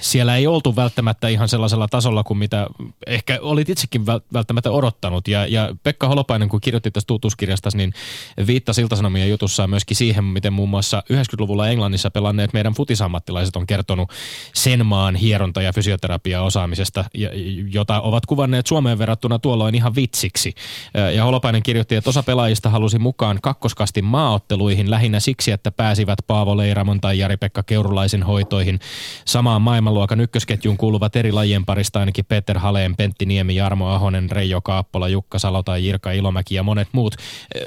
siellä 0.00 0.36
ei 0.36 0.46
oltu 0.46 0.76
välttämättä 0.76 1.28
ihan 1.28 1.48
sellaisella 1.48 1.88
tasolla 1.88 2.24
kuin 2.24 2.38
mitä 2.38 2.66
ehkä 3.06 3.38
olit 3.42 3.68
itsekin 3.68 4.06
välttämättä 4.06 4.70
odottanut. 4.70 5.28
Ja, 5.28 5.46
ja 5.46 5.74
Pekka 5.82 6.08
Holopainen, 6.08 6.48
kun 6.48 6.60
kirjoitti 6.60 6.90
tästä 6.90 7.06
tutuskirjasta, 7.06 7.70
niin 7.74 7.92
viittasi 8.46 8.80
Iltasanomien 8.80 9.30
jutussaan 9.30 9.70
myöskin 9.70 9.96
siihen, 9.96 10.24
miten 10.24 10.52
muun 10.52 10.68
muassa 10.68 11.02
90-luvulla 11.12 11.68
Englannissa 11.68 12.10
pelanneet 12.10 12.52
meidän 12.52 12.72
futisammattilaiset 12.72 13.56
on 13.56 13.66
kertonut 13.66 14.12
sen 14.54 14.86
maan 14.86 15.14
hieronta 15.14 15.62
ja 15.62 15.72
fysio 15.72 15.95
fysioterapiaosaamisesta, 15.96 17.04
jota 17.72 18.00
ovat 18.00 18.26
kuvanneet 18.26 18.66
Suomeen 18.66 18.98
verrattuna 18.98 19.38
tuolloin 19.38 19.74
ihan 19.74 19.94
vitsiksi. 19.94 20.54
Ja 21.14 21.24
Holopainen 21.24 21.62
kirjoitti, 21.62 21.94
että 21.94 22.10
osa 22.10 22.22
pelaajista 22.22 22.70
halusi 22.70 22.98
mukaan 22.98 23.38
kakkoskastin 23.42 24.04
maaotteluihin 24.04 24.90
lähinnä 24.90 25.20
siksi, 25.20 25.50
että 25.50 25.70
pääsivät 25.70 26.18
Paavo 26.26 26.56
Leiramon 26.56 27.00
tai 27.00 27.18
Jari-Pekka 27.18 27.62
Keurulaisen 27.62 28.22
hoitoihin. 28.22 28.80
Samaan 29.24 29.62
maailmanluokan 29.62 30.20
ykkösketjuun 30.20 30.76
kuuluvat 30.76 31.16
eri 31.16 31.32
lajien 31.32 31.64
parista 31.64 32.00
ainakin 32.00 32.24
Peter 32.24 32.58
Haleen, 32.58 32.96
Pentti 32.96 33.26
Niemi, 33.26 33.56
Jarmo 33.56 33.88
Ahonen, 33.88 34.30
Reijo 34.30 34.60
Kaappola, 34.60 35.08
Jukka 35.08 35.38
Salo 35.38 35.62
tai 35.62 35.86
Jirka 35.86 36.12
Ilomäki 36.12 36.54
ja 36.54 36.62
monet 36.62 36.88
muut. 36.92 37.14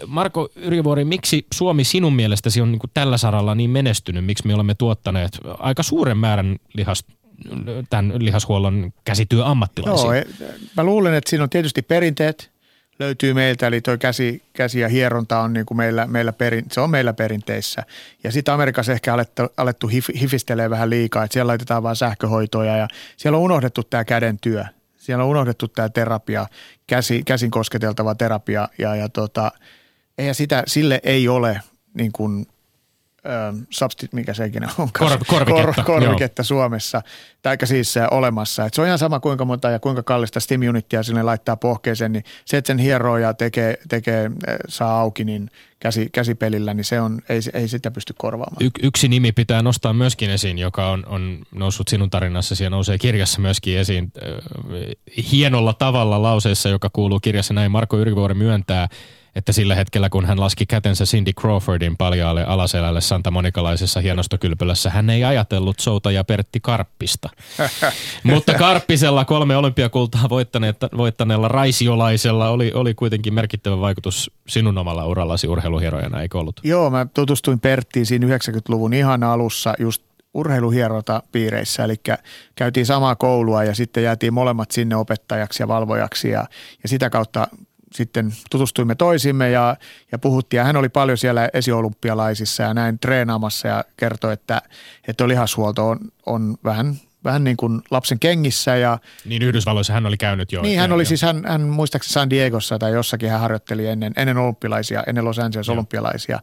Marko 0.07 0.49
Yrjövuori, 0.55 1.05
miksi 1.05 1.45
Suomi 1.53 1.84
sinun 1.84 2.13
mielestäsi 2.13 2.61
on 2.61 2.71
niin 2.71 2.80
tällä 2.93 3.17
saralla 3.17 3.55
niin 3.55 3.69
menestynyt? 3.69 4.25
Miksi 4.25 4.47
me 4.47 4.55
olemme 4.55 4.75
tuottaneet 4.75 5.39
aika 5.59 5.84
suuren 5.84 6.17
määrän 6.17 6.55
lihasta 6.73 7.18
tämän 7.89 8.13
lihashuollon 8.17 8.93
käsityöammattilaisia? 9.05 10.05
Joo, 10.05 10.13
e, 10.13 10.25
mä 10.77 10.83
luulen, 10.83 11.13
että 11.13 11.29
siinä 11.29 11.43
on 11.43 11.49
tietysti 11.49 11.81
perinteet, 11.81 12.51
löytyy 12.99 13.33
meiltä, 13.33 13.67
eli 13.67 13.81
toi 13.81 13.97
käsi, 13.97 14.43
käsi 14.53 14.79
ja 14.79 14.89
hieronta 14.89 15.39
on 15.39 15.53
niin 15.53 15.65
kuin 15.65 15.77
meillä, 15.77 16.07
meillä 16.07 16.33
perin, 16.33 16.65
se 16.71 16.81
on 16.81 16.89
meillä 16.89 17.13
perinteissä. 17.13 17.83
Ja 18.23 18.31
sitten 18.31 18.53
Amerikassa 18.53 18.91
ehkä 18.91 19.13
alettu, 19.13 19.41
alettu 19.57 19.87
hif, 19.87 20.07
hifistelee 20.19 20.69
vähän 20.69 20.89
liikaa, 20.89 21.23
että 21.23 21.33
siellä 21.33 21.49
laitetaan 21.49 21.83
vain 21.83 21.95
sähköhoitoja 21.95 22.77
ja 22.77 22.87
siellä 23.17 23.37
on 23.37 23.43
unohdettu 23.43 23.83
tämä 23.83 24.03
käden 24.03 24.39
työ. 24.39 24.65
Siellä 24.97 25.23
on 25.23 25.29
unohdettu 25.29 25.67
tämä 25.67 25.89
terapia, 25.89 26.47
käsi, 26.87 27.23
käsin 27.23 27.51
kosketeltava 27.51 28.15
terapia 28.15 28.67
ja, 28.77 28.95
ja 28.95 29.09
tota, 29.09 29.51
eihän 30.17 30.35
sitä, 30.35 30.63
sille 30.67 30.99
ei 31.03 31.27
ole 31.27 31.61
niin 31.93 32.11
kuin– 32.11 32.45
substitute, 33.70 34.15
mikä 34.15 34.34
se 34.34 34.45
ikinä 34.45 34.70
on, 34.78 34.89
Kor, 34.99 35.17
korviketta, 35.28 35.84
kor, 35.84 36.01
korviketta 36.01 36.43
Suomessa, 36.43 37.01
tai 37.41 37.57
siis 37.63 37.95
olemassa. 38.11 38.65
Et 38.65 38.74
se 38.74 38.82
on 38.82 38.88
ihan 38.88 38.99
sama 38.99 39.20
kuinka 39.20 39.45
monta 39.45 39.70
ja 39.70 39.80
kuinka 39.80 40.03
kallista 40.03 40.39
Steam 40.39 40.61
Unitia 40.70 41.03
sinne 41.03 41.24
laittaa 41.24 41.57
pohkeeseen, 41.57 42.11
niin 42.11 42.24
se, 42.45 42.57
että 42.57 42.67
sen 42.67 42.78
hieroo 42.78 43.17
ja 43.17 43.34
tekee, 43.34 43.78
tekee, 43.89 44.32
saa 44.67 44.99
auki, 44.99 45.24
niin 45.24 45.49
käsi, 45.80 46.09
käsipelillä, 46.11 46.74
niin 46.74 46.86
se 46.86 47.01
on, 47.01 47.22
ei, 47.30 47.39
ei 47.53 47.67
sitä 47.67 47.91
pysty 47.91 48.13
korvaamaan. 48.17 48.65
Y, 48.65 48.70
yksi 48.84 49.07
nimi 49.07 49.32
pitää 49.32 49.61
nostaa 49.61 49.93
myöskin 49.93 50.30
esiin, 50.30 50.57
joka 50.57 50.89
on, 50.89 51.05
on 51.05 51.39
noussut 51.51 51.88
sinun 51.88 52.09
tarinassasi 52.09 52.63
ja 52.63 52.70
nousee 52.70 52.97
kirjassa 52.97 53.41
myöskin 53.41 53.78
esiin 53.78 54.11
äh, 54.24 54.32
hienolla 55.32 55.74
tavalla 55.74 56.22
lauseessa, 56.22 56.70
joka 56.70 56.89
kuuluu 56.93 57.20
kirjassa 57.20 57.53
näin. 57.53 57.72
Marko 57.72 57.97
Yrkivuori 57.97 58.34
myöntää, 58.34 58.88
että 59.36 59.51
sillä 59.51 59.75
hetkellä, 59.75 60.09
kun 60.09 60.25
hän 60.25 60.39
laski 60.39 60.65
kätensä 60.65 61.03
Cindy 61.05 61.32
Crawfordin 61.34 61.97
paljaalle 61.97 62.45
alaselälle 62.45 63.01
Santa 63.01 63.32
Monikalaisessa 63.32 63.99
hienostokylpylässä, 63.99 64.89
hän 64.89 65.09
ei 65.09 65.23
ajatellut 65.23 65.80
soutaja 65.80 66.23
Pertti 66.23 66.59
Karppista. 66.59 67.30
Mutta 68.23 68.53
Karppisella 68.53 69.25
kolme 69.25 69.57
olympiakultaa 69.57 70.30
voittaneella 70.97 71.47
raisiolaisella 71.47 72.49
oli, 72.49 72.71
oli 72.73 72.93
kuitenkin 72.93 73.34
merkittävä 73.34 73.80
vaikutus 73.80 74.32
sinun 74.47 74.77
omalla 74.77 75.05
urallasi 75.05 75.47
urheiluhierojana, 75.47 76.21
eikö 76.21 76.39
ollut? 76.39 76.59
Joo, 76.63 76.89
mä 76.89 77.05
tutustuin 77.13 77.59
Perttiin 77.59 78.05
siinä 78.05 78.27
90-luvun 78.27 78.93
ihan 78.93 79.23
alussa 79.23 79.73
just 79.80 80.03
urheiluhierota 80.34 81.23
piireissä, 81.32 81.84
eli 81.84 81.95
käytiin 82.55 82.86
samaa 82.86 83.15
koulua 83.15 83.63
ja 83.63 83.75
sitten 83.75 84.03
jäätiin 84.03 84.34
molemmat 84.34 84.71
sinne 84.71 84.95
opettajaksi 84.95 85.63
ja 85.63 85.67
valvojaksi 85.67 86.30
ja, 86.30 86.45
ja 86.84 86.89
sitä 86.89 87.09
kautta 87.09 87.47
sitten 87.93 88.33
tutustuimme 88.51 88.95
toisimme 88.95 89.51
ja, 89.51 89.75
ja 90.11 90.19
puhuttiin. 90.19 90.57
Ja 90.57 90.63
hän 90.63 90.75
oli 90.75 90.89
paljon 90.89 91.17
siellä 91.17 91.49
esiolympialaisissa 91.53 92.63
ja 92.63 92.73
näin 92.73 92.99
treenaamassa 92.99 93.67
ja 93.67 93.83
kertoi, 93.97 94.33
että, 94.33 94.61
että 95.07 95.27
lihashuolto 95.27 95.89
on, 95.89 95.99
on 96.25 96.57
vähän 96.63 96.95
vähän 97.23 97.43
niin 97.43 97.57
kuin 97.57 97.81
lapsen 97.91 98.19
kengissä. 98.19 98.75
Ja, 98.75 98.99
niin 99.25 99.41
Yhdysvalloissa 99.41 99.93
hän 99.93 100.05
oli 100.05 100.17
käynyt 100.17 100.51
jo. 100.51 100.61
Niin 100.61 100.79
hän 100.79 100.91
oli 100.91 101.01
jo. 101.01 101.05
siis, 101.05 101.21
hän, 101.21 101.43
hän 101.47 101.61
muistaakseni 101.61 102.13
San 102.13 102.29
Diegossa 102.29 102.79
tai 102.79 102.91
jossakin 102.91 103.29
hän 103.29 103.39
harjoitteli 103.39 103.87
ennen, 103.87 104.13
ennen 104.17 104.37
olympialaisia, 104.37 105.03
ennen 105.07 105.25
Los 105.25 105.39
Angeles 105.39 105.69
olympialaisia 105.69 106.39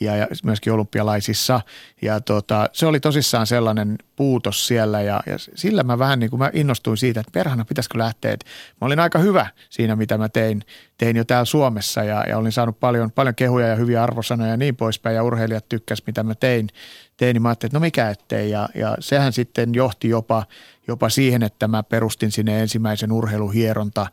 ja, 0.00 0.16
ja 0.16 0.26
myöskin 0.44 0.72
olympialaisissa. 0.72 1.60
Ja 2.02 2.20
tota, 2.20 2.68
se 2.72 2.86
oli 2.86 3.00
tosissaan 3.00 3.46
sellainen 3.46 3.98
puutos 4.16 4.66
siellä 4.66 5.00
ja, 5.00 5.20
ja 5.26 5.36
sillä 5.54 5.82
mä 5.82 5.98
vähän 5.98 6.18
niin 6.18 6.30
kuin 6.30 6.40
mä 6.40 6.50
innostuin 6.52 6.96
siitä, 6.96 7.20
että 7.20 7.32
perhana 7.32 7.64
pitäisikö 7.64 7.98
lähteä. 7.98 8.32
Että 8.32 8.46
mä 8.80 8.86
olin 8.86 9.00
aika 9.00 9.18
hyvä 9.18 9.46
siinä, 9.70 9.96
mitä 9.96 10.18
mä 10.18 10.28
tein, 10.28 10.62
tein 10.98 11.16
jo 11.16 11.24
täällä 11.24 11.44
Suomessa 11.44 12.04
ja, 12.04 12.24
ja 12.28 12.38
olin 12.38 12.52
saanut 12.52 12.80
paljon, 12.80 13.12
paljon 13.12 13.34
kehuja 13.34 13.66
ja 13.66 13.76
hyviä 13.76 14.02
arvosanoja 14.02 14.50
ja 14.50 14.56
niin 14.56 14.76
poispäin 14.76 15.16
ja 15.16 15.22
urheilijat 15.22 15.68
tykkäs, 15.68 16.02
mitä 16.06 16.22
mä 16.22 16.34
tein. 16.34 16.68
tein 17.16 17.34
niin 17.34 17.42
mä 17.42 17.48
ajattelin, 17.48 17.68
että 17.68 17.78
no 17.78 17.80
mikä 17.80 18.10
ettei 18.10 18.50
ja, 18.50 18.68
ja 18.74 18.96
sehän 19.00 19.32
sitten 19.32 19.74
johti 19.74 20.08
jopa, 20.08 20.46
jopa 20.88 21.08
siihen, 21.08 21.42
että 21.42 21.68
mä 21.68 21.82
perustin 21.82 22.32
sinne 22.32 22.60
ensimmäisen 22.60 23.12
urheiluhieronta 23.12 24.06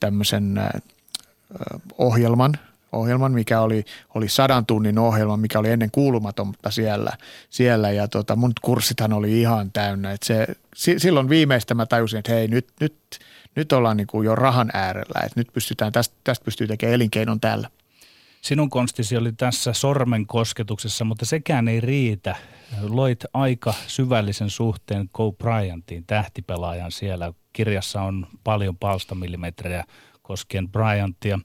tämmöisen 0.00 0.60
ohjelman– 1.98 2.52
ohjelman, 2.96 3.32
mikä 3.32 3.60
oli, 3.60 3.84
oli 4.14 4.28
sadan 4.28 4.66
tunnin 4.66 4.98
ohjelma, 4.98 5.36
mikä 5.36 5.58
oli 5.58 5.70
ennen 5.70 5.90
kuulumatonta 5.90 6.70
siellä. 6.70 7.12
siellä 7.50 7.90
ja 7.90 8.08
tota, 8.08 8.36
mun 8.36 8.52
kurssithan 8.62 9.12
oli 9.12 9.40
ihan 9.40 9.72
täynnä. 9.72 10.12
Et 10.12 10.22
se, 10.22 10.46
silloin 10.98 11.28
viimeistä 11.28 11.74
mä 11.74 11.86
tajusin, 11.86 12.18
että 12.18 12.32
hei 12.32 12.48
nyt, 12.48 12.68
nyt, 12.80 12.96
nyt 13.56 13.72
ollaan 13.72 13.96
niin 13.96 14.06
kuin 14.06 14.24
jo 14.24 14.34
rahan 14.34 14.70
äärellä, 14.72 15.20
että 15.26 15.40
nyt 15.40 15.48
pystytään, 15.52 15.92
tästä, 15.92 16.16
tästä 16.24 16.44
pystyy 16.44 16.66
tekemään 16.66 16.94
elinkeinon 16.94 17.40
täällä. 17.40 17.70
Sinun 18.40 18.70
konstisi 18.70 19.16
oli 19.16 19.32
tässä 19.32 19.72
sormen 19.72 20.26
kosketuksessa, 20.26 21.04
mutta 21.04 21.24
sekään 21.24 21.68
ei 21.68 21.80
riitä. 21.80 22.36
Loit 22.82 23.24
aika 23.34 23.74
syvällisen 23.86 24.50
suhteen 24.50 25.10
Go 25.12 25.32
Bryantiin, 25.32 26.04
tähtipelaajan 26.06 26.92
siellä. 26.92 27.32
Kirjassa 27.52 28.02
on 28.02 28.26
paljon 28.44 28.76
palstamillimetrejä 28.76 29.84
koskien 30.26 30.68
Bryantia. 30.68 31.38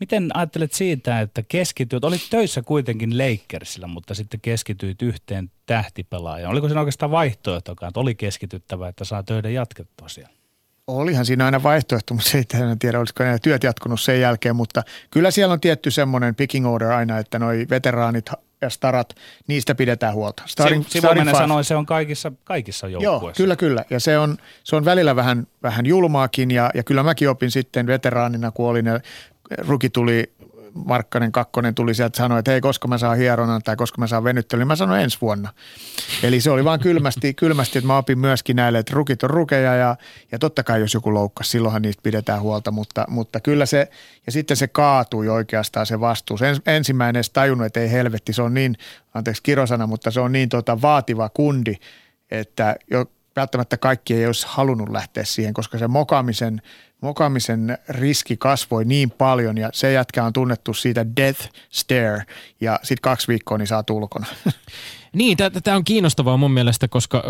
Miten 0.00 0.30
ajattelet 0.34 0.72
siitä, 0.72 1.20
että 1.20 1.42
keskityt, 1.42 2.04
olit 2.04 2.26
töissä 2.30 2.62
kuitenkin 2.62 3.18
Lakersilla, 3.18 3.86
mutta 3.86 4.14
sitten 4.14 4.40
keskityit 4.40 5.02
yhteen 5.02 5.50
tähtipelaajaan. 5.66 6.52
Oliko 6.52 6.68
se 6.68 6.78
oikeastaan 6.78 7.10
vaihtoehtokaan, 7.10 7.88
että 7.88 8.00
oli 8.00 8.14
keskityttävä, 8.14 8.88
että 8.88 9.04
saa 9.04 9.22
töiden 9.22 9.54
jatkettua 9.54 10.08
siellä? 10.08 10.32
Olihan 10.86 11.26
siinä 11.26 11.44
aina 11.44 11.62
vaihtoehto, 11.62 12.14
mutta 12.14 12.38
en 12.70 12.78
tiedä, 12.78 12.98
olisiko 12.98 13.24
nämä 13.24 13.38
työt 13.38 13.64
jatkunut 13.64 14.00
sen 14.00 14.20
jälkeen, 14.20 14.56
mutta 14.56 14.82
kyllä 15.10 15.30
siellä 15.30 15.52
on 15.52 15.60
tietty 15.60 15.90
semmoinen 15.90 16.34
picking 16.34 16.66
order 16.66 16.90
aina, 16.90 17.18
että 17.18 17.38
noi 17.38 17.66
veteraanit 17.70 18.30
ja 18.60 18.70
starat, 18.70 19.14
niistä 19.46 19.74
pidetään 19.74 20.14
huolta. 20.14 20.42
Starin, 20.46 20.86
Sivumennen 20.88 21.36
sanoi, 21.36 21.64
se 21.64 21.76
on 21.76 21.86
kaikissa, 21.86 22.32
kaikissa 22.44 22.88
joukkueissa. 22.88 23.22
Joo, 23.24 23.32
kyllä, 23.36 23.56
kyllä. 23.56 23.84
Ja 23.90 24.00
se 24.00 24.18
on, 24.18 24.36
se 24.64 24.76
on 24.76 24.84
välillä 24.84 25.16
vähän, 25.16 25.46
vähän 25.62 25.86
julmaakin 25.86 26.50
ja, 26.50 26.70
ja 26.74 26.82
kyllä 26.82 27.02
mäkin 27.02 27.30
opin 27.30 27.50
sitten 27.50 27.86
veteraanina, 27.86 28.50
kun 28.50 28.68
olin 28.68 28.86
ja 28.86 29.00
ruki 29.58 29.90
tuli 29.90 30.32
Markkanen 30.74 31.32
kakkonen 31.32 31.74
tuli 31.74 31.94
sieltä 31.94 32.16
sanoa, 32.16 32.38
että 32.38 32.50
hei, 32.50 32.60
koska 32.60 32.88
mä 32.88 32.98
saan 32.98 33.16
hieronan 33.16 33.62
tai 33.62 33.76
koska 33.76 34.00
mä 34.00 34.06
saan 34.06 34.24
venyttelyn, 34.24 34.60
niin 34.60 34.68
mä 34.68 34.76
sanoin 34.76 35.02
ensi 35.02 35.18
vuonna. 35.20 35.52
Eli 36.22 36.40
se 36.40 36.50
oli 36.50 36.64
vaan 36.64 36.80
kylmästi, 36.80 37.34
kylmästi 37.34 37.78
että 37.78 37.86
mä 37.86 37.96
opin 37.98 38.18
myöskin 38.18 38.56
näille, 38.56 38.78
että 38.78 38.94
rukit 38.94 39.22
on 39.22 39.30
rukeja 39.30 39.74
ja, 39.74 39.96
ja 40.32 40.38
totta 40.38 40.62
kai 40.62 40.80
jos 40.80 40.94
joku 40.94 41.14
loukkas, 41.14 41.50
silloinhan 41.50 41.82
niistä 41.82 42.02
pidetään 42.02 42.40
huolta, 42.40 42.70
mutta, 42.70 43.04
mutta 43.08 43.40
kyllä 43.40 43.66
se, 43.66 43.90
ja 44.26 44.32
sitten 44.32 44.56
se 44.56 44.68
kaatui 44.68 45.28
oikeastaan 45.28 45.86
se 45.86 46.00
vastuus. 46.00 46.42
En, 46.42 46.56
ensimmäinen 46.66 47.18
edes 47.18 47.30
tajunnut, 47.30 47.66
että 47.66 47.80
ei 47.80 47.92
helvetti, 47.92 48.32
se 48.32 48.42
on 48.42 48.54
niin, 48.54 48.76
anteeksi 49.14 49.42
kirosana, 49.42 49.86
mutta 49.86 50.10
se 50.10 50.20
on 50.20 50.32
niin 50.32 50.48
tota 50.48 50.82
vaativa 50.82 51.28
kundi, 51.28 51.74
että 52.30 52.76
jo, 52.90 53.06
välttämättä 53.40 53.76
kaikki 53.76 54.14
ei 54.14 54.26
olisi 54.26 54.46
halunnut 54.48 54.88
lähteä 54.88 55.24
siihen, 55.24 55.54
koska 55.54 55.78
se 55.78 55.88
mokaamisen, 55.88 56.62
mokaamisen 57.00 57.78
riski 57.88 58.36
kasvoi 58.36 58.84
niin 58.84 59.10
paljon 59.10 59.58
ja 59.58 59.70
se 59.72 59.92
jätkä 59.92 60.24
on 60.24 60.32
tunnettu 60.32 60.74
siitä 60.74 61.06
death 61.16 61.48
stare 61.70 62.22
ja 62.60 62.80
sitten 62.82 63.02
kaksi 63.02 63.28
viikkoa 63.28 63.58
niin 63.58 63.66
saa 63.66 63.82
tulkona. 63.82 64.26
Niin, 65.12 65.36
tämä 65.64 65.76
on 65.76 65.84
kiinnostavaa 65.84 66.36
mun 66.36 66.50
mielestä, 66.50 66.88
koska 66.88 67.24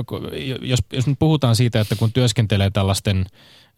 jos, 0.61 0.81
jos 0.93 1.07
nyt 1.07 1.19
puhutaan 1.19 1.57
siitä, 1.57 1.81
että 1.81 1.97
kun 1.97 2.13
työskentelee 2.13 2.71
tällaisten 2.71 3.27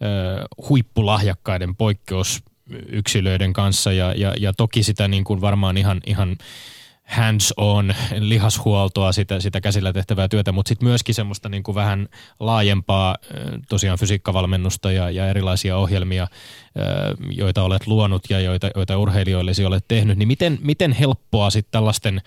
ö, 0.03 0.65
huippulahjakkaiden 0.69 1.77
poikkeusyksilöiden 1.77 3.53
kanssa 3.53 3.93
ja, 3.93 4.15
ja, 4.17 4.35
ja 4.39 4.53
toki 4.53 4.83
sitä 4.83 5.09
niin 5.09 5.25
kuin 5.25 5.41
varmaan 5.41 5.77
ihan, 5.77 6.01
ihan– 6.07 6.37
hands-on 7.11 7.95
lihashuoltoa, 8.19 9.13
sitä, 9.13 9.41
sitä 9.41 9.61
käsillä 9.61 9.93
tehtävää 9.93 10.29
työtä, 10.29 10.53
mutta 10.53 10.69
sitten 10.69 10.89
myöskin 10.89 11.15
semmoista 11.15 11.49
niin 11.49 11.63
kuin 11.63 11.75
vähän 11.75 12.09
laajempaa 12.41 13.17
tosiaan 13.69 13.99
fysiikkavalmennusta 13.99 14.93
ja, 14.93 15.11
ja 15.11 15.29
erilaisia 15.29 15.77
ohjelmia, 15.77 16.29
joita 17.31 17.63
olet 17.63 17.87
luonut 17.87 18.23
ja 18.31 18.41
joita, 18.41 18.71
joita 18.77 18.99
urheilijoillesi 18.99 19.65
olet 19.65 19.85
tehnyt, 19.89 20.19
niin 20.19 20.29
miten, 20.29 20.59
miten 20.63 20.93
helppoa 20.93 21.51
sitten 21.51 21.73
tällaisten 21.73 22.21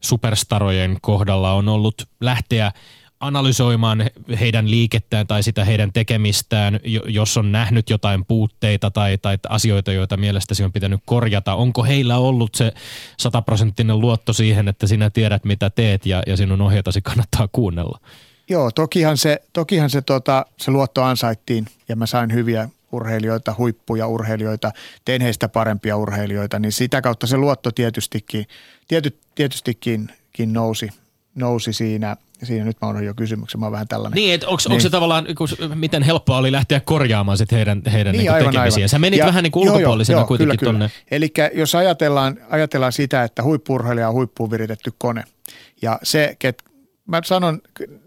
superstarojen 0.00 0.98
kohdalla 1.00 1.52
on 1.52 1.68
ollut 1.68 2.08
lähteä– 2.20 2.72
analysoimaan 3.22 4.10
heidän 4.40 4.70
liikettään 4.70 5.26
tai 5.26 5.42
sitä 5.42 5.64
heidän 5.64 5.92
tekemistään, 5.92 6.80
jos 7.06 7.36
on 7.36 7.52
nähnyt 7.52 7.90
jotain 7.90 8.24
puutteita 8.24 8.90
tai, 8.90 9.18
tai 9.18 9.38
asioita, 9.48 9.92
joita 9.92 10.16
mielestäsi 10.16 10.64
on 10.64 10.72
pitänyt 10.72 11.00
korjata. 11.06 11.54
Onko 11.54 11.84
heillä 11.84 12.18
ollut 12.18 12.54
se 12.54 12.72
sataprosenttinen 13.18 14.00
luotto 14.00 14.32
siihen, 14.32 14.68
että 14.68 14.86
sinä 14.86 15.10
tiedät 15.10 15.44
mitä 15.44 15.70
teet 15.70 16.06
ja, 16.06 16.22
ja 16.26 16.36
sinun 16.36 16.60
ohjatasi 16.60 17.02
kannattaa 17.02 17.48
kuunnella? 17.52 18.00
Joo, 18.50 18.70
tokihan 18.70 19.16
se, 19.16 19.42
tokihan 19.52 19.90
se, 19.90 20.02
tota, 20.02 20.46
se 20.56 20.70
luotto 20.70 21.02
ansaittiin 21.02 21.66
ja 21.88 21.96
mä 21.96 22.06
sain 22.06 22.32
hyviä 22.32 22.68
urheilijoita, 22.92 23.54
huippuja 23.58 24.06
urheilijoita, 24.06 24.72
tein 25.04 25.22
heistä 25.22 25.48
parempia 25.48 25.96
urheilijoita, 25.96 26.58
niin 26.58 26.72
sitä 26.72 27.02
kautta 27.02 27.26
se 27.26 27.36
luotto 27.36 27.70
tietystikin, 27.70 28.46
tiety, 28.88 29.18
tietystikin 29.34 30.08
nousi, 30.46 30.88
nousi 31.34 31.72
siinä– 31.72 32.16
siinä 32.46 32.64
nyt 32.64 32.76
mä 32.82 32.88
oon 32.88 33.04
jo 33.04 33.14
kysymyksen, 33.14 33.60
mä 33.60 33.66
oon 33.66 33.72
vähän 33.72 33.88
tällainen. 33.88 34.14
Niin, 34.14 34.34
että 34.34 34.48
onko 34.48 34.62
niin. 34.68 34.80
se 34.80 34.90
tavallaan, 34.90 35.26
miten 35.74 36.02
helppoa 36.02 36.38
oli 36.38 36.52
lähteä 36.52 36.80
korjaamaan 36.80 37.38
sit 37.38 37.52
heidän, 37.52 37.82
heidän 37.92 38.12
niin, 38.12 38.18
niin 38.18 38.32
aivan, 38.32 38.52
tekemisiä? 38.52 38.80
Aivan. 38.80 38.88
Sä 38.88 38.98
menit 38.98 39.18
ja, 39.18 39.26
vähän 39.26 39.42
niin 39.42 39.52
kuin 39.52 39.68
ulkopuolisena 39.68 40.14
joo, 40.14 40.20
joo, 40.20 40.26
kuitenkin 40.26 40.58
kyllä, 40.58 40.72
tonne. 40.72 40.90
Eli 41.10 41.32
jos 41.54 41.74
ajatellaan, 41.74 42.38
ajatellaan 42.50 42.92
sitä, 42.92 43.24
että 43.24 43.42
huippurheilija 43.42 44.08
on 44.08 44.14
huippuun 44.14 44.50
viritetty 44.50 44.92
kone, 44.98 45.24
ja 45.82 45.98
se, 46.02 46.36
ket, 46.38 46.62
mä 47.06 47.20
sanon, 47.24 47.60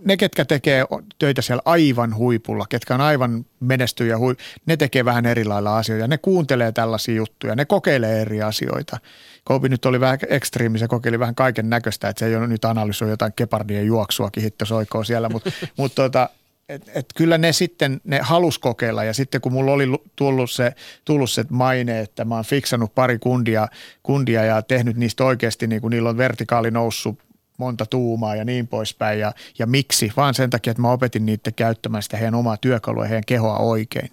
ne 0.05 0.17
ketkä 0.17 0.45
tekee 0.45 0.85
töitä 1.19 1.41
siellä 1.41 1.61
aivan 1.65 2.15
huipulla, 2.15 2.65
ketkä 2.69 2.95
on 2.95 3.01
aivan 3.01 3.45
menestyjä, 3.59 4.17
ne 4.65 4.77
tekee 4.77 5.05
vähän 5.05 5.25
eri 5.25 5.45
lailla 5.45 5.77
asioita, 5.77 6.07
ne 6.07 6.17
kuuntelee 6.17 6.71
tällaisia 6.71 7.15
juttuja, 7.15 7.55
ne 7.55 7.65
kokeilee 7.65 8.21
eri 8.21 8.41
asioita. 8.41 8.97
Kobe 9.43 9.69
nyt 9.69 9.85
oli 9.85 9.99
vähän 9.99 10.19
ekstriimi, 10.29 10.79
se 10.79 10.87
kokeili 10.87 11.19
vähän 11.19 11.35
kaiken 11.35 11.69
näköistä, 11.69 12.09
että 12.09 12.19
se 12.19 12.25
ei 12.25 12.35
ole 12.35 12.47
nyt 12.47 12.65
analysoi 12.65 13.09
jotain 13.09 13.33
kepardien 13.35 13.85
juoksuakin 13.85 14.43
hittosoikoa 14.43 15.03
siellä, 15.03 15.29
mutta 15.29 15.51
mut 15.77 15.95
tota, 15.95 16.29
et, 16.69 16.91
et 16.95 17.05
kyllä 17.15 17.37
ne 17.37 17.51
sitten, 17.53 18.01
ne 18.03 18.19
halus 18.21 18.59
kokeilla 18.59 19.03
ja 19.03 19.13
sitten 19.13 19.41
kun 19.41 19.53
mulla 19.53 19.71
oli 19.71 19.87
tullut 20.15 20.51
se, 20.51 20.73
tullut 21.05 21.31
se 21.31 21.45
maine, 21.49 21.99
että 21.99 22.25
mä 22.25 22.35
oon 22.35 22.45
fiksannut 22.45 22.95
pari 22.95 23.19
kundia, 23.19 23.67
kundia 24.03 24.43
ja 24.43 24.61
tehnyt 24.61 24.97
niistä 24.97 25.23
oikeasti, 25.23 25.67
niin 25.67 25.81
kuin 25.81 25.91
niillä 25.91 26.09
on 26.09 26.17
vertikaali 26.17 26.71
noussut 26.71 27.19
monta 27.57 27.85
tuumaa 27.85 28.35
ja 28.35 28.45
niin 28.45 28.67
poispäin 28.67 29.19
ja, 29.19 29.33
ja 29.59 29.67
miksi, 29.67 30.11
vaan 30.17 30.33
sen 30.33 30.49
takia, 30.49 30.71
että 30.71 30.81
mä 30.81 30.91
opetin 30.91 31.25
niitä 31.25 31.51
käyttämään 31.51 32.03
sitä 32.03 32.17
heidän 32.17 32.35
omaa 32.35 32.57
työkalua 32.57 33.03
ja 33.03 33.07
heidän 33.07 33.25
kehoa 33.27 33.57
oikein. 33.57 34.09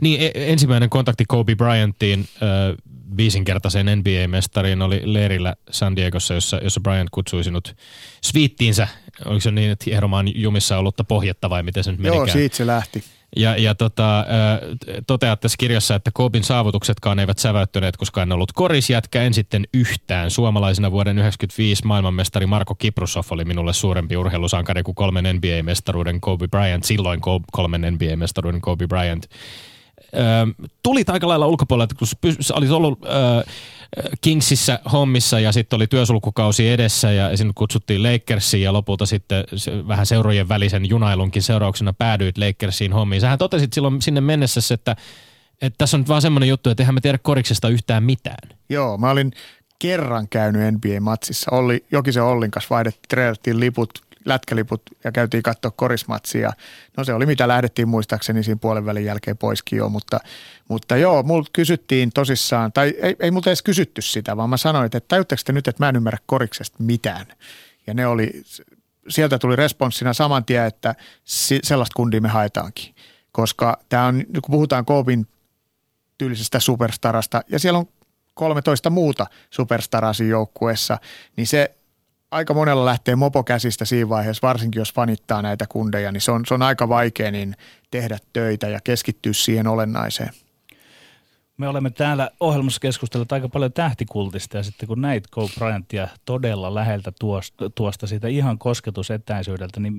Niin, 0.00 0.20
e- 0.20 0.52
ensimmäinen 0.52 0.90
kontakti 0.90 1.24
Kobe 1.28 1.54
Bryantiin 1.54 2.20
äh, 2.20 2.76
viisinkertaisen 3.16 3.86
NBA-mestariin 3.86 4.82
oli 4.82 5.00
leirillä 5.04 5.54
San 5.70 5.96
Diegossa, 5.96 6.34
jossa, 6.34 6.56
jossa 6.56 6.80
Bryant 6.80 7.10
kutsui 7.10 7.44
sinut 7.44 7.76
sviittiinsä. 8.22 8.88
Oliko 9.24 9.40
se 9.40 9.50
niin, 9.50 9.70
että 9.70 9.84
hieromaan 9.86 10.40
jumissa 10.40 10.78
ollutta 10.78 11.04
pohjetta 11.04 11.50
vai 11.50 11.62
miten 11.62 11.84
se 11.84 11.90
nyt 11.90 12.00
menikään? 12.00 12.26
Joo, 12.26 12.32
siitä 12.32 12.56
se 12.56 12.66
lähti. 12.66 13.04
Ja, 13.36 13.56
ja 13.56 13.74
tota, 13.74 14.26
toteat 15.06 15.40
tässä 15.40 15.56
kirjassa, 15.58 15.94
että 15.94 16.10
Koobin 16.14 16.44
saavutuksetkaan 16.44 17.18
eivät 17.18 17.38
säväyttäneet, 17.38 17.96
koska 17.96 18.22
en 18.22 18.32
ollut 18.32 18.52
korisjätkä, 18.52 19.22
en 19.22 19.34
sitten 19.34 19.64
yhtään. 19.74 20.30
Suomalaisena 20.30 20.90
vuoden 20.90 21.16
1995 21.16 21.86
maailmanmestari 21.86 22.46
Marko 22.46 22.74
Kiprusov 22.74 23.24
oli 23.30 23.44
minulle 23.44 23.72
suurempi 23.72 24.16
urheilusankari 24.16 24.82
kuin 24.82 24.94
kolmen 24.94 25.24
NBA-mestaruuden 25.24 26.20
Kobe 26.20 26.48
Bryant, 26.48 26.84
silloin 26.84 27.20
kolmen 27.52 27.80
NBA-mestaruuden 27.80 28.60
Kobe 28.60 28.86
Bryant 28.86 29.26
tulit 30.82 31.10
aika 31.10 31.28
lailla 31.28 31.46
ulkopuolelta, 31.46 31.94
kun 31.94 32.08
sä 32.40 32.54
ollut 32.54 32.98
ö, 33.04 33.08
Kingsissä 34.20 34.78
hommissa 34.92 35.40
ja 35.40 35.52
sitten 35.52 35.76
oli 35.76 35.86
työsulkukausi 35.86 36.68
edessä 36.68 37.12
ja 37.12 37.36
sinut 37.36 37.56
kutsuttiin 37.56 38.02
Lakersiin 38.02 38.62
ja 38.62 38.72
lopulta 38.72 39.06
sitten 39.06 39.44
vähän 39.88 40.06
seurojen 40.06 40.48
välisen 40.48 40.88
junailunkin 40.88 41.42
seurauksena 41.42 41.92
päädyit 41.92 42.38
Lakersiin 42.38 42.92
hommiin. 42.92 43.20
Sähän 43.20 43.38
totesit 43.38 43.72
silloin 43.72 44.02
sinne 44.02 44.20
mennessä, 44.20 44.74
että, 44.74 44.96
että 45.62 45.78
tässä 45.78 45.96
on 45.96 46.00
nyt 46.00 46.08
vaan 46.08 46.22
semmoinen 46.22 46.48
juttu, 46.48 46.70
että 46.70 46.82
eihän 46.82 46.94
me 46.94 47.00
tiedä 47.00 47.18
koriksesta 47.18 47.68
yhtään 47.68 48.02
mitään. 48.02 48.58
Joo, 48.68 48.98
mä 48.98 49.10
olin 49.10 49.32
kerran 49.78 50.28
käynyt 50.28 50.74
NBA-matsissa. 50.74 51.50
Olli, 51.50 51.84
Jokisen 51.92 52.22
Ollin 52.22 52.50
kanssa 52.50 52.74
vaihdettiin, 52.74 53.60
liput 53.60 53.90
lätkäliput 54.24 54.82
ja 55.04 55.12
käytiin 55.12 55.42
katsoa 55.42 55.70
korismatsia. 55.70 56.52
No 56.96 57.04
se 57.04 57.14
oli 57.14 57.26
mitä 57.26 57.48
lähdettiin 57.48 57.88
muistaakseni 57.88 58.42
siinä 58.42 58.58
puolen 58.60 58.86
välin 58.86 59.04
jälkeen 59.04 59.38
poiskin 59.38 59.76
jo, 59.76 59.88
mutta, 59.88 60.20
mutta 60.68 60.96
joo, 60.96 61.22
multa 61.22 61.50
kysyttiin 61.52 62.10
tosissaan, 62.14 62.72
tai 62.72 62.94
ei, 63.02 63.16
ei 63.20 63.30
multa 63.30 63.50
edes 63.50 63.62
kysytty 63.62 64.02
sitä, 64.02 64.36
vaan 64.36 64.50
mä 64.50 64.56
sanoin, 64.56 64.86
että 64.86 65.00
tajutteko 65.00 65.42
te 65.44 65.52
nyt, 65.52 65.68
että 65.68 65.82
mä 65.82 65.88
en 65.88 65.96
ymmärrä 65.96 66.18
koriksesta 66.26 66.76
mitään. 66.82 67.26
Ja 67.86 67.94
ne 67.94 68.06
oli, 68.06 68.42
sieltä 69.08 69.38
tuli 69.38 69.56
responssina 69.56 70.12
saman 70.12 70.44
tien, 70.44 70.66
että 70.66 70.94
sellaista 71.62 71.94
kundia 71.96 72.20
me 72.20 72.28
haetaankin. 72.28 72.94
Koska 73.32 73.78
tämä 73.88 74.06
on, 74.06 74.24
kun 74.32 74.52
puhutaan 74.52 74.84
Koopin 74.84 75.26
tyylisestä 76.18 76.60
superstarasta, 76.60 77.42
ja 77.48 77.58
siellä 77.58 77.78
on 77.78 77.88
13 78.34 78.90
muuta 78.90 79.26
superstaraa 79.50 80.12
joukkueessa, 80.28 80.98
niin 81.36 81.46
se 81.46 81.74
aika 82.32 82.54
monella 82.54 82.84
lähtee 82.84 83.16
mopo 83.16 83.44
käsistä 83.44 83.84
siinä 83.84 84.08
vaiheessa, 84.08 84.46
varsinkin 84.48 84.80
jos 84.80 84.94
fanittaa 84.94 85.42
näitä 85.42 85.66
kundeja, 85.68 86.12
niin 86.12 86.20
se 86.20 86.32
on, 86.32 86.46
se 86.46 86.54
on 86.54 86.62
aika 86.62 86.88
vaikea 86.88 87.30
niin 87.30 87.56
tehdä 87.90 88.18
töitä 88.32 88.68
ja 88.68 88.80
keskittyä 88.84 89.32
siihen 89.32 89.66
olennaiseen. 89.66 90.30
Me 91.56 91.68
olemme 91.68 91.90
täällä 91.90 92.30
ohjelmassa 92.40 92.80
keskustelleet 92.80 93.32
aika 93.32 93.48
paljon 93.48 93.72
tähtikultista 93.72 94.56
ja 94.56 94.62
sitten 94.62 94.88
kun 94.88 95.00
näit 95.00 95.24
Kobe 95.30 95.52
Bryantia 95.58 96.08
todella 96.24 96.74
läheltä 96.74 97.12
tuosta, 97.20 97.70
tuosta 97.70 98.06
siitä 98.06 98.28
ihan 98.28 98.58
kosketusetäisyydeltä, 98.58 99.80
niin 99.80 99.92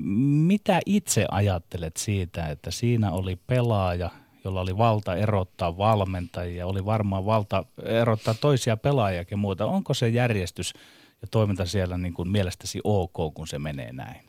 mitä 0.47 0.79
itse 0.85 1.25
ajattelet 1.31 1.97
siitä, 1.97 2.47
että 2.47 2.71
siinä 2.71 3.11
oli 3.11 3.35
pelaaja, 3.47 4.09
jolla 4.43 4.61
oli 4.61 4.77
valta 4.77 5.15
erottaa 5.15 5.77
valmentajia, 5.77 6.67
oli 6.67 6.85
varmaan 6.85 7.25
valta 7.25 7.65
erottaa 7.83 8.33
toisia 8.33 8.77
pelaajia 8.77 9.25
ja 9.31 9.37
muuta. 9.37 9.65
Onko 9.65 9.93
se 9.93 10.09
järjestys 10.09 10.73
ja 11.23 11.27
toiminta 11.31 11.65
siellä 11.65 11.97
niin 11.97 12.13
kuin 12.13 12.29
mielestäsi 12.29 12.79
ok, 12.83 13.33
kun 13.33 13.47
se 13.47 13.59
menee 13.59 13.93
näin? 13.93 14.21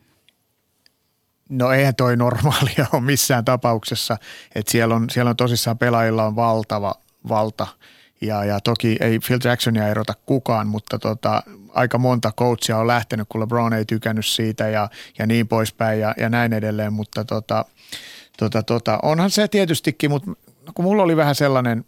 No 1.48 1.72
eihän 1.72 1.94
toi 1.94 2.16
normaalia 2.16 2.86
ole 2.92 3.02
missään 3.02 3.44
tapauksessa, 3.44 4.16
että 4.54 4.72
siellä 4.72 4.94
on, 4.94 5.10
siellä 5.10 5.30
on 5.30 5.36
tosissaan 5.36 5.78
pelaajilla 5.78 6.24
on 6.24 6.36
valtava 6.36 6.94
valta 7.28 7.66
ja, 8.20 8.44
ja 8.44 8.60
toki 8.60 8.96
ei 9.00 9.18
Phil 9.18 9.38
Jacksonia 9.44 9.88
erota 9.88 10.14
kukaan, 10.26 10.66
mutta 10.66 10.98
tota, 10.98 11.42
aika 11.74 11.98
monta 11.98 12.32
coachia 12.38 12.78
on 12.78 12.86
lähtenyt, 12.86 13.28
kun 13.28 13.40
LeBron 13.40 13.72
ei 13.72 13.84
tykännyt 13.84 14.26
siitä 14.26 14.68
ja, 14.68 14.88
ja 15.18 15.26
niin 15.26 15.48
poispäin 15.48 16.00
ja, 16.00 16.14
ja 16.16 16.28
näin 16.28 16.52
edelleen, 16.52 16.92
mutta 16.92 17.24
tota, 17.24 17.64
tota, 18.38 18.62
tota, 18.62 18.98
onhan 19.02 19.30
se 19.30 19.48
tietystikin, 19.48 20.10
mutta 20.10 20.30
kun 20.74 20.84
mulla 20.84 21.02
oli 21.02 21.16
vähän 21.16 21.34
sellainen 21.34 21.84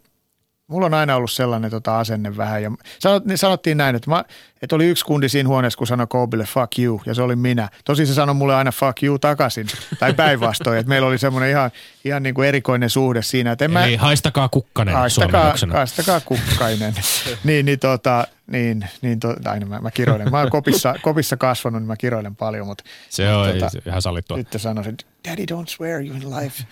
Mulla 0.67 0.85
on 0.85 0.93
aina 0.93 1.15
ollut 1.15 1.31
sellainen 1.31 1.71
tota, 1.71 1.99
asenne 1.99 2.37
vähän 2.37 2.63
ja 2.63 2.71
sanot, 2.99 3.25
niin 3.25 3.37
sanottiin 3.37 3.77
näin, 3.77 3.95
että, 3.95 4.09
mä, 4.09 4.23
että 4.61 4.75
oli 4.75 4.85
yksi 4.85 5.05
kundi 5.05 5.29
siinä 5.29 5.49
huoneessa, 5.49 5.77
kun 5.77 5.87
sanoi 5.87 6.07
Kobille 6.09 6.45
fuck 6.45 6.79
you 6.79 7.01
ja 7.05 7.13
se 7.13 7.21
oli 7.21 7.35
minä. 7.35 7.69
Tosi 7.85 8.05
se 8.05 8.13
sanoi 8.13 8.35
mulle 8.35 8.55
aina 8.55 8.71
fuck 8.71 9.03
you 9.03 9.19
takaisin 9.19 9.67
tai 9.99 10.13
päinvastoin, 10.13 10.79
että 10.79 10.89
meillä 10.89 11.07
oli 11.07 11.17
semmoinen 11.17 11.49
ihan, 11.49 11.71
ihan 12.05 12.23
niin 12.23 12.35
kuin 12.35 12.47
erikoinen 12.47 12.89
suhde 12.89 13.21
siinä. 13.21 13.51
Että 13.51 13.65
en 13.65 13.77
Eli 13.77 13.97
mä, 13.97 14.01
haistakaa 14.01 14.49
kukkanen 14.49 14.95
haistakaa, 14.95 15.53
haistakaa 15.73 16.19
kukkainen. 16.19 16.93
niin, 17.43 17.65
niin, 17.65 17.79
tota, 17.79 18.27
niin, 18.47 18.85
niin 19.01 19.19
to, 19.19 19.35
aina 19.45 19.65
mä, 19.65 19.79
mä 19.79 19.91
kiroilen. 19.91 20.31
Mä 20.31 20.39
oon 20.39 20.49
kopissa, 20.49 20.95
kopissa 21.01 21.37
kasvanut, 21.37 21.81
niin 21.81 21.87
mä 21.87 21.95
kiroilen 21.97 22.35
paljon, 22.35 22.67
mutta 22.67 22.83
se 23.09 23.33
on 23.33 23.53
tota, 23.53 23.69
ihan 23.85 24.01
sallittua. 24.01 24.37
Nyt 24.37 24.47
sanoisin, 24.57 24.97
daddy 25.29 25.45
don't 25.51 25.67
swear 25.67 26.01
you 26.01 26.15
in 26.15 26.29
life, 26.29 26.63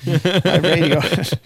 radio. 0.46 1.02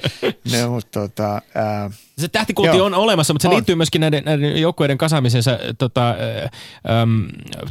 no, 0.61 0.69
mutta 0.69 0.99
tota, 0.99 1.35
äh, 1.35 1.91
se 2.17 2.27
tähtikultti 2.27 2.77
Joo. 2.77 2.85
on 2.85 2.93
olemassa, 2.93 3.33
mutta 3.33 3.41
se 3.41 3.47
on. 3.47 3.53
liittyy 3.53 3.75
myöskin 3.75 4.01
näiden, 4.01 4.23
näiden 4.25 4.61
joukkueiden 4.61 4.97
kasaamiseen. 4.97 5.43
Sä 5.43 5.59
tota, 5.77 6.15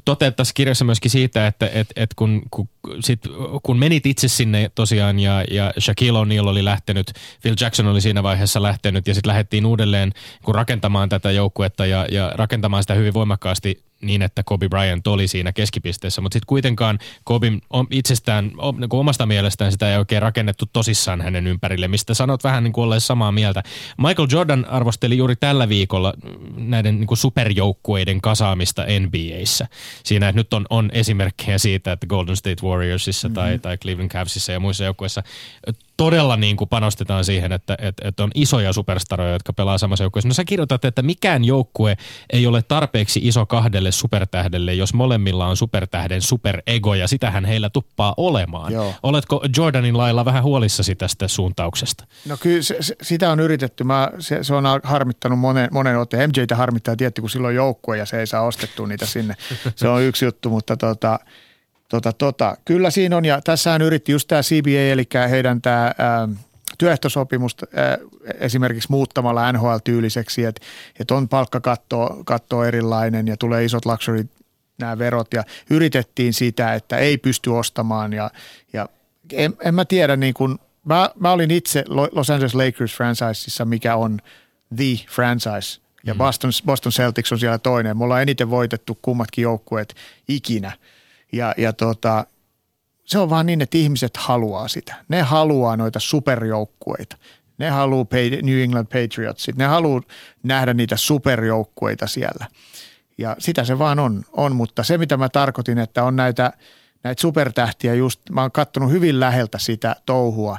toteat 0.04 0.36
tässä 0.36 0.54
kirjassa 0.54 0.84
myöskin 0.84 1.10
siitä, 1.10 1.46
että 1.46 1.70
et, 1.72 1.86
et 1.96 2.14
kun, 2.14 2.42
kun, 2.50 2.68
sit, 3.00 3.20
kun 3.62 3.78
menit 3.78 4.06
itse 4.06 4.28
sinne 4.28 4.70
tosiaan 4.74 5.18
ja, 5.18 5.44
ja 5.50 5.72
Shaquille 5.80 6.18
O'Neal 6.18 6.48
oli 6.48 6.64
lähtenyt, 6.64 7.12
Phil 7.42 7.54
Jackson 7.60 7.86
oli 7.86 8.00
siinä 8.00 8.22
vaiheessa 8.22 8.62
lähtenyt 8.62 9.06
ja 9.06 9.14
sitten 9.14 9.28
lähdettiin 9.28 9.66
uudelleen 9.66 10.12
kun 10.44 10.54
rakentamaan 10.54 11.08
tätä 11.08 11.30
joukkuetta 11.30 11.86
ja, 11.86 12.06
ja 12.10 12.32
rakentamaan 12.34 12.82
sitä 12.82 12.94
hyvin 12.94 13.14
voimakkaasti 13.14 13.87
niin, 14.02 14.22
että 14.22 14.42
Kobe 14.42 14.68
Bryant 14.68 15.06
oli 15.06 15.28
siinä 15.28 15.52
keskipisteessä, 15.52 16.20
mutta 16.20 16.34
sitten 16.34 16.46
kuitenkaan 16.46 16.98
Kobe 17.24 17.52
itsestään, 17.90 18.52
niin 18.78 18.88
kuin 18.88 19.00
omasta 19.00 19.26
mielestään 19.26 19.72
sitä 19.72 19.90
ei 19.90 19.98
oikein 19.98 20.22
rakennettu 20.22 20.64
tosissaan 20.72 21.20
hänen 21.20 21.46
ympärille, 21.46 21.88
mistä 21.88 22.14
sanot 22.14 22.44
vähän 22.44 22.64
niin 22.64 22.72
kuin 22.72 23.00
samaa 23.00 23.32
mieltä. 23.32 23.62
Michael 23.98 24.28
Jordan 24.32 24.64
arvosteli 24.64 25.16
juuri 25.16 25.36
tällä 25.36 25.68
viikolla 25.68 26.14
näiden 26.56 26.96
niin 27.00 27.06
kuin 27.06 27.18
superjoukkueiden 27.18 28.20
kasaamista 28.20 28.84
NBAissä. 29.00 29.66
Siinä, 30.04 30.28
että 30.28 30.40
nyt 30.40 30.54
on, 30.54 30.66
on 30.70 30.90
esimerkkejä 30.92 31.58
siitä, 31.58 31.92
että 31.92 32.06
Golden 32.06 32.36
State 32.36 32.62
Warriorsissa 32.62 33.28
mm-hmm. 33.28 33.34
tai, 33.34 33.58
tai 33.58 33.78
Cleveland 33.78 34.10
Cavsissa 34.10 34.52
ja 34.52 34.60
muissa 34.60 34.84
joukkueissa 34.84 35.22
todella 35.98 36.36
niin 36.36 36.56
kuin 36.56 36.68
panostetaan 36.68 37.24
siihen, 37.24 37.52
että, 37.52 37.76
että, 37.78 38.08
että 38.08 38.22
on 38.22 38.30
isoja 38.34 38.72
superstaroja, 38.72 39.32
jotka 39.32 39.52
pelaa 39.52 39.78
samassa 39.78 40.04
joukkueessa. 40.04 40.28
No 40.28 40.34
sä 40.34 40.44
kirjoitat, 40.44 40.84
että 40.84 41.02
mikään 41.02 41.44
joukkue 41.44 41.96
ei 42.32 42.46
ole 42.46 42.62
tarpeeksi 42.62 43.20
iso 43.22 43.46
kahdelle 43.46 43.92
supertähdelle, 43.92 44.74
jos 44.74 44.94
molemmilla 44.94 45.46
on 45.46 45.56
supertähden 45.56 46.22
superego, 46.22 46.94
ja 46.94 47.08
sitähän 47.08 47.44
heillä 47.44 47.70
tuppaa 47.70 48.14
olemaan. 48.16 48.72
Joo. 48.72 48.94
Oletko 49.02 49.44
Jordanin 49.56 49.98
lailla 49.98 50.24
vähän 50.24 50.42
huolissasi 50.42 50.94
tästä 50.94 51.28
suuntauksesta? 51.28 52.04
No 52.26 52.36
kyllä 52.36 52.62
se, 52.62 52.76
se, 52.80 52.96
sitä 53.02 53.30
on 53.30 53.40
yritetty. 53.40 53.84
Mä, 53.84 54.10
se, 54.18 54.44
se 54.44 54.54
on 54.54 54.64
harmittanut 54.82 55.38
monen, 55.38 55.68
monen 55.72 55.98
otteen. 55.98 56.30
MJtä 56.30 56.56
harmittaa 56.56 56.96
tietty, 56.96 57.20
kun 57.20 57.30
silloin 57.30 57.56
joukkue 57.56 57.98
ja 57.98 58.06
se 58.06 58.20
ei 58.20 58.26
saa 58.26 58.42
ostettua 58.42 58.86
niitä 58.86 59.06
sinne. 59.06 59.34
Se 59.76 59.88
on 59.88 60.02
yksi 60.02 60.24
juttu, 60.24 60.50
mutta 60.50 60.76
tota, 60.76 61.18
Tota, 61.88 62.12
tota, 62.12 62.56
kyllä 62.64 62.90
siinä 62.90 63.16
on, 63.16 63.24
ja 63.24 63.40
tässähän 63.44 63.82
yritti 63.82 64.12
just 64.12 64.28
tämä 64.28 64.42
CBA, 64.42 64.92
eli 64.92 65.08
heidän 65.30 65.62
tämä 65.62 65.94
työehtosopimusta 66.78 67.66
ää, 67.74 67.98
esimerkiksi 68.34 68.90
muuttamalla 68.90 69.52
NHL-tyyliseksi, 69.52 70.44
että 70.44 70.66
et 71.00 71.10
on 71.10 71.28
palkkakatto 71.28 72.22
katto 72.24 72.64
erilainen 72.64 73.28
ja 73.28 73.36
tulee 73.36 73.64
isot 73.64 73.86
luxury 73.86 74.28
nämä 74.78 74.98
verot 74.98 75.34
ja 75.34 75.44
yritettiin 75.70 76.34
sitä, 76.34 76.74
että 76.74 76.96
ei 76.96 77.18
pysty 77.18 77.50
ostamaan 77.50 78.12
ja, 78.12 78.30
ja 78.72 78.88
en, 79.32 79.54
en 79.64 79.74
mä 79.74 79.84
tiedä 79.84 80.16
niin 80.16 80.34
kuin, 80.34 80.58
mä, 80.84 81.10
mä 81.20 81.32
olin 81.32 81.50
itse 81.50 81.84
Los 81.88 82.30
Angeles 82.30 82.54
Lakers 82.54 82.94
franchiseissa, 82.94 83.64
mikä 83.64 83.96
on 83.96 84.18
the 84.76 85.06
franchise 85.10 85.80
ja 86.04 86.14
mm. 86.14 86.18
Boston, 86.18 86.50
Boston 86.66 86.92
Celtics 86.92 87.32
on 87.32 87.38
siellä 87.38 87.58
toinen. 87.58 87.98
Me 87.98 88.04
ollaan 88.04 88.22
eniten 88.22 88.50
voitettu 88.50 88.98
kummatkin 89.02 89.42
joukkueet 89.42 89.94
ikinä– 90.28 90.72
ja, 91.32 91.54
ja 91.56 91.72
tota, 91.72 92.26
se 93.04 93.18
on 93.18 93.30
vaan 93.30 93.46
niin, 93.46 93.60
että 93.60 93.78
ihmiset 93.78 94.16
haluaa 94.16 94.68
sitä. 94.68 94.94
Ne 95.08 95.22
haluaa 95.22 95.76
noita 95.76 96.00
superjoukkueita. 96.00 97.16
Ne 97.58 97.70
haluaa 97.70 98.06
New 98.42 98.58
England 98.58 98.86
Patriotsit. 98.86 99.56
Ne 99.56 99.64
haluaa 99.64 100.00
nähdä 100.42 100.74
niitä 100.74 100.96
superjoukkueita 100.96 102.06
siellä. 102.06 102.46
Ja 103.18 103.36
sitä 103.38 103.64
se 103.64 103.78
vaan 103.78 103.98
on, 103.98 104.24
on. 104.32 104.56
Mutta 104.56 104.82
se, 104.82 104.98
mitä 104.98 105.16
mä 105.16 105.28
tarkoitin, 105.28 105.78
että 105.78 106.04
on 106.04 106.16
näitä, 106.16 106.52
näitä 107.02 107.20
supertähtiä 107.20 107.94
just, 107.94 108.20
mä 108.30 108.40
oon 108.42 108.52
kattonut 108.52 108.90
hyvin 108.90 109.20
läheltä 109.20 109.58
sitä 109.58 109.96
touhua, 110.06 110.58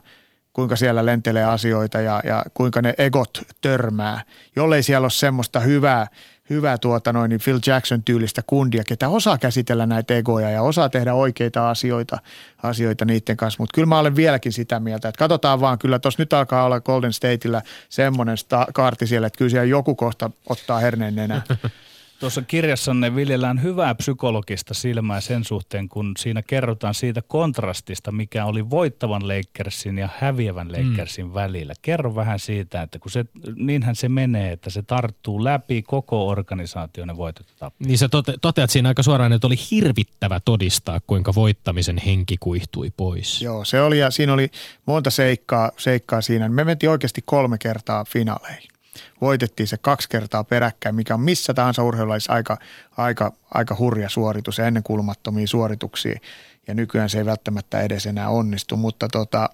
kuinka 0.53 0.75
siellä 0.75 1.05
lentelee 1.05 1.43
asioita 1.43 2.01
ja, 2.01 2.21
ja 2.23 2.43
kuinka 2.53 2.81
ne 2.81 2.93
egot 2.97 3.41
törmää. 3.61 4.23
Jollei 4.55 4.83
siellä 4.83 5.05
ole 5.05 5.11
semmoista 5.11 5.59
hyvää– 5.59 6.07
hyvää 6.49 6.77
tuota 6.77 7.13
noin, 7.13 7.29
niin 7.29 7.41
Phil 7.43 7.59
Jackson 7.65 8.03
tyylistä 8.03 8.41
kundia, 8.47 8.83
ketä 8.83 9.09
osaa 9.09 9.37
käsitellä 9.37 9.85
näitä 9.85 10.15
egoja 10.15 10.49
ja 10.49 10.61
osaa 10.61 10.89
tehdä 10.89 11.13
oikeita 11.13 11.69
asioita, 11.69 12.17
asioita 12.63 13.05
niiden 13.05 13.37
kanssa. 13.37 13.63
Mutta 13.63 13.75
kyllä 13.75 13.85
mä 13.85 13.99
olen 13.99 14.15
vieläkin 14.15 14.53
sitä 14.53 14.79
mieltä, 14.79 15.09
että 15.09 15.19
katsotaan 15.19 15.61
vaan, 15.61 15.79
kyllä 15.79 15.99
tuossa 15.99 16.21
nyt 16.21 16.33
alkaa 16.33 16.63
olla 16.63 16.81
Golden 16.81 17.13
Stateillä 17.13 17.61
semmoinen 17.89 18.37
sta- 18.37 18.67
kaarti 18.73 19.07
siellä, 19.07 19.27
että 19.27 19.37
kyllä 19.37 19.49
siellä 19.49 19.65
joku 19.65 19.95
kohta 19.95 20.31
ottaa 20.49 20.79
herneen 20.79 21.15
nenään. 21.15 21.41
Tuossa 22.19 22.41
kirjassanne 22.41 23.15
viljellään 23.15 23.63
hyvää 23.63 23.95
psykologista 23.95 24.73
silmää 24.73 25.21
sen 25.21 25.43
suhteen, 25.43 25.89
kun 25.89 26.13
siinä 26.17 26.41
kerrotaan 26.41 26.93
siitä 26.93 27.21
kontrastista, 27.21 28.11
mikä 28.11 28.45
oli 28.45 28.69
voittavan 28.69 29.27
Lakersin 29.27 29.97
ja 29.97 30.09
häviävän 30.17 30.67
mm. 30.67 30.73
Lakersin 30.73 31.25
mm. 31.25 31.33
välillä. 31.33 31.73
Kerro 31.81 32.15
vähän 32.15 32.39
siitä, 32.39 32.81
että 32.81 32.99
kun 32.99 33.11
se, 33.11 33.25
niinhän 33.55 33.95
se 33.95 34.09
menee, 34.09 34.51
että 34.51 34.69
se 34.69 34.81
tarttuu 34.81 35.43
läpi 35.43 35.81
koko 35.81 36.27
organisaation 36.27 37.07
ja 37.07 37.17
voitettu 37.17 37.53
Niin 37.79 37.97
sä 37.97 38.09
tote, 38.09 38.33
toteat 38.41 38.69
siinä 38.69 38.89
aika 38.89 39.03
suoraan, 39.03 39.33
että 39.33 39.47
oli 39.47 39.55
hirvittävä 39.71 40.39
todistaa, 40.39 40.99
kuinka 41.07 41.35
voittamisen 41.35 41.97
henki 41.97 42.35
kuihtui 42.39 42.91
pois. 42.97 43.41
Joo, 43.41 43.65
se 43.65 43.81
oli 43.81 43.99
ja 43.99 44.11
siinä 44.11 44.33
oli 44.33 44.51
monta 44.85 45.09
seikkaa, 45.09 45.71
seikkaa 45.77 46.21
siinä. 46.21 46.49
Me 46.49 46.63
mentiin 46.63 46.89
oikeasti 46.89 47.21
kolme 47.25 47.57
kertaa 47.57 48.05
finaaleihin 48.05 48.78
voitettiin 49.21 49.67
se 49.67 49.77
kaksi 49.77 50.09
kertaa 50.09 50.43
peräkkäin, 50.43 50.95
mikä 50.95 51.13
on 51.13 51.21
missä 51.21 51.53
tahansa 51.53 51.83
urheilulajissa 51.83 52.33
aika, 52.33 52.57
aika, 52.97 53.33
aika 53.53 53.75
hurja 53.79 54.09
suoritus 54.09 54.57
ja 54.57 54.67
ennenkulmattomia 54.67 55.47
suorituksia. 55.47 56.19
Ja 56.67 56.73
nykyään 56.73 57.09
se 57.09 57.17
ei 57.17 57.25
välttämättä 57.25 57.81
edes 57.81 58.05
enää 58.05 58.29
onnistu, 58.29 58.77
mutta 58.77 59.07
tota, 59.07 59.49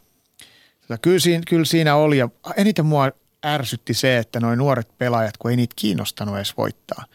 tota, 0.82 0.98
kyllä, 0.98 1.20
siinä, 1.20 1.44
kyllä 1.48 1.66
siinä 1.66 1.96
oli. 1.96 2.18
Ja 2.18 2.30
eniten 2.58 2.86
mua 2.86 3.12
ärsytti 3.46 3.94
se, 3.94 4.18
että 4.18 4.40
noin 4.40 4.58
nuoret 4.58 4.98
pelaajat, 4.98 5.38
kun 5.38 5.52
ei 5.52 5.58
niitä 5.58 5.74
kiinnostanut 5.76 6.36
edes 6.36 6.58
voittaa. 6.58 7.06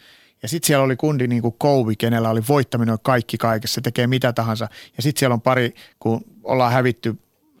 Ja 0.41 0.47
sitten 0.47 0.67
siellä 0.67 0.85
oli 0.85 0.95
kundi 0.95 1.27
niin 1.27 1.41
kuin 1.41 1.55
Kobe, 1.57 1.95
kenellä 1.97 2.29
oli 2.29 2.41
voittaminen 2.49 2.97
kaikki 3.03 3.37
kaikessa, 3.37 3.75
se 3.75 3.81
tekee 3.81 4.07
mitä 4.07 4.33
tahansa. 4.33 4.67
Ja 4.97 5.03
sitten 5.03 5.19
siellä 5.19 5.33
on 5.33 5.41
pari, 5.41 5.73
kun 5.99 6.21
ollaan 6.43 6.71
hävitty 6.71 7.17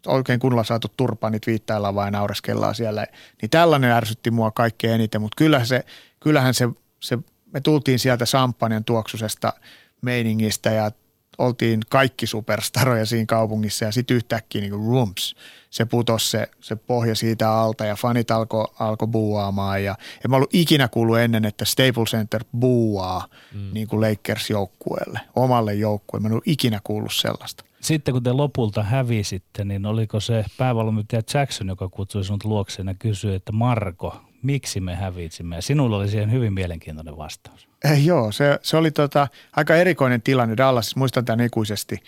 oikein 0.07 0.39
kunnolla 0.39 0.63
saatu 0.63 0.87
turpaa, 0.97 1.29
niin 1.29 1.41
viittaillaan 1.47 1.95
vain 1.95 2.13
naureskellaan 2.13 2.75
siellä. 2.75 3.05
Niin 3.41 3.49
tällainen 3.49 3.91
ärsytti 3.91 4.31
mua 4.31 4.51
kaikkein 4.51 4.93
eniten, 4.93 5.21
mutta 5.21 5.35
kyllähän 5.35 5.67
se, 5.67 5.85
kyllähän 6.19 6.53
se, 6.53 6.69
se 6.99 7.17
me 7.53 7.61
tultiin 7.61 7.99
sieltä 7.99 8.25
sampanjan 8.25 8.83
tuoksusesta 8.83 9.53
meiningistä 10.01 10.71
ja 10.71 10.91
oltiin 11.37 11.79
kaikki 11.89 12.27
superstaroja 12.27 13.05
siinä 13.05 13.25
kaupungissa 13.25 13.85
ja 13.85 13.91
sitten 13.91 14.17
yhtäkkiä 14.17 14.61
niin 14.61 14.87
rooms, 14.91 15.35
se 15.69 15.85
putosi 15.85 16.29
se, 16.29 16.47
se 16.61 16.75
pohja 16.75 17.15
siitä 17.15 17.51
alta 17.51 17.85
ja 17.85 17.95
fanit 17.95 18.31
alkoi 18.31 18.67
alko 18.79 19.07
buuaamaan 19.07 19.83
ja 19.83 19.95
en 20.25 20.31
mä 20.31 20.35
ollut 20.35 20.53
ikinä 20.53 20.87
kuullut 20.87 21.17
ennen, 21.17 21.45
että 21.45 21.65
Staples 21.65 22.09
Center 22.09 22.43
buuaa 22.59 23.27
mm. 23.53 23.69
niin 23.73 23.87
kuin 23.87 24.01
Lakers-joukkueelle, 24.01 25.19
omalle 25.35 25.73
joukkueelle. 25.73 26.23
Mä 26.23 26.27
en 26.27 26.31
ollut 26.31 26.47
ikinä 26.47 26.79
kuullut 26.83 27.13
sellaista 27.13 27.63
sitten 27.81 28.13
kun 28.13 28.23
te 28.23 28.33
lopulta 28.33 28.83
hävisitte, 28.83 29.63
niin 29.63 29.85
oliko 29.85 30.19
se 30.19 30.45
päävalmentaja 30.57 31.21
Jackson, 31.33 31.67
joka 31.67 31.89
kutsui 31.89 32.23
sinut 32.23 32.43
luokseen 32.43 32.87
ja 32.87 32.93
kysyi, 32.93 33.35
että 33.35 33.51
Marko, 33.51 34.21
miksi 34.41 34.79
me 34.79 34.95
hävitsimme. 34.95 35.55
Ja 35.55 35.61
sinulla 35.61 35.97
oli 35.97 36.09
siihen 36.09 36.31
hyvin 36.31 36.53
mielenkiintoinen 36.53 37.17
vastaus. 37.17 37.67
Eh, 37.83 38.05
joo, 38.05 38.31
se, 38.31 38.59
se 38.61 38.77
oli 38.77 38.91
tota, 38.91 39.27
aika 39.55 39.75
erikoinen 39.75 40.21
tilanne 40.21 40.57
Dallas. 40.57 40.95
Muistan 40.95 41.25
tämän 41.25 41.45
ikuisesti 41.45 42.03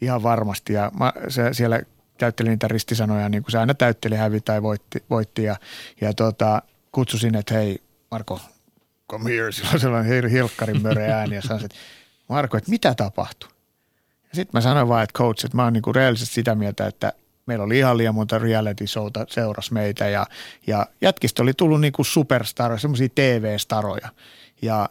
ihan 0.00 0.22
varmasti. 0.22 0.72
Ja 0.72 0.90
mä, 0.98 1.12
se, 1.28 1.54
siellä 1.54 1.80
täytteli 2.18 2.48
niitä 2.48 2.68
ristisanoja, 2.68 3.28
niin 3.28 3.42
kuin 3.42 3.52
se 3.52 3.58
aina 3.58 3.74
täytteli, 3.74 4.16
hävi 4.16 4.40
tai 4.40 4.62
voitti. 4.62 5.04
voitti 5.10 5.42
ja, 5.42 5.56
ja 6.00 6.14
tota, 6.14 6.62
kutsusin, 6.92 7.34
että 7.34 7.54
hei 7.54 7.82
Marko, 8.10 8.40
come 9.10 9.30
here. 9.30 9.50
On 9.72 9.80
sellainen 9.80 10.30
hilkkarin 10.30 10.82
möre 10.82 11.12
ääni 11.12 11.34
ja 11.34 11.42
sanoin, 11.42 11.64
että 11.64 11.76
Marko, 12.28 12.56
että 12.56 12.70
mitä 12.70 12.94
tapahtui? 12.94 13.57
Sitten 14.32 14.50
mä 14.52 14.60
sanoin 14.60 14.88
vaan, 14.88 15.02
että 15.02 15.18
coach, 15.18 15.44
että 15.44 15.56
mä 15.56 15.64
oon 15.64 15.72
niinku 15.72 15.92
reaalisesti 15.92 16.34
sitä 16.34 16.54
mieltä, 16.54 16.86
että 16.86 17.12
meillä 17.46 17.64
oli 17.64 17.78
ihan 17.78 17.98
liian 17.98 18.14
monta 18.14 18.38
reality 18.38 18.86
showta 18.86 19.26
seurasi 19.28 19.72
meitä 19.72 20.08
ja, 20.08 20.26
ja 20.66 20.86
jätkistä 21.00 21.42
oli 21.42 21.54
tullut 21.54 21.80
niinku 21.80 22.04
superstaroja, 22.04 22.78
semmoisia 22.78 23.08
TV-staroja. 23.14 24.08
Ja 24.62 24.88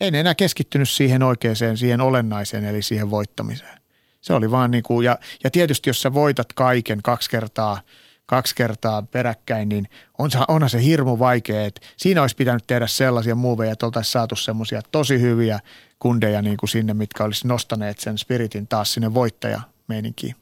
en 0.00 0.14
enää 0.14 0.34
keskittynyt 0.34 0.88
siihen 0.88 1.22
oikeaan, 1.22 1.56
siihen 1.76 2.00
olennaiseen, 2.00 2.64
eli 2.64 2.82
siihen 2.82 3.10
voittamiseen. 3.10 3.78
Se 4.20 4.32
oli 4.32 4.50
vaan 4.50 4.70
niin 4.70 4.82
kuin, 4.82 5.04
ja, 5.04 5.18
ja 5.44 5.50
tietysti 5.50 5.90
jos 5.90 6.02
sä 6.02 6.14
voitat 6.14 6.52
kaiken 6.52 7.02
kaksi 7.02 7.30
kertaa, 7.30 7.80
kaksi 8.26 8.54
kertaa 8.54 9.02
peräkkäin, 9.02 9.68
niin 9.68 9.88
on, 10.18 10.30
onhan 10.48 10.70
se 10.70 10.82
hirmu 10.82 11.18
vaikea. 11.18 11.64
Että 11.64 11.80
siinä 11.96 12.20
olisi 12.20 12.36
pitänyt 12.36 12.66
tehdä 12.66 12.86
sellaisia 12.86 13.34
muoveja, 13.34 13.72
että 13.72 13.86
oltaisiin 13.86 14.12
saatu 14.12 14.36
semmoisia 14.36 14.82
tosi 14.92 15.20
hyviä 15.20 15.60
kundeja 15.98 16.42
niin 16.42 16.56
kuin 16.56 16.70
sinne, 16.70 16.94
mitkä 16.94 17.24
olisi 17.24 17.48
nostaneet 17.48 17.98
sen 17.98 18.18
spiritin 18.18 18.66
taas 18.68 18.94
sinne 18.94 19.14
voittajameininkiin. 19.14 20.36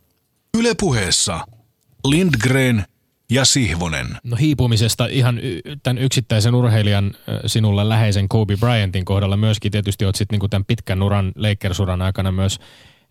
Ylepuheessa 0.59 1.47
Lindgren 2.05 2.85
ja 3.31 3.45
Sihvonen. 3.45 4.07
No 4.25 4.37
hiipumisesta 4.37 5.07
ihan 5.07 5.41
tämän 5.83 6.03
yksittäisen 6.03 6.55
urheilijan 6.55 7.13
sinulle 7.47 7.89
läheisen 7.89 8.29
Kobe 8.29 8.57
Bryantin 8.57 9.05
kohdalla 9.05 9.37
myöskin 9.37 9.73
tietysti 9.73 10.05
olet 10.05 10.17
sitten 10.17 10.35
niinku 10.35 10.49
tämän 10.49 10.65
pitkän 10.65 11.03
uran, 11.03 11.33
Lakers-uran 11.37 12.03
aikana 12.03 12.33
myös 12.33 12.59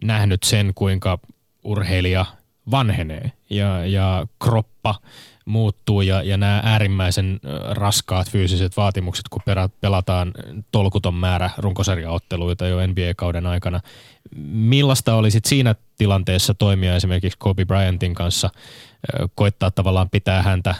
nähnyt 0.03 0.43
sen, 0.43 0.71
kuinka 0.75 1.19
urheilija 1.63 2.25
vanhenee 2.71 3.31
ja, 3.49 3.85
ja 3.85 4.25
kroppa 4.43 4.95
muuttuu 5.45 6.01
ja, 6.01 6.23
ja 6.23 6.37
nämä 6.37 6.61
äärimmäisen 6.63 7.39
raskaat 7.69 8.29
fyysiset 8.29 8.77
vaatimukset, 8.77 9.25
kun 9.29 9.41
pelataan 9.81 10.31
tolkuton 10.71 11.13
määrä 11.15 11.49
runkosarjaotteluita 11.57 12.67
jo 12.67 12.87
NBA-kauden 12.87 13.45
aikana. 13.45 13.79
Millaista 14.45 15.15
olisit 15.15 15.45
siinä 15.45 15.75
tilanteessa 15.97 16.53
toimia 16.53 16.95
esimerkiksi 16.95 17.37
Kobe 17.39 17.65
Bryantin 17.65 18.13
kanssa, 18.15 18.49
koittaa 19.35 19.71
tavallaan 19.71 20.09
pitää 20.09 20.43
häntä 20.43 20.75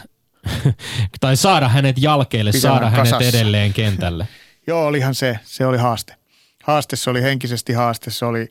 tai 1.20 1.36
saada 1.36 1.68
hänet 1.68 1.96
jalkeille, 1.98 2.50
Pitää 2.50 2.70
saada 2.70 2.90
hänet 2.90 3.10
kasassa. 3.10 3.28
edelleen 3.28 3.72
kentälle? 3.72 4.28
Joo, 4.66 4.86
olihan 4.86 5.14
se, 5.14 5.38
se 5.44 5.66
oli 5.66 5.78
haaste. 5.78 6.16
Haaste, 6.64 6.96
se 6.96 7.10
oli 7.10 7.22
henkisesti 7.22 7.72
haaste, 7.72 8.10
se 8.10 8.24
oli, 8.26 8.50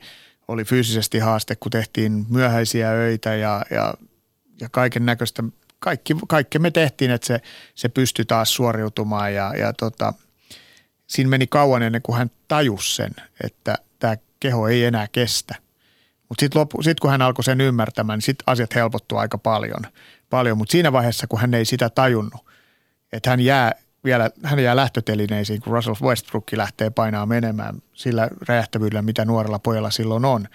oli 0.52 0.64
fyysisesti 0.64 1.20
haaste, 1.20 1.56
kun 1.56 1.72
tehtiin 1.72 2.26
myöhäisiä 2.30 2.90
öitä 2.90 3.36
ja, 3.36 3.62
ja, 3.70 3.94
ja 4.62 4.70
kaiken 4.70 5.06
näköistä 5.06 5.44
kaikki, 5.80 6.16
kaikki 6.28 6.60
me 6.60 6.72
tehtiin, 6.72 7.12
että 7.12 7.28
se, 7.28 7.42
se 7.76 7.90
pystyi 7.90 8.26
taas 8.26 8.54
suoriutumaan 8.54 9.34
ja, 9.34 9.54
ja 9.58 9.74
tota, 9.74 10.14
siinä 11.08 11.30
meni 11.30 11.48
kauan 11.48 11.84
ennen 11.84 12.02
kuin 12.02 12.18
hän 12.18 12.32
tajusi 12.48 12.96
sen, 12.96 13.12
että 13.44 13.78
tämä 14.00 14.18
keho 14.40 14.68
ei 14.68 14.84
enää 14.84 15.08
kestä. 15.12 15.56
Mutta 16.30 16.42
sitten 16.42 16.68
sit 16.84 17.00
kun 17.00 17.12
hän 17.12 17.22
alkoi 17.22 17.44
sen 17.44 17.62
ymmärtämään, 17.62 18.18
niin 18.18 18.26
sitten 18.26 18.44
asiat 18.48 18.76
helpottuu 18.76 19.18
aika 19.18 19.38
paljon. 19.38 19.82
paljon. 20.30 20.58
Mutta 20.58 20.72
siinä 20.72 20.92
vaiheessa, 20.92 21.28
kun 21.28 21.40
hän 21.40 21.54
ei 21.54 21.66
sitä 21.66 21.90
tajunnut, 21.90 22.46
että 23.12 23.30
hän 23.30 23.40
jää 23.40 23.72
vielä, 24.04 24.30
hän 24.44 24.64
jää 24.64 24.76
lähtötelineisiin, 24.76 25.62
kun 25.62 25.74
Russell 25.74 25.96
Westbrook 26.02 26.52
lähtee 26.52 26.90
painaa 26.90 27.26
menemään 27.26 27.82
sillä 27.94 28.30
räjähtävyydellä, 28.48 29.02
mitä 29.02 29.26
nuorella 29.26 29.60
pojalla 29.60 29.92
silloin 29.92 30.26
on, 30.26 30.48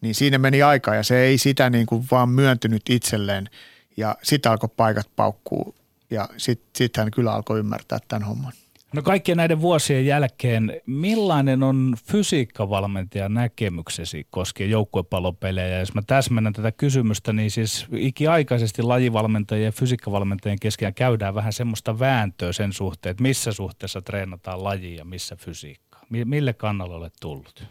niin 0.00 0.14
siinä 0.14 0.38
meni 0.38 0.62
aika 0.62 0.94
ja 0.94 1.02
se 1.02 1.18
ei 1.18 1.38
sitä 1.38 1.70
niin 1.70 1.86
kuin 1.86 2.04
vaan 2.10 2.28
myöntynyt 2.28 2.82
itselleen– 2.90 3.48
ja 3.96 4.16
sitten 4.22 4.52
alkoi 4.52 4.68
paikat 4.76 5.08
paukkuu 5.16 5.74
ja 6.10 6.28
sitten 6.36 6.68
sit 6.76 6.96
hän 6.96 7.10
kyllä 7.10 7.32
alkoi 7.32 7.58
ymmärtää 7.58 7.98
tämän 8.08 8.22
homman. 8.22 8.52
No 8.94 9.02
kaikkien 9.02 9.36
näiden 9.36 9.60
vuosien 9.60 10.06
jälkeen, 10.06 10.80
millainen 10.86 11.62
on 11.62 11.94
fysiikkavalmentajan 12.06 13.34
näkemyksesi 13.34 14.26
koskien 14.30 14.70
joukkuepallopelejä? 14.70 15.78
Jos 15.78 15.94
mä 15.94 16.02
täsmennän 16.06 16.52
tätä 16.52 16.72
kysymystä, 16.72 17.32
niin 17.32 17.50
siis 17.50 17.86
ikiaikaisesti 17.96 18.82
lajivalmentajien 18.82 19.64
ja 19.64 19.72
fysiikkavalmentajien 19.72 20.58
kesken 20.60 20.94
käydään 20.94 21.34
vähän 21.34 21.52
semmoista 21.52 21.98
vääntöä 21.98 22.52
sen 22.52 22.72
suhteen, 22.72 23.10
että 23.10 23.22
missä 23.22 23.52
suhteessa 23.52 24.02
treenataan 24.02 24.64
laji 24.64 24.96
ja 24.96 25.04
missä 25.04 25.36
fysiikka. 25.36 25.98
Mille 26.24 26.52
kannalle 26.52 26.94
olet 26.94 27.14
tullut? 27.20 27.66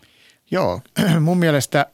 Joo, 0.51 0.82
mun 1.19 1.38
mielestä 1.38 1.86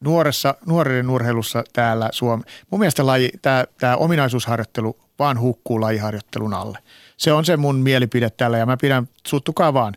nuoressa, 0.00 0.54
nuoriden 0.66 1.10
urheilussa 1.10 1.64
täällä 1.72 2.08
Suomi. 2.12 2.42
Mun 2.70 2.80
mielestä 2.80 3.06
laji, 3.06 3.30
tämä 3.78 3.96
ominaisuusharjoittelu 3.96 5.05
vaan 5.18 5.40
hukkuu 5.40 5.80
lajiharjoittelun 5.80 6.54
alle. 6.54 6.78
Se 7.16 7.32
on 7.32 7.44
se 7.44 7.56
mun 7.56 7.76
mielipide 7.76 8.30
tällä 8.30 8.58
ja 8.58 8.66
mä 8.66 8.76
pidän, 8.76 9.08
suttukaa 9.26 9.74
vaan 9.74 9.94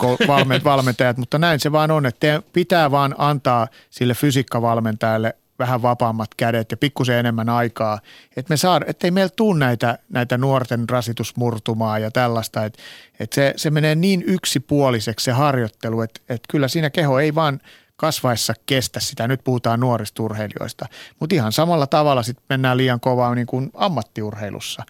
valmentajat, 0.64 1.16
mutta 1.16 1.38
näin 1.38 1.60
se 1.60 1.72
vaan 1.72 1.90
on, 1.90 2.06
että 2.06 2.42
pitää 2.52 2.90
vaan 2.90 3.14
antaa 3.18 3.68
sille 3.90 4.14
fysiikkavalmentajalle 4.14 5.36
vähän 5.58 5.82
vapaammat 5.82 6.30
kädet 6.36 6.70
ja 6.70 6.76
pikkusen 6.76 7.16
enemmän 7.16 7.48
aikaa, 7.48 8.00
että 8.36 8.52
me 8.52 8.56
saa, 8.56 8.80
ettei 8.86 9.10
meillä 9.10 9.32
tule 9.36 9.58
näitä, 9.58 9.98
näitä 10.08 10.38
nuorten 10.38 10.88
rasitusmurtumaa 10.88 11.98
ja 11.98 12.10
tällaista, 12.10 12.64
että, 12.64 12.82
että 13.20 13.34
se, 13.34 13.54
se 13.56 13.70
menee 13.70 13.94
niin 13.94 14.24
yksipuoliseksi 14.26 15.24
se 15.24 15.32
harjoittelu, 15.32 16.00
että, 16.00 16.20
että 16.28 16.46
kyllä 16.50 16.68
siinä 16.68 16.90
keho 16.90 17.18
ei 17.18 17.34
vaan– 17.34 17.60
kasvaessa 17.96 18.54
kestä 18.66 19.00
sitä. 19.00 19.28
Nyt 19.28 19.44
puhutaan 19.44 19.80
nuorista 19.80 20.22
urheilijoista, 20.22 20.86
mutta 21.20 21.34
ihan 21.34 21.52
samalla 21.52 21.86
tavalla 21.86 22.22
sitten 22.22 22.44
mennään 22.48 22.76
liian 22.76 23.00
kovaa 23.00 23.34
niin 23.34 23.46
kuin 23.46 23.70
ammattiurheilussa. 23.74 24.82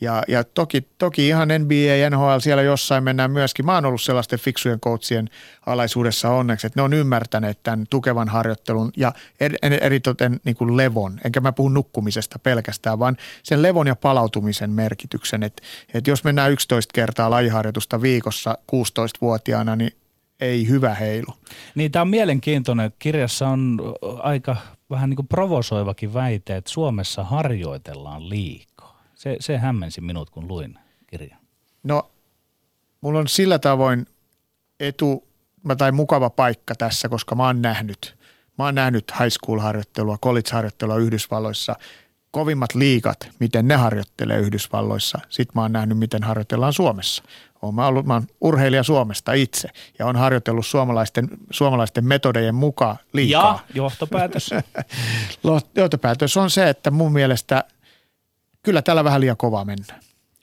Ja, 0.00 0.22
ja 0.28 0.44
toki, 0.44 0.88
toki 0.98 1.28
ihan 1.28 1.48
NBA 1.58 1.74
ja 1.74 2.10
NHL 2.10 2.38
siellä 2.38 2.62
jossain 2.62 3.04
mennään 3.04 3.30
myöskin. 3.30 3.66
Mä 3.66 3.74
oon 3.74 3.84
ollut 3.84 4.02
sellaisten 4.02 4.38
fiksujen 4.38 4.80
coachien 4.80 5.30
alaisuudessa 5.66 6.30
onneksi, 6.30 6.66
että 6.66 6.80
ne 6.80 6.82
on 6.82 6.92
ymmärtäneet 6.92 7.62
tämän 7.62 7.86
tukevan 7.90 8.28
harjoittelun 8.28 8.90
ja 8.96 9.12
eritoten 9.80 10.40
niin 10.44 10.56
kuin 10.56 10.76
levon. 10.76 11.20
Enkä 11.24 11.40
mä 11.40 11.52
puhu 11.52 11.68
nukkumisesta 11.68 12.38
pelkästään, 12.38 12.98
vaan 12.98 13.16
sen 13.42 13.62
levon 13.62 13.86
ja 13.86 13.96
palautumisen 13.96 14.70
merkityksen. 14.70 15.42
Että, 15.42 15.62
että 15.94 16.10
jos 16.10 16.24
mennään 16.24 16.52
11 16.52 16.92
kertaa 16.94 17.30
lajiharjoitusta 17.30 18.02
viikossa 18.02 18.58
16-vuotiaana, 18.72 19.76
niin 19.76 19.92
ei 20.40 20.68
hyvä 20.68 20.94
heilu. 20.94 21.34
Niin, 21.74 21.92
tämä 21.92 22.00
on 22.00 22.08
mielenkiintoinen. 22.08 22.92
Kirjassa 22.98 23.48
on 23.48 23.80
aika 24.22 24.56
vähän 24.90 25.10
niin 25.10 25.16
kuin 25.16 25.28
provosoivakin 25.28 26.14
väite, 26.14 26.56
että 26.56 26.70
Suomessa 26.70 27.24
harjoitellaan 27.24 28.28
liikaa. 28.28 29.02
Se, 29.14 29.36
se 29.40 29.58
hämmensi 29.58 30.00
minut, 30.00 30.30
kun 30.30 30.48
luin 30.48 30.78
kirjan. 31.06 31.40
No, 31.82 32.10
mulla 33.00 33.18
on 33.18 33.28
sillä 33.28 33.58
tavoin 33.58 34.06
etu 34.80 35.28
tai 35.78 35.92
mukava 35.92 36.30
paikka 36.30 36.74
tässä, 36.74 37.08
koska 37.08 37.34
mä 37.34 37.46
oon 37.46 37.62
nähnyt, 37.62 38.16
mä 38.58 38.64
oon 38.64 38.74
nähnyt 38.74 39.12
high 39.20 39.30
school-harjoittelua, 39.30 40.18
college-harjoittelua 40.18 40.96
Yhdysvalloissa– 40.96 41.76
kovimmat 42.30 42.74
liikat, 42.74 43.28
miten 43.38 43.68
ne 43.68 43.76
harjoittelee 43.76 44.38
Yhdysvalloissa. 44.38 45.18
Sitten 45.28 45.52
mä 45.54 45.62
oon 45.62 45.72
nähnyt, 45.72 45.98
miten 45.98 46.22
harjoitellaan 46.22 46.72
Suomessa. 46.72 47.22
Oon 47.62 47.74
mä, 47.74 47.86
ollut, 47.86 48.06
mä 48.06 48.14
oon 48.14 48.26
urheilija 48.40 48.82
Suomesta 48.82 49.32
itse 49.32 49.68
ja 49.98 50.06
on 50.06 50.16
harjoitellut 50.16 50.66
suomalaisten, 50.66 51.28
suomalaisten 51.50 52.04
metodejen 52.04 52.54
mukaan 52.54 52.96
liikaa. 53.12 53.64
Ja 53.68 53.74
johtopäätös? 53.74 54.50
johtopäätös 55.76 56.36
on 56.36 56.50
se, 56.50 56.68
että 56.68 56.90
mun 56.90 57.12
mielestä 57.12 57.64
kyllä 58.62 58.82
tällä 58.82 59.04
vähän 59.04 59.20
liian 59.20 59.36
kova 59.36 59.64
mennä. 59.64 60.00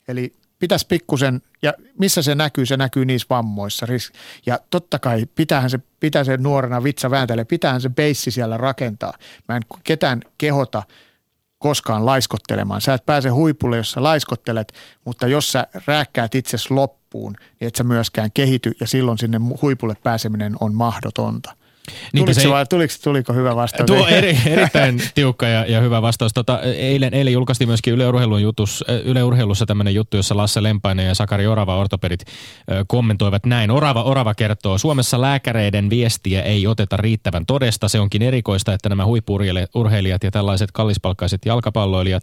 Eli 0.08 0.32
pitäisi 0.58 0.86
pikkusen, 0.86 1.42
ja 1.62 1.74
missä 1.98 2.22
se 2.22 2.34
näkyy, 2.34 2.66
se 2.66 2.76
näkyy 2.76 3.04
niissä 3.04 3.26
vammoissa. 3.30 3.86
Ja 4.46 4.58
totta 4.70 4.98
kai 4.98 5.26
pitäähän 5.34 5.70
se, 5.70 5.78
pitää 6.00 6.24
se 6.24 6.36
nuorena 6.36 6.82
vitsa 6.82 7.10
vääntele, 7.10 7.44
pitäähän 7.44 7.80
se 7.80 7.88
beissi 7.88 8.30
siellä 8.30 8.56
rakentaa. 8.56 9.12
Mä 9.48 9.56
en 9.56 9.62
ketään 9.84 10.22
kehota– 10.38 10.82
koskaan 11.58 12.06
laiskottelemaan. 12.06 12.80
Sä 12.80 12.94
et 12.94 13.06
pääse 13.06 13.28
huipulle, 13.28 13.76
jos 13.76 13.90
sä 13.90 14.02
laiskottelet, 14.02 14.72
mutta 15.04 15.26
jos 15.26 15.52
sä 15.52 15.66
rääkkäät 15.86 16.34
itsesi 16.34 16.74
loppuun, 16.74 16.97
niin 17.14 17.34
et 17.60 17.74
sä 17.74 17.84
myöskään 17.84 18.30
kehity 18.34 18.72
ja 18.80 18.86
silloin 18.86 19.18
sinne 19.18 19.40
huipulle 19.62 19.94
pääseminen 20.02 20.56
on 20.60 20.74
mahdotonta. 20.74 21.54
Tuliko, 22.16 22.34
se, 22.34 22.48
vai, 22.48 22.66
tuliko, 22.66 22.94
tuliko 23.04 23.32
hyvä 23.32 23.56
vastaus? 23.56 23.86
Tuo 23.86 24.06
eri, 24.06 24.38
erittäin 24.46 25.02
tiukka 25.14 25.46
ja, 25.46 25.64
ja 25.66 25.80
hyvä 25.80 26.02
vastaus. 26.02 26.32
Tota, 26.32 26.60
eilen, 26.62 27.14
eilen 27.14 27.32
julkaistiin 27.32 27.68
myöskin 27.68 27.94
Yle, 27.94 28.06
Urheilun 28.06 28.42
jutus, 28.42 28.84
Yle 29.04 29.22
Urheilussa 29.22 29.66
tämmöinen 29.66 29.94
juttu, 29.94 30.16
jossa 30.16 30.36
Lasse 30.36 30.62
Lempainen 30.62 31.06
ja 31.06 31.14
Sakari 31.14 31.46
Orava 31.46 31.76
ortopedit 31.76 32.24
kommentoivat 32.86 33.46
näin. 33.46 33.70
Orava, 33.70 34.02
Orava 34.02 34.34
kertoo, 34.34 34.78
Suomessa 34.78 35.20
lääkäreiden 35.20 35.90
viestiä 35.90 36.42
ei 36.42 36.66
oteta 36.66 36.96
riittävän 36.96 37.46
todesta. 37.46 37.88
Se 37.88 38.00
onkin 38.00 38.22
erikoista, 38.22 38.74
että 38.74 38.88
nämä 38.88 39.06
huippurheilijat 39.06 40.24
ja 40.24 40.30
tällaiset 40.30 40.72
kallispalkkaiset 40.72 41.40
jalkapalloilijat 41.46 42.22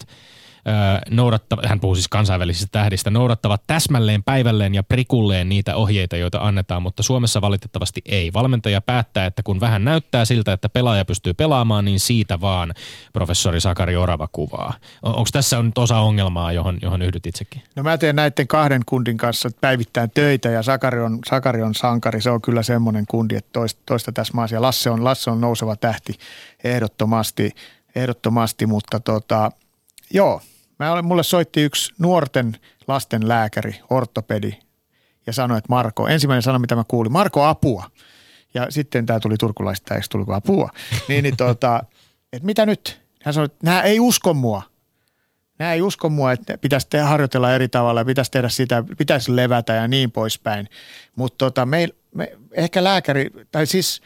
noudattavat, 1.09 1.65
hän 1.65 1.79
puhuu 1.79 1.95
siis 1.95 2.07
kansainvälisistä 2.07 2.67
tähdistä, 2.71 3.09
noudattavat 3.09 3.61
täsmälleen 3.67 4.23
päivälleen 4.23 4.75
ja 4.75 4.83
prikulleen 4.83 5.49
niitä 5.49 5.75
ohjeita, 5.75 6.17
joita 6.17 6.39
annetaan, 6.41 6.81
mutta 6.81 7.03
Suomessa 7.03 7.41
valitettavasti 7.41 8.01
ei. 8.05 8.33
Valmentaja 8.33 8.81
päättää, 8.81 9.25
että 9.25 9.43
kun 9.43 9.59
vähän 9.59 9.85
näyttää 9.85 10.25
siltä, 10.25 10.53
että 10.53 10.69
pelaaja 10.69 11.05
pystyy 11.05 11.33
pelaamaan, 11.33 11.85
niin 11.85 11.99
siitä 11.99 12.41
vaan 12.41 12.73
professori 13.13 13.61
Sakari 13.61 13.95
Orava 13.95 14.27
kuvaa. 14.31 14.73
Onko 15.01 15.29
tässä 15.31 15.59
on 15.59 15.65
nyt 15.65 15.77
osa 15.77 15.99
ongelmaa, 15.99 16.51
johon, 16.51 16.77
johon 16.81 17.01
yhdyt 17.01 17.25
itsekin? 17.25 17.61
No 17.75 17.83
mä 17.83 17.97
teen 17.97 18.15
näiden 18.15 18.47
kahden 18.47 18.81
kundin 18.85 19.17
kanssa 19.17 19.49
päivittäin 19.61 20.11
töitä 20.11 20.49
ja 20.49 20.63
Sakari 20.63 21.01
on, 21.01 21.19
Sakari 21.29 21.61
on 21.61 21.75
sankari. 21.75 22.21
Se 22.21 22.29
on 22.29 22.41
kyllä 22.41 22.63
semmoinen 22.63 23.05
kundi, 23.09 23.35
että 23.35 23.49
toista, 23.53 23.81
toista 23.85 24.11
tässä 24.11 24.33
maassa. 24.33 24.55
Ja 24.55 24.61
Lasse 24.61 24.89
on, 24.89 25.03
Lasse 25.03 25.31
on 25.31 25.41
nouseva 25.41 25.75
tähti 25.75 26.13
ehdottomasti, 26.63 27.51
ehdottomasti 27.95 28.65
mutta 28.65 28.99
tota, 28.99 29.51
joo, 30.13 30.41
mä 30.79 30.91
olen, 30.91 31.05
mulle 31.05 31.23
soitti 31.23 31.61
yksi 31.61 31.93
nuorten 31.99 32.57
lasten 32.87 33.27
lääkäri, 33.27 33.79
ortopedi 33.89 34.59
ja 35.27 35.33
sanoi, 35.33 35.57
että 35.57 35.69
Marko, 35.69 36.07
ensimmäinen 36.07 36.41
sana 36.41 36.59
mitä 36.59 36.75
mä 36.75 36.83
kuulin, 36.87 37.11
Marko 37.11 37.43
apua. 37.43 37.91
Ja 38.53 38.71
sitten 38.71 39.05
tämä 39.05 39.19
tuli 39.19 39.35
turkulaista, 39.37 39.95
eikö 39.95 40.07
tuli 40.11 40.25
apua. 40.27 40.69
Niin, 41.07 41.23
niin 41.23 41.37
tota, 41.37 41.83
että 42.33 42.45
mitä 42.45 42.65
nyt? 42.65 43.01
Hän 43.23 43.33
sanoi, 43.33 43.45
että 43.45 43.57
nämä 43.63 43.81
ei 43.81 43.99
usko 43.99 44.33
mua. 44.33 44.61
Nämä 45.59 45.73
ei 45.73 45.81
usko 45.81 46.09
mua, 46.09 46.31
että 46.31 46.57
pitäisi 46.57 46.87
te- 46.89 46.99
harjoitella 46.99 47.53
eri 47.53 47.67
tavalla 47.67 48.01
ja 48.01 48.05
pitäisi 48.05 48.31
tehdä 48.31 48.49
sitä, 48.49 48.83
pitäisi 48.97 49.35
levätä 49.35 49.73
ja 49.73 49.87
niin 49.87 50.11
poispäin. 50.11 50.69
Mutta 51.15 51.37
tota, 51.37 51.65
me, 51.65 51.87
me, 52.15 52.31
ehkä 52.51 52.83
lääkäri, 52.83 53.29
tai 53.51 53.65
siis 53.65 54.01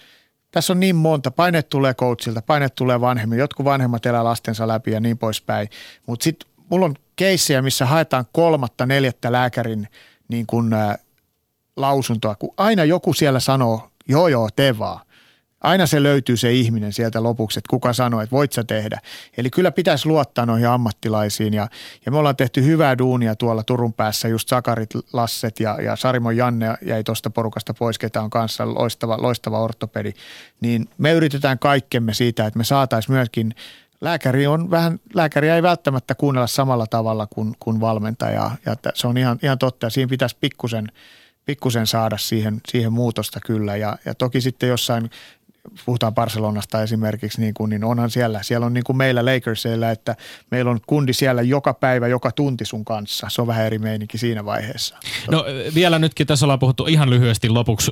tässä 0.52 0.74
on 0.74 0.80
niin 0.80 0.96
monta, 0.96 1.32
paine 1.32 1.64
tulee 1.64 1.94
coachilta, 1.94 2.42
paine 2.42 2.70
tulee 2.70 3.02
vanhemmin, 3.02 3.40
jotkut 3.40 3.66
vanhemmat 3.66 4.06
elää 4.06 4.24
lastensa 4.24 4.68
läpi 4.68 4.92
ja 4.92 5.00
niin 5.00 5.18
poispäin. 5.18 5.70
Mutta 6.06 6.24
sitten 6.24 6.50
mulla 6.70 6.86
on 6.86 6.96
keissejä, 7.16 7.62
missä 7.62 7.86
haetaan 7.86 8.26
kolmatta, 8.32 8.86
neljättä 8.86 9.32
lääkärin 9.32 9.88
niin 10.28 10.48
kun, 10.48 10.74
ä, 10.74 10.98
lausuntoa, 11.76 12.36
kun 12.36 12.54
aina 12.58 12.84
joku 12.84 13.14
siellä 13.14 13.40
sanoo, 13.40 13.92
joo 14.08 14.28
joo, 14.28 14.50
tee 14.56 14.78
vaan. 14.78 15.10
Aina 15.62 15.86
se 15.86 16.04
löytyy 16.04 16.38
se 16.38 16.54
ihminen 16.54 16.94
sieltä 16.94 17.24
lopuksi, 17.24 17.60
että 17.60 17.70
kuka 17.70 17.94
sanoo, 17.94 18.22
että 18.22 18.36
voit 18.36 18.54
sä 18.54 18.64
tehdä. 18.64 19.00
Eli 19.38 19.50
kyllä 19.50 19.72
pitäisi 19.72 20.08
luottaa 20.08 20.46
noihin 20.46 20.68
ammattilaisiin 20.68 21.54
ja, 21.54 21.68
ja 22.06 22.12
me 22.12 22.18
ollaan 22.18 22.36
tehty 22.36 22.64
hyvää 22.64 22.98
duunia 22.98 23.36
tuolla 23.36 23.64
Turun 23.64 23.94
päässä, 23.94 24.28
just 24.28 24.50
Sakarit, 24.50 24.90
Lasset 25.14 25.60
ja, 25.60 25.82
ja 25.82 25.96
Sarimon 25.96 26.38
Janne 26.38 26.76
jäi 26.82 27.04
tuosta 27.04 27.30
porukasta 27.30 27.74
pois, 27.74 28.00
ketä 28.00 28.22
on 28.22 28.30
kanssa 28.30 28.74
loistava, 28.74 29.22
loistava 29.22 29.60
ortopedi. 29.60 30.14
Niin 30.62 30.90
me 30.98 31.12
yritetään 31.12 31.60
kaikkemme 31.60 32.14
siitä, 32.14 32.46
että 32.46 32.58
me 32.58 32.64
saataisiin 32.64 33.16
myöskin 33.16 33.56
lääkäri 34.02 34.48
on 34.48 34.72
vähän, 34.72 35.00
lääkäriä 35.14 35.56
ei 35.56 35.64
välttämättä 35.64 36.16
kuunnella 36.16 36.48
samalla 36.48 36.88
tavalla 36.88 37.28
kuin, 37.28 37.56
kuin 37.60 37.80
valmentaja 37.80 38.52
ja 38.66 38.76
se 38.94 39.08
on 39.08 39.18
ihan, 39.18 39.40
ihan 39.44 39.58
totta 39.58 39.90
siinä 39.90 40.10
pitäisi 40.10 40.38
pikkusen, 40.42 40.88
pikkusen 41.46 41.88
saada 41.88 42.18
siihen, 42.18 42.62
siihen 42.68 42.94
muutosta 42.94 43.40
kyllä 43.46 43.76
ja, 43.76 43.98
ja 44.06 44.16
toki 44.16 44.42
sitten 44.42 44.70
jossain 44.70 45.10
puhutaan 45.86 46.14
Barcelonasta 46.14 46.84
esimerkiksi, 46.84 47.42
niin, 47.42 47.54
kuin, 47.54 47.70
niin 47.70 47.84
onhan 47.84 48.10
siellä, 48.10 48.44
siellä 48.44 48.66
on 48.66 48.74
niin 48.74 48.84
kuin 48.84 48.98
meillä 48.98 49.26
Lakersilla, 49.26 49.92
että 49.92 50.16
meillä 50.52 50.72
on 50.72 50.80
kundi 50.88 51.14
siellä 51.14 51.42
joka 51.42 51.74
päivä, 51.74 52.08
joka 52.08 52.32
tunti 52.32 52.66
sun 52.66 52.86
kanssa. 52.86 53.28
Se 53.30 53.42
on 53.42 53.48
vähän 53.48 53.66
eri 53.66 53.80
meininki 53.80 54.18
siinä 54.18 54.46
vaiheessa. 54.46 54.98
No 55.32 55.46
vielä 55.76 56.00
nytkin 56.00 56.28
tässä 56.28 56.46
ollaan 56.46 56.60
puhuttu 56.60 56.86
ihan 56.86 57.10
lyhyesti 57.10 57.50
lopuksi. 57.50 57.92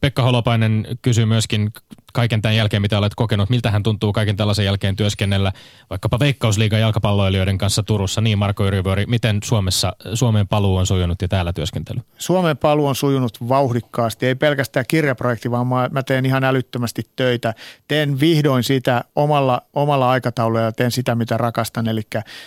Pekka 0.00 0.22
Holopainen 0.22 0.86
kysyy 1.02 1.24
myöskin 1.24 1.72
kaiken 2.14 2.42
tämän 2.42 2.56
jälkeen, 2.56 2.82
mitä 2.82 2.98
olet 2.98 3.14
kokenut. 3.14 3.50
Miltä 3.50 3.70
hän 3.70 3.82
tuntuu 3.82 4.12
kaiken 4.12 4.36
tällaisen 4.36 4.64
jälkeen 4.64 4.96
työskennellä 4.96 5.52
vaikkapa 5.90 6.18
Veikkausliigan 6.18 6.80
jalkapalloilijoiden 6.80 7.58
kanssa 7.58 7.82
Turussa? 7.82 8.20
Niin 8.20 8.38
Marko 8.38 8.66
Yrivöri, 8.66 9.06
miten 9.06 9.38
Suomessa, 9.44 9.92
Suomen 10.14 10.48
paluu 10.48 10.76
on 10.76 10.86
sujunut 10.86 11.22
ja 11.22 11.28
täällä 11.28 11.52
työskentely? 11.52 12.00
Suomen 12.18 12.56
paluu 12.56 12.86
on 12.86 12.94
sujunut 12.94 13.48
vauhdikkaasti. 13.48 14.26
Ei 14.26 14.34
pelkästään 14.34 14.86
kirjaprojekti, 14.88 15.50
vaan 15.50 15.66
mä, 15.66 15.88
mä 15.92 16.02
teen 16.02 16.26
ihan 16.26 16.44
älyttömästi 16.44 17.02
töitä. 17.16 17.54
Teen 17.88 18.20
vihdoin 18.20 18.64
sitä 18.64 19.04
omalla, 19.16 19.62
omalla 19.72 20.10
aikataululla 20.10 20.60
ja 20.60 20.72
teen 20.72 20.90
sitä, 20.90 21.14
mitä 21.14 21.36
rakastan. 21.36 21.88
Eli 21.88 22.02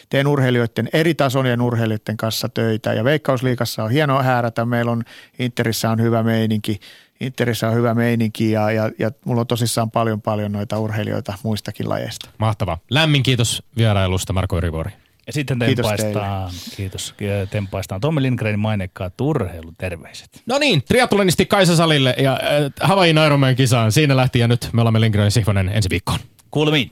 teen 0.10 0.28
urheilijoiden, 0.28 0.90
eri 0.94 1.14
tasojen 1.14 1.62
urheilijoiden 1.62 2.18
kanssa 2.18 2.50
töitä. 2.50 2.94
Ja 2.94 3.04
Veikkausliigassa 3.04 3.84
on 3.84 3.92
hienoa 3.92 4.24
häärätä. 4.24 4.66
Meillä 4.66 4.92
on 4.92 5.04
Interissä 5.40 5.90
on 5.90 6.02
hyvä 6.02 6.24
meininki. 6.24 6.80
Interissä 7.20 7.68
on 7.68 7.76
hyvä 7.76 7.94
meininki 7.94 8.52
ja, 8.52 8.72
ja, 8.72 8.92
ja 9.00 9.12
mulla 9.26 9.42
on 9.42 9.48
tosissaan 9.48 9.92
paljon 9.92 10.22
paljon 10.22 10.52
noita 10.52 10.80
urheilijoita 10.80 11.34
muistakin 11.44 11.90
lajeista. 11.90 12.30
Mahtavaa. 12.38 12.78
Lämmin 12.92 13.24
kiitos 13.24 13.64
vierailusta 13.78 14.34
Marko 14.34 14.58
Yrivori. 14.58 14.92
Ja 15.28 15.34
sitten 15.34 15.60
tempaistaan, 15.60 16.52
kiitos, 16.76 17.14
kiitos 17.18 17.50
tempaistaan 17.50 18.02
Tommi 18.02 18.22
Lindgrenin 18.22 18.60
mainekkaat 18.60 19.22
urheiluterveiset. 19.22 20.44
No 20.46 20.58
niin, 20.58 20.84
triatlonisti 20.84 21.46
Kaisa 21.46 21.76
Salille 21.76 22.16
ja 22.18 22.32
äh, 22.34 22.40
Havain 22.82 23.18
Ironman 23.26 23.56
kisaan. 23.56 23.92
Siinä 23.92 24.16
lähti 24.16 24.40
ja 24.40 24.48
nyt 24.48 24.70
me 24.74 24.82
olemme 24.82 25.02
Lindgren 25.02 25.32
Sihvonen 25.32 25.70
ensi 25.70 25.90
viikkoon. 25.90 26.20
Kuulemiin. 26.52 26.92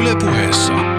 Yle 0.00 0.16
puheessa. 0.20 0.91